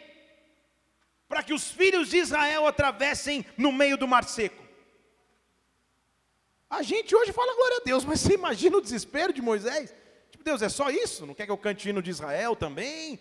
para 1.27 1.43
que 1.43 1.53
os 1.53 1.69
filhos 1.69 2.09
de 2.09 2.17
Israel 2.17 2.67
atravessem 2.67 3.45
no 3.57 3.71
meio 3.71 3.97
do 3.97 4.07
mar 4.07 4.23
seco. 4.23 4.61
A 6.69 6.81
gente 6.81 7.15
hoje 7.15 7.33
fala 7.33 7.53
glória 7.53 7.77
a 7.77 7.83
Deus, 7.83 8.05
mas 8.05 8.21
você 8.21 8.33
imagina 8.33 8.77
o 8.77 8.81
desespero 8.81 9.33
de 9.33 9.41
Moisés? 9.41 9.93
Tipo, 10.29 10.43
Deus, 10.43 10.61
é 10.61 10.69
só 10.69 10.89
isso? 10.89 11.25
Não 11.25 11.33
quer 11.33 11.45
que 11.45 11.51
eu 11.51 11.57
cante 11.57 11.89
hino 11.89 12.01
de 12.01 12.09
Israel 12.09 12.55
também? 12.55 13.19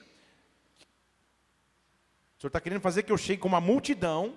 O 2.41 2.43
Senhor 2.43 2.49
está 2.49 2.61
querendo 2.63 2.81
fazer 2.81 3.03
que 3.03 3.13
eu 3.13 3.19
chegue 3.19 3.43
com 3.43 3.49
uma 3.49 3.61
multidão 3.61 4.35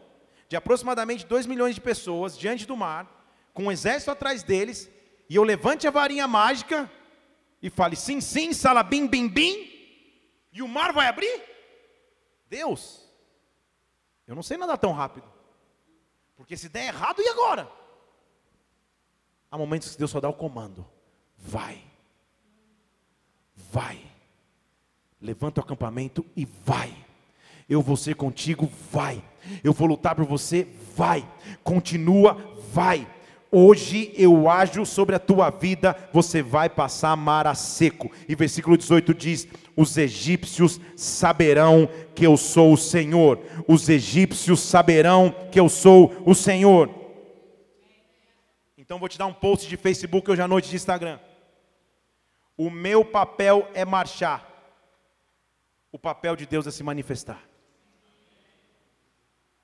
de 0.49 0.57
aproximadamente 0.57 1.25
2 1.25 1.45
milhões 1.45 1.73
de 1.73 1.79
pessoas 1.79 2.37
diante 2.37 2.67
do 2.67 2.75
mar, 2.75 3.09
com 3.53 3.63
um 3.63 3.71
exército 3.71 4.11
atrás 4.11 4.43
deles, 4.43 4.91
e 5.29 5.37
eu 5.37 5.43
levante 5.45 5.87
a 5.87 5.91
varinha 5.91 6.27
mágica 6.27 6.91
e 7.61 7.69
fale 7.69 7.95
sim, 7.95 8.19
sim, 8.19 8.51
salabim, 8.51 9.07
bim, 9.07 9.29
bim, 9.29 9.71
e 10.51 10.61
o 10.61 10.67
mar 10.67 10.91
vai 10.91 11.07
abrir? 11.07 11.41
Deus, 12.49 13.09
eu 14.27 14.35
não 14.35 14.43
sei 14.43 14.57
nadar 14.57 14.77
tão 14.77 14.91
rápido, 14.91 15.31
porque 16.35 16.57
se 16.57 16.67
der 16.67 16.87
errado, 16.87 17.21
e 17.21 17.29
agora? 17.29 17.71
Há 19.49 19.57
momentos 19.57 19.93
que 19.93 19.97
Deus 19.97 20.11
só 20.11 20.19
dá 20.19 20.27
o 20.27 20.33
comando: 20.33 20.85
vai, 21.37 21.81
vai, 23.55 24.05
levanta 25.21 25.61
o 25.61 25.63
acampamento 25.63 26.25
e 26.35 26.43
vai. 26.43 27.02
Eu 27.69 27.81
vou 27.81 27.97
ser 27.97 28.15
contigo, 28.15 28.69
vai. 28.91 29.23
Eu 29.63 29.73
vou 29.73 29.87
lutar 29.87 30.15
por 30.15 30.25
você, 30.25 30.67
vai. 30.95 31.27
Continua, 31.63 32.37
vai. 32.71 33.07
Hoje 33.55 34.11
eu 34.15 34.49
ajo 34.49 34.83
sobre 34.83 35.15
a 35.15 35.19
tua 35.19 35.51
vida, 35.51 35.95
você 36.11 36.41
vai 36.41 36.67
passar 36.67 37.15
mar 37.15 37.45
a 37.45 37.53
seco. 37.53 38.11
E 38.27 38.33
versículo 38.33 38.75
18 38.75 39.13
diz: 39.13 39.47
Os 39.77 39.95
egípcios 39.95 40.81
saberão 40.95 41.87
que 42.15 42.25
eu 42.25 42.35
sou 42.35 42.73
o 42.73 42.77
Senhor. 42.77 43.39
Os 43.67 43.87
egípcios 43.89 44.59
saberão 44.59 45.29
que 45.51 45.59
eu 45.59 45.69
sou 45.69 46.15
o 46.25 46.33
Senhor. 46.33 46.89
Então 48.75 48.97
vou 48.97 49.07
te 49.07 49.19
dar 49.19 49.27
um 49.27 49.33
post 49.33 49.69
de 49.69 49.77
Facebook 49.77 50.31
hoje 50.31 50.41
à 50.41 50.47
noite 50.47 50.69
de 50.69 50.75
Instagram. 50.75 51.19
O 52.57 52.71
meu 52.71 53.05
papel 53.05 53.69
é 53.75 53.85
marchar. 53.85 54.49
O 55.91 55.99
papel 55.99 56.35
de 56.35 56.47
Deus 56.47 56.65
é 56.65 56.71
se 56.71 56.81
manifestar. 56.81 57.52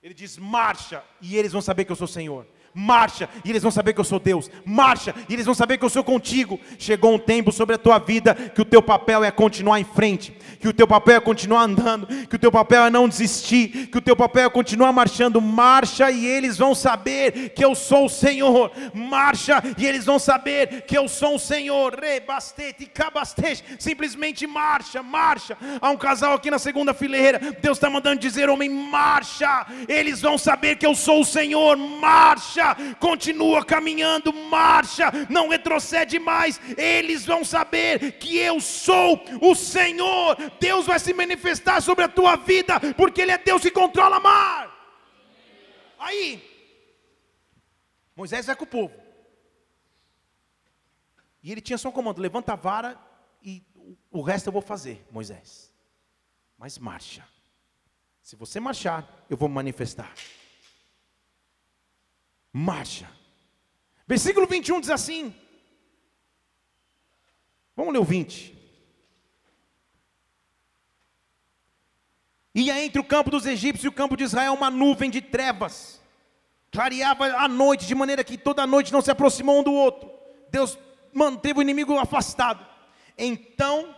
Ele 0.02 0.14
diz: 0.14 0.38
marcha, 0.38 1.04
e 1.22 1.36
eles 1.36 1.52
vão 1.52 1.62
saber 1.62 1.86
que 1.86 1.92
eu 1.92 1.96
sou 1.96 2.08
Senhor 2.08 2.46
marcha, 2.74 3.30
e 3.44 3.50
eles 3.50 3.62
vão 3.62 3.72
saber 3.72 3.94
que 3.94 4.00
eu 4.00 4.06
sou 4.06 4.20
Deus, 4.20 4.50
marcha, 4.66 5.14
e 5.28 5.34
eles 5.34 5.46
vão 5.46 5.56
saber 5.56 5.78
que 5.78 5.86
eu 5.86 5.90
sou 5.90 6.04
contigo. 6.04 6.60
Chegou 6.78 7.14
um 7.14 7.20
tempo 7.20 7.52
sobre 7.52 7.76
a 7.76 7.78
tua 7.78 8.00
vida 8.00 8.34
que 8.34 8.62
o 8.62 8.66
teu 8.66 8.82
papel 8.82 9.24
é 9.24 9.32
continuar 9.32 9.80
em 9.80 9.84
frente, 9.84 10.36
que 10.60 10.68
o 10.68 10.74
teu 10.74 10.88
papel 10.88 11.18
é 11.18 11.20
continuar 11.20 11.64
andando, 11.64 12.08
que 12.28 12.36
o 12.36 12.40
teu 12.40 12.52
papel 12.52 12.86
é 12.86 12.90
não 12.90 13.08
desistir, 13.08 13.88
que 13.88 13.98
o 13.98 14.02
teu 14.02 14.16
papel 14.16 14.46
é 14.46 14.50
continuar 14.50 14.92
marchando. 14.92 15.42
Marcha, 15.42 16.12
e 16.12 16.26
eles 16.26 16.58
vão 16.58 16.76
saber 16.76 17.50
que 17.50 17.64
eu 17.64 17.74
sou 17.76 18.06
o 18.06 18.10
Senhor, 18.10 18.72
marcha, 18.94 19.64
e 19.78 19.86
eles 19.86 20.06
vão 20.06 20.20
saber 20.20 20.84
que 20.84 20.98
eu 20.98 21.08
sou 21.08 21.36
o 21.36 21.40
Senhor. 21.40 21.96
Rebastete, 22.00 22.86
cabastete, 22.86 23.64
simplesmente 23.80 24.46
marcha, 24.46 25.02
marcha. 25.02 25.58
Há 25.82 25.90
um 25.90 25.98
casal 25.98 26.34
aqui 26.34 26.52
na 26.52 26.60
segunda 26.60 26.94
fileira, 26.94 27.40
Deus 27.62 27.78
está 27.78 27.90
mandando 27.90 28.20
dizer: 28.20 28.50
homem, 28.50 28.70
marcha, 28.70 29.66
eles 29.88 30.22
vão 30.22 30.38
saber 30.38 30.76
que 30.76 30.86
eu 30.86 30.96
sou 30.96 31.22
o 31.22 31.26
Senhor, 31.26 31.78
marcha 31.78 32.59
marcha, 32.60 32.96
continua 32.96 33.64
caminhando, 33.66 34.34
marcha, 34.34 35.12
não 35.30 35.50
retrocede 35.50 36.20
mais. 36.20 36.60
Eles 36.78 37.26
vão 37.26 37.44
saber 37.44 38.14
que 38.20 38.38
eu 38.38 38.60
sou 38.60 39.22
o 39.42 39.56
Senhor. 39.56 40.36
Deus 40.60 40.86
vai 40.86 41.00
se 41.00 41.14
manifestar 41.14 41.82
sobre 41.82 42.04
a 42.04 42.10
tua 42.10 42.36
vida, 42.36 42.80
porque 42.96 43.22
Ele 43.22 43.32
é 43.32 43.38
Deus 43.38 43.62
que 43.62 43.72
controla 43.72 44.20
o 44.20 44.24
mar. 44.24 44.76
Aí, 45.98 46.44
Moisés 48.16 48.46
vai 48.46 48.56
com 48.56 48.64
o 48.64 48.68
povo. 48.68 48.94
E 51.42 51.52
ele 51.52 51.62
tinha 51.62 51.78
só 51.78 51.90
um 51.90 51.92
comando: 51.92 52.22
levanta 52.22 52.54
a 52.54 52.56
vara 52.56 53.00
e 53.42 53.64
o 54.12 54.22
resto 54.22 54.48
eu 54.48 54.54
vou 54.54 54.62
fazer, 54.62 55.06
Moisés. 55.10 55.74
Mas 56.58 56.78
marcha. 56.78 57.26
Se 58.22 58.36
você 58.36 58.60
marchar, 58.60 59.26
eu 59.30 59.38
vou 59.38 59.50
manifestar 59.50 60.14
marcha. 62.52 63.10
Versículo 64.08 64.48
21 64.48 64.82
diz 64.82 64.90
assim. 64.90 65.34
Vamos 67.76 67.94
ler 67.94 68.00
o 68.00 68.04
20. 68.04 68.58
Ia 72.56 72.84
entre 72.84 73.00
o 73.00 73.04
campo 73.04 73.30
dos 73.30 73.46
egípcios 73.46 73.86
e 73.86 73.88
o 73.88 73.92
campo 73.92 74.18
de 74.18 74.24
Israel 74.24 74.54
uma 74.54 74.70
nuvem 74.70 75.10
de 75.10 75.22
trevas. 75.22 76.02
Clareava 76.72 77.26
a 77.26 77.48
noite, 77.48 77.86
de 77.86 77.96
maneira 77.96 78.24
que 78.24 78.38
toda 78.38 78.68
noite 78.68 78.92
não 78.92 79.02
se 79.02 79.10
aproximou 79.10 79.60
um 79.60 79.64
do 79.64 79.72
outro. 79.72 80.12
Deus 80.52 80.78
manteve 81.14 81.60
o 81.60 81.62
inimigo 81.62 81.98
afastado. 81.98 82.66
Então 83.18 83.96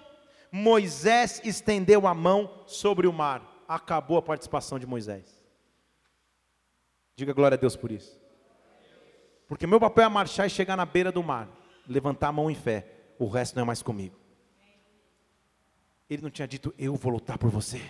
Moisés 0.52 1.42
estendeu 1.44 2.06
a 2.06 2.14
mão 2.14 2.64
sobre 2.68 3.08
o 3.08 3.14
mar. 3.14 3.42
Acabou 3.68 4.18
a 4.18 4.22
participação 4.22 4.78
de 4.78 4.86
Moisés. 4.86 5.42
Diga 7.16 7.34
glória 7.34 7.56
a 7.56 7.60
Deus 7.60 7.76
por 7.76 7.92
isso. 7.92 8.21
Porque 9.52 9.68
meu 9.68 9.82
papel 9.82 10.06
é 10.06 10.08
marchar 10.08 10.48
e 10.48 10.50
chegar 10.50 10.78
na 10.78 10.86
beira 10.86 11.12
do 11.12 11.22
mar, 11.22 11.46
levantar 11.86 12.30
a 12.30 12.32
mão 12.32 12.50
em 12.50 12.56
fé. 12.56 12.88
O 13.20 13.28
resto 13.28 13.54
não 13.54 13.64
é 13.64 13.66
mais 13.66 13.84
comigo. 13.84 14.16
Ele 16.10 16.22
não 16.22 16.30
tinha 16.30 16.48
dito, 16.48 16.74
eu 16.80 16.96
vou 16.96 17.12
lutar 17.12 17.38
por 17.38 17.50
você. 17.50 17.82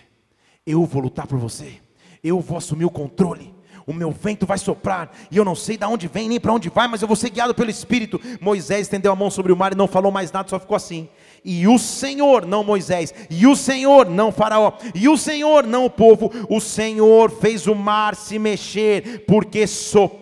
Eu 0.66 0.84
vou 0.84 1.00
lutar 1.00 1.24
por 1.24 1.38
você. 1.38 1.80
Eu 2.20 2.40
vou 2.40 2.58
assumir 2.58 2.84
o 2.84 2.90
controle. 2.90 3.54
O 3.86 3.92
meu 3.92 4.10
vento 4.10 4.44
vai 4.44 4.58
soprar 4.58 5.16
e 5.30 5.36
eu 5.36 5.44
não 5.44 5.54
sei 5.54 5.76
de 5.76 5.84
onde 5.84 6.08
vem 6.08 6.28
nem 6.28 6.40
para 6.40 6.52
onde 6.52 6.68
vai, 6.68 6.88
mas 6.88 7.00
eu 7.00 7.06
vou 7.06 7.16
ser 7.16 7.30
guiado 7.30 7.54
pelo 7.54 7.70
Espírito. 7.70 8.20
Moisés 8.40 8.80
estendeu 8.80 9.12
a 9.12 9.16
mão 9.16 9.30
sobre 9.30 9.52
o 9.52 9.56
mar 9.56 9.72
e 9.72 9.76
não 9.76 9.86
falou 9.86 10.10
mais 10.10 10.32
nada, 10.32 10.48
só 10.48 10.58
ficou 10.58 10.76
assim. 10.76 11.08
E 11.44 11.68
o 11.68 11.78
Senhor, 11.78 12.44
não 12.44 12.64
Moisés, 12.64 13.14
e 13.30 13.46
o 13.46 13.54
Senhor, 13.54 14.10
não 14.10 14.32
Faraó, 14.32 14.72
e 14.96 15.08
o 15.08 15.16
Senhor, 15.16 15.64
não 15.64 15.84
o 15.84 15.90
povo, 15.90 16.28
o 16.48 16.60
Senhor 16.60 17.30
fez 17.30 17.68
o 17.68 17.74
mar 17.76 18.16
se 18.16 18.36
mexer, 18.36 19.24
porque 19.26 19.64
soprou 19.68 20.21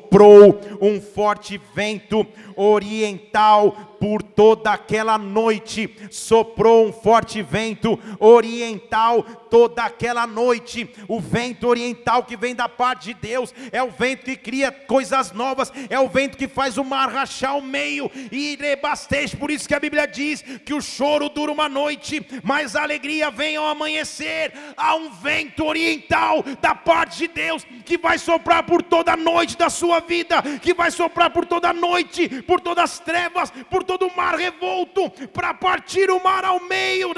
um 0.81 1.01
forte 1.01 1.61
vento 1.75 2.27
oriental 2.57 3.91
por 4.01 4.23
toda 4.23 4.73
aquela 4.73 5.19
noite. 5.19 5.95
Soprou 6.11 6.87
um 6.87 6.93
forte 6.93 7.43
vento 7.43 7.99
oriental 8.19 9.23
toda 9.51 9.85
aquela 9.85 10.27
noite. 10.27 10.89
O 11.07 11.21
vento 11.21 11.69
oriental 11.69 12.25
que 12.25 12.37
vem 12.37 12.55
da 12.55 12.69
parte 12.69 13.13
de 13.13 13.15
Deus 13.15 13.55
é 13.71 13.83
o 13.83 13.91
vento 13.91 14.25
que 14.25 14.37
cria 14.37 14.73
coisas 14.73 15.33
novas, 15.33 15.73
é 15.91 15.99
o 16.01 16.09
vento 16.09 16.39
que 16.39 16.49
faz 16.49 16.79
o 16.79 16.85
mar 16.85 17.13
rachar 17.13 17.59
o 17.59 17.63
meio 17.63 18.11
e 18.33 18.57
rebastece. 18.57 19.37
Por 19.37 19.51
isso 19.51 19.69
que 19.69 19.75
a 19.75 19.81
Bíblia 19.81 20.07
diz 20.07 20.43
que 20.65 20.73
o 20.73 20.81
choro 20.81 21.29
dura 21.29 21.53
uma 21.53 21.69
noite, 21.69 22.27
mas 22.43 22.75
a 22.75 22.83
alegria 22.83 23.31
vem 23.31 23.57
ao 23.57 23.67
amanhecer. 23.67 24.53
Há 24.77 24.95
um 24.95 25.11
vento 25.11 25.65
oriental 25.65 26.43
da 26.61 26.75
parte 26.75 27.19
de 27.19 27.29
Deus 27.29 27.67
que 27.85 27.99
vai 27.99 28.19
soprar 28.19 28.63
por 28.63 28.83
toda 28.83 29.13
a 29.13 29.17
noite 29.17 29.59
da 29.59 29.69
sua 29.69 30.00
vida, 30.01 30.43
que 30.61 30.75
vai 30.75 30.91
soprar 30.91 31.31
por 31.31 31.47
toda 31.47 31.71
a 31.71 31.73
noite, 31.73 32.43
por 32.43 32.61
todas 32.61 32.85
as 32.85 32.99
trevas, 32.99 33.53
por 33.71 33.85
todo 33.85 34.07
o 34.07 34.17
mar 34.17 34.35
revolto, 34.37 35.11
para 35.29 35.55
partir 35.55 36.11
o 36.11 36.23
mar 36.23 36.45
ao 36.45 36.61
meio. 36.61 37.13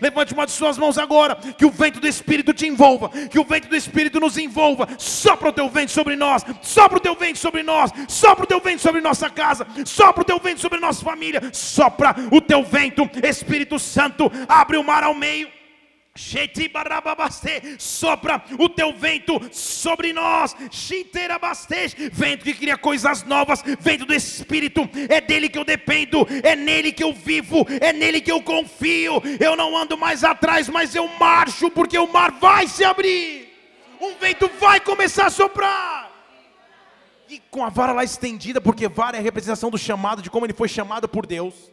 Levante 0.00 0.34
uma 0.34 0.46
de 0.46 0.52
suas 0.52 0.78
mãos 0.78 0.98
agora, 0.98 1.36
que 1.36 1.64
o 1.64 1.70
vento 1.70 2.00
do 2.00 2.08
Espírito 2.08 2.52
te 2.52 2.66
envolva, 2.66 3.08
que 3.08 3.38
o 3.38 3.44
vento 3.44 3.68
do 3.68 3.76
Espírito 3.76 4.20
nos 4.20 4.36
envolva. 4.36 4.88
Sopra 4.98 5.48
o 5.48 5.52
teu 5.52 5.68
vento 5.68 5.92
sobre 5.92 6.16
nós, 6.16 6.44
sopra 6.60 6.98
o 6.98 7.00
teu 7.00 7.14
vento 7.14 7.38
sobre 7.38 7.62
nós, 7.62 7.90
sopra 8.08 8.44
o 8.44 8.46
teu 8.46 8.60
vento 8.60 8.80
sobre 8.80 9.00
nossa 9.00 9.30
casa, 9.30 9.66
sopra 9.84 10.22
o 10.22 10.24
teu 10.24 10.38
vento 10.38 10.60
sobre 10.60 10.78
nossa 10.78 11.04
família, 11.04 11.40
sopra 11.52 12.14
o 12.30 12.40
teu 12.40 12.62
vento, 12.62 13.08
Espírito 13.22 13.78
Santo, 13.78 14.30
abre 14.48 14.76
o 14.76 14.84
mar 14.84 15.02
ao 15.02 15.14
meio. 15.14 15.61
Sopra 17.78 18.44
o 18.58 18.68
teu 18.68 18.92
vento 18.92 19.40
sobre 19.50 20.12
nós, 20.12 20.54
vento 22.12 22.44
que 22.44 22.52
cria 22.52 22.76
coisas 22.76 23.22
novas, 23.22 23.62
vento 23.80 24.04
do 24.04 24.12
Espírito, 24.12 24.88
é 25.08 25.22
dele 25.22 25.48
que 25.48 25.58
eu 25.58 25.64
dependo, 25.64 26.26
é 26.42 26.54
nele 26.54 26.92
que 26.92 27.02
eu 27.02 27.14
vivo, 27.14 27.66
é 27.80 27.94
nele 27.94 28.20
que 28.20 28.30
eu 28.30 28.42
confio. 28.42 29.22
Eu 29.40 29.56
não 29.56 29.74
ando 29.74 29.96
mais 29.96 30.22
atrás, 30.22 30.68
mas 30.68 30.94
eu 30.94 31.08
marcho, 31.18 31.70
porque 31.70 31.98
o 31.98 32.12
mar 32.12 32.32
vai 32.32 32.66
se 32.66 32.84
abrir, 32.84 33.50
um 33.98 34.14
vento 34.16 34.50
vai 34.60 34.80
começar 34.80 35.26
a 35.26 35.30
soprar. 35.30 36.12
E 37.26 37.40
com 37.50 37.64
a 37.64 37.70
vara 37.70 37.94
lá 37.94 38.04
estendida, 38.04 38.60
porque 38.60 38.86
vara 38.86 39.16
é 39.16 39.20
a 39.20 39.22
representação 39.22 39.70
do 39.70 39.78
chamado, 39.78 40.20
de 40.20 40.28
como 40.28 40.44
ele 40.44 40.52
foi 40.52 40.68
chamado 40.68 41.08
por 41.08 41.24
Deus, 41.24 41.72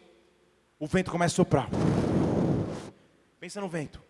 o 0.80 0.88
vento 0.88 1.12
começa 1.12 1.34
a 1.34 1.36
soprar. 1.36 1.68
Pensa 3.38 3.60
no 3.60 3.68
vento 3.68 4.09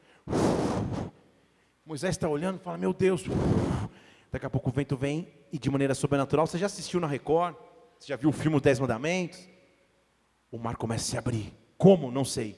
Moisés 1.85 2.11
está 2.11 2.29
olhando 2.29 2.59
e 2.59 2.63
fala: 2.63 2.77
Meu 2.77 2.93
Deus. 2.93 3.23
Daqui 4.31 4.45
a 4.45 4.49
pouco 4.49 4.69
o 4.69 4.73
vento 4.73 4.95
vem 4.95 5.27
e 5.51 5.57
de 5.57 5.69
maneira 5.69 5.95
sobrenatural. 5.95 6.45
Você 6.45 6.57
já 6.57 6.67
assistiu 6.67 6.99
na 6.99 7.07
Record? 7.07 7.55
Você 7.99 8.07
já 8.07 8.15
viu 8.15 8.29
o 8.29 8.33
filme 8.33 8.55
Os 8.55 8.61
Dez 8.61 8.79
Mandamentos? 8.79 9.49
O 10.51 10.57
mar 10.57 10.75
começa 10.75 11.03
a 11.03 11.07
se 11.07 11.17
abrir. 11.17 11.53
Como? 11.77 12.11
Não 12.11 12.23
sei. 12.23 12.57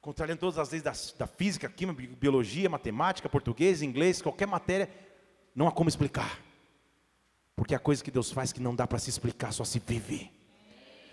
Contrariando 0.00 0.40
todas 0.40 0.58
as 0.58 0.70
leis 0.70 0.82
da, 0.82 0.92
da 1.16 1.26
física, 1.28 1.68
química, 1.68 2.02
biologia, 2.18 2.68
matemática, 2.68 3.28
português, 3.28 3.82
inglês, 3.82 4.20
qualquer 4.20 4.48
matéria, 4.48 4.90
não 5.54 5.68
há 5.68 5.72
como 5.72 5.88
explicar. 5.88 6.40
Porque 7.54 7.74
há 7.74 7.78
coisa 7.78 8.02
que 8.02 8.10
Deus 8.10 8.32
faz 8.32 8.52
que 8.52 8.60
não 8.60 8.74
dá 8.74 8.86
para 8.86 8.98
se 8.98 9.10
explicar, 9.10 9.52
só 9.52 9.64
se 9.64 9.78
vive. 9.78 10.41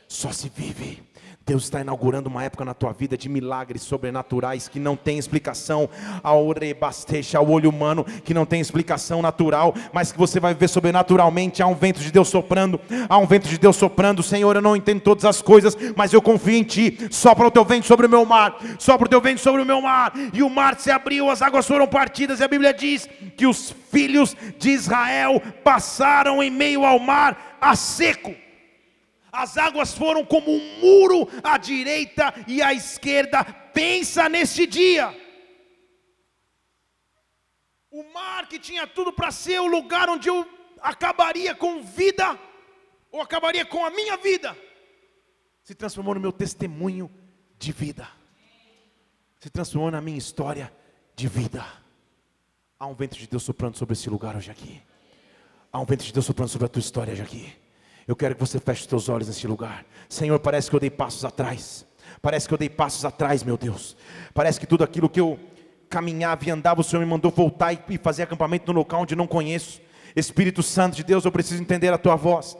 Só 0.10 0.32
se 0.32 0.52
vive. 0.54 1.04
Deus 1.46 1.64
está 1.64 1.82
inaugurando 1.82 2.30
uma 2.30 2.44
época 2.44 2.66
na 2.66 2.74
tua 2.74 2.92
vida 2.92 3.16
de 3.16 3.30
milagres 3.30 3.84
sobrenaturais 3.84 4.68
que 4.68 4.80
não 4.80 4.96
tem 4.96 5.20
explicação 5.20 5.88
ao 6.24 6.52
rebasteja, 6.52 7.38
ao 7.38 7.50
olho 7.50 7.70
humano, 7.70 8.04
que 8.24 8.34
não 8.34 8.44
tem 8.44 8.60
explicação 8.60 9.22
natural, 9.22 9.74
mas 9.94 10.12
que 10.12 10.18
você 10.18 10.40
vai 10.40 10.56
ver 10.56 10.68
sobrenaturalmente. 10.68 11.62
Há 11.62 11.68
um 11.68 11.76
vento 11.76 12.00
de 12.00 12.12
Deus 12.12 12.28
soprando, 12.28 12.80
há 13.08 13.18
um 13.20 13.28
vento 13.28 13.48
de 13.48 13.58
Deus 13.58 13.76
soprando. 13.76 14.24
Senhor, 14.24 14.56
eu 14.56 14.62
não 14.64 14.76
entendo 14.76 15.02
todas 15.02 15.26
as 15.26 15.44
coisas, 15.44 15.78
mas 15.96 16.12
eu 16.12 16.24
confio 16.24 16.56
em 16.56 16.64
Ti. 16.64 17.08
Sopra 17.12 17.46
o 17.46 17.52
teu 17.52 17.64
vento 17.64 17.86
sobre 17.86 18.08
o 18.08 18.10
meu 18.10 18.26
mar, 18.26 18.58
sopra 18.80 19.06
o 19.06 19.10
teu 19.10 19.22
vento 19.22 19.42
sobre 19.42 19.62
o 19.62 19.66
meu 19.66 19.80
mar. 19.80 20.12
E 20.34 20.42
o 20.42 20.50
mar 20.50 20.80
se 20.80 20.90
abriu, 20.90 21.30
as 21.30 21.44
águas 21.44 21.68
foram 21.68 21.88
partidas, 21.88 22.40
e 22.40 22.44
a 22.44 22.48
Bíblia 22.48 22.74
diz 22.74 23.08
que 23.38 23.46
os 23.46 23.76
filhos 23.92 24.36
de 24.58 24.72
Israel 24.72 25.40
passaram 25.64 26.42
em 26.42 26.50
meio 26.50 26.84
ao 26.84 26.98
mar 26.98 27.58
a 27.62 27.76
seco. 27.76 28.49
As 29.32 29.58
águas 29.58 29.94
foram 29.94 30.26
como 30.26 30.52
um 30.52 30.80
muro 30.80 31.28
à 31.44 31.58
direita 31.58 32.34
e 32.48 32.62
à 32.62 32.74
esquerda. 32.74 33.44
Pensa 33.74 34.28
neste 34.28 34.66
dia. 34.66 35.16
O 37.92 38.04
mar 38.14 38.48
que 38.48 38.60
tinha 38.60 38.86
tudo 38.88 39.12
para 39.12 39.32
ser 39.32 39.60
o 39.60 39.68
lugar 39.68 40.10
onde 40.10 40.30
eu 40.30 40.48
acabaria 40.82 41.54
com 41.56 41.82
vida, 41.82 42.40
ou 43.12 43.22
acabaria 43.22 43.66
com 43.66 43.84
a 43.86 43.90
minha 43.90 44.18
vida, 44.18 44.56
se 45.64 45.76
transformou 45.76 46.14
no 46.16 46.22
meu 46.22 46.32
testemunho 46.32 47.12
de 47.58 47.72
vida, 47.72 48.08
se 49.40 49.50
transformou 49.50 49.92
na 49.92 50.02
minha 50.02 50.18
história 50.18 50.74
de 51.16 51.28
vida. 51.28 51.66
Há 52.80 52.88
um 52.88 52.94
vento 52.94 53.18
de 53.18 53.28
Deus 53.28 53.44
soprando 53.44 53.78
sobre 53.78 53.94
esse 53.94 54.10
lugar 54.10 54.36
hoje 54.36 54.50
aqui. 54.50 54.82
Há 55.72 55.80
um 55.80 55.86
vento 55.86 56.04
de 56.04 56.14
Deus 56.14 56.26
soprando 56.26 56.50
sobre 56.50 56.66
a 56.66 56.70
tua 56.70 56.80
história 56.80 57.14
hoje 57.14 57.22
aqui. 57.22 57.69
Eu 58.10 58.16
quero 58.16 58.34
que 58.34 58.42
você 58.42 58.60
feche 58.60 58.82
os 58.82 58.88
teus 58.88 59.08
olhos 59.08 59.28
nesse 59.28 59.46
lugar. 59.46 59.86
Senhor, 60.10 60.40
parece 60.40 60.68
que 60.68 60.76
eu 60.76 60.80
dei 60.80 60.90
passos 60.90 61.24
atrás. 61.24 61.86
Parece 62.24 62.48
que 62.48 62.54
eu 62.56 62.58
dei 62.58 62.68
passos 62.68 63.06
atrás, 63.06 63.44
meu 63.44 63.56
Deus. 63.56 63.96
Parece 64.34 64.60
que 64.60 64.66
tudo 64.66 64.84
aquilo 64.84 65.08
que 65.08 65.20
eu 65.20 65.40
caminhava 65.88 66.44
e 66.44 66.50
andava, 66.50 66.82
o 66.82 66.84
Senhor 66.84 67.02
me 67.02 67.06
mandou 67.06 67.30
voltar 67.30 67.72
e 67.72 68.00
fazer 68.00 68.24
acampamento 68.24 68.74
no 68.74 68.80
local 68.80 69.04
onde 69.04 69.16
não 69.16 69.28
conheço. 69.28 69.80
Espírito 70.16 70.64
Santo 70.64 70.96
de 70.96 71.04
Deus, 71.04 71.24
eu 71.24 71.32
preciso 71.32 71.62
entender 71.62 71.94
a 71.94 72.00
tua 72.00 72.16
voz. 72.16 72.58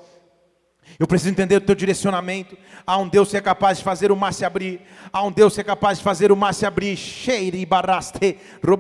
Eu 0.98 1.08
preciso 1.08 1.32
entender 1.32 1.58
o 1.58 1.62
teu 1.62 1.76
direcionamento. 1.76 2.58
Há 2.86 2.98
um 2.98 3.08
Deus 3.08 3.30
que 3.30 3.38
é 3.38 3.42
capaz 3.42 3.78
de 3.78 3.84
fazer 3.84 4.12
o 4.12 4.16
mar 4.16 4.34
se 4.34 4.44
abrir. 4.44 4.82
Há 5.14 5.24
um 5.24 5.32
Deus 5.32 5.54
que 5.54 5.62
é 5.62 5.64
capaz 5.64 5.98
de 5.98 6.04
fazer 6.04 6.32
o 6.32 6.36
mar 6.36 6.54
se 6.54 6.66
abrir. 6.66 6.98
Cheire 6.98 7.66
baraste, 7.66 8.38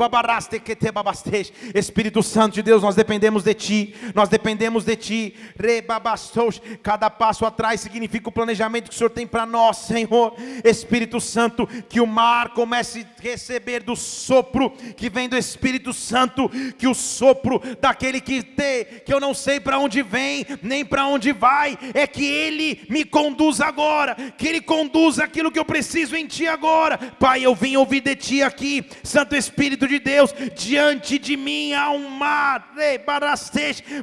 baraste 0.10 0.60
que 0.60 0.76
te 0.76 0.92
babaste. 0.92 1.54
Espírito 1.76 2.24
Santo 2.24 2.56
de 2.56 2.64
Deus, 2.64 2.82
nós 2.82 2.96
dependemos 2.96 3.44
de 3.44 3.54
ti. 3.54 3.96
Nós 4.16 4.30
dependemos 4.30 4.84
de 4.84 4.96
ti. 4.96 5.36
Rebabastos. 5.58 6.62
Cada 6.82 7.10
passo 7.10 7.46
atrás 7.46 7.82
significa 7.82 8.30
o 8.30 8.32
planejamento 8.32 8.90
que 8.90 8.96
o 8.96 8.98
Senhor 8.98 9.10
tem 9.10 9.28
para 9.28 9.46
nós, 9.46 9.78
Senhor. 9.78 10.36
Espírito 10.64 11.22
Santo, 11.22 11.68
que 11.88 12.02
o 12.02 12.08
mar 12.08 12.50
comece 12.54 13.06
a 13.18 13.22
receber 13.22 13.84
do 13.84 13.96
sopro 13.96 14.72
que 14.96 15.10
vem 15.10 15.30
do 15.30 15.38
Espírito 15.38 15.94
Santo, 15.94 16.50
que 16.78 16.88
o 16.88 16.94
sopro 16.94 17.62
daquele 17.80 18.20
que 18.20 18.44
te, 18.44 18.86
que 19.06 19.14
eu 19.14 19.20
não 19.20 19.34
sei 19.34 19.60
para 19.60 19.80
onde 19.80 20.02
vem, 20.02 20.46
nem 20.62 20.84
para 20.84 21.06
onde 21.06 21.32
vai 21.32 21.78
é 22.00 22.08
que 22.08 22.26
Ele 22.26 22.82
me 22.90 23.04
conduz 23.04 23.62
agora, 23.62 24.16
que 24.38 24.48
Ele 24.48 24.62
conduz 24.62 25.20
aquilo 25.20 25.52
que 25.52 25.60
eu 25.60 25.66
preciso 25.66 26.16
em 26.16 26.26
Ti 26.26 26.48
agora. 26.48 26.98
Pai, 26.98 27.46
eu 27.46 27.54
vim 27.54 27.76
ouvir 27.76 28.02
de 28.02 28.16
Ti 28.16 28.42
aqui, 28.42 28.86
Santo 29.04 29.36
Espírito 29.36 29.88
de 29.88 30.00
Deus, 30.00 30.34
diante 30.56 31.20
de 31.20 31.38
mim 31.38 31.74
há 31.74 31.90
um 31.92 32.10
mar, 32.10 32.74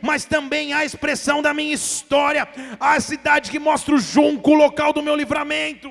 mas 0.03 0.25
também 0.25 0.73
há 0.73 0.79
a 0.79 0.85
expressão 0.85 1.43
da 1.43 1.53
minha 1.53 1.75
história, 1.75 2.49
a 2.79 2.99
cidade 3.01 3.51
que 3.51 3.59
mostra 3.59 3.95
o 3.95 3.99
junco, 3.99 4.53
o 4.53 4.55
local 4.55 4.93
do 4.93 5.03
meu 5.03 5.17
livramento. 5.17 5.91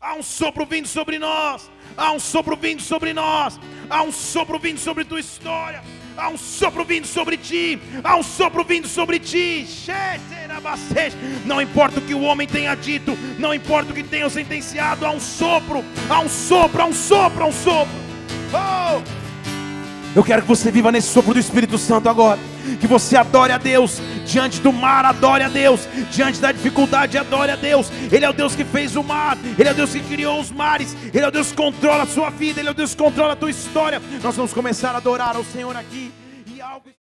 Há 0.00 0.14
um 0.14 0.22
sopro 0.22 0.64
vindo 0.64 0.86
sobre 0.86 1.18
nós, 1.18 1.70
há 1.96 2.12
um 2.12 2.18
sopro 2.18 2.56
vindo 2.56 2.82
sobre 2.82 3.12
nós, 3.12 3.58
há 3.88 4.02
um 4.02 4.12
sopro 4.12 4.58
vindo 4.58 4.78
sobre 4.78 5.04
tua 5.04 5.20
história. 5.20 5.82
Há 6.16 6.28
um 6.28 6.36
sopro 6.36 6.84
vindo 6.84 7.06
sobre 7.06 7.36
ti. 7.36 7.78
Há 8.02 8.16
um 8.16 8.22
sopro 8.22 8.64
vindo 8.64 8.88
sobre 8.88 9.18
ti. 9.18 9.66
Não 11.44 11.60
importa 11.60 12.00
o 12.00 12.02
que 12.02 12.14
o 12.14 12.22
homem 12.22 12.46
tenha 12.46 12.74
dito, 12.74 13.16
não 13.38 13.52
importa 13.54 13.92
o 13.92 13.94
que 13.94 14.02
tenham 14.02 14.28
sentenciado, 14.28 15.04
há 15.04 15.10
um 15.10 15.20
sopro, 15.20 15.84
há 16.08 16.20
um 16.20 16.28
sopro, 16.28 16.82
há 16.82 16.86
um 16.86 16.92
sopro, 16.92 17.44
há 17.44 17.46
um 17.46 17.52
sopro. 17.52 17.94
Oh! 18.52 19.25
Eu 20.16 20.24
quero 20.24 20.40
que 20.40 20.48
você 20.48 20.70
viva 20.70 20.90
nesse 20.90 21.08
sopro 21.08 21.34
do 21.34 21.38
Espírito 21.38 21.76
Santo 21.76 22.08
agora. 22.08 22.40
Que 22.80 22.86
você 22.86 23.18
adore 23.18 23.52
a 23.52 23.58
Deus 23.58 24.00
diante 24.24 24.62
do 24.62 24.72
mar, 24.72 25.04
adore 25.04 25.42
a 25.42 25.48
Deus 25.48 25.86
diante 26.10 26.40
da 26.40 26.50
dificuldade, 26.50 27.18
adore 27.18 27.50
a 27.52 27.56
Deus. 27.56 27.92
Ele 28.10 28.24
é 28.24 28.30
o 28.30 28.32
Deus 28.32 28.56
que 28.56 28.64
fez 28.64 28.96
o 28.96 29.04
mar, 29.04 29.36
Ele 29.58 29.68
é 29.68 29.72
o 29.72 29.74
Deus 29.74 29.90
que 29.90 30.00
criou 30.00 30.40
os 30.40 30.50
mares, 30.50 30.96
Ele 31.12 31.22
é 31.22 31.28
o 31.28 31.30
Deus 31.30 31.50
que 31.50 31.56
controla 31.56 32.04
a 32.04 32.06
sua 32.06 32.30
vida, 32.30 32.60
Ele 32.60 32.68
é 32.70 32.72
o 32.72 32.74
Deus 32.74 32.94
que 32.94 33.02
controla 33.02 33.34
a 33.34 33.36
tua 33.36 33.50
história. 33.50 34.00
Nós 34.22 34.34
vamos 34.34 34.54
começar 34.54 34.94
a 34.94 34.96
adorar 34.96 35.36
ao 35.36 35.44
Senhor 35.44 35.76
aqui 35.76 36.10
e 36.46 36.62
algo 36.62 36.95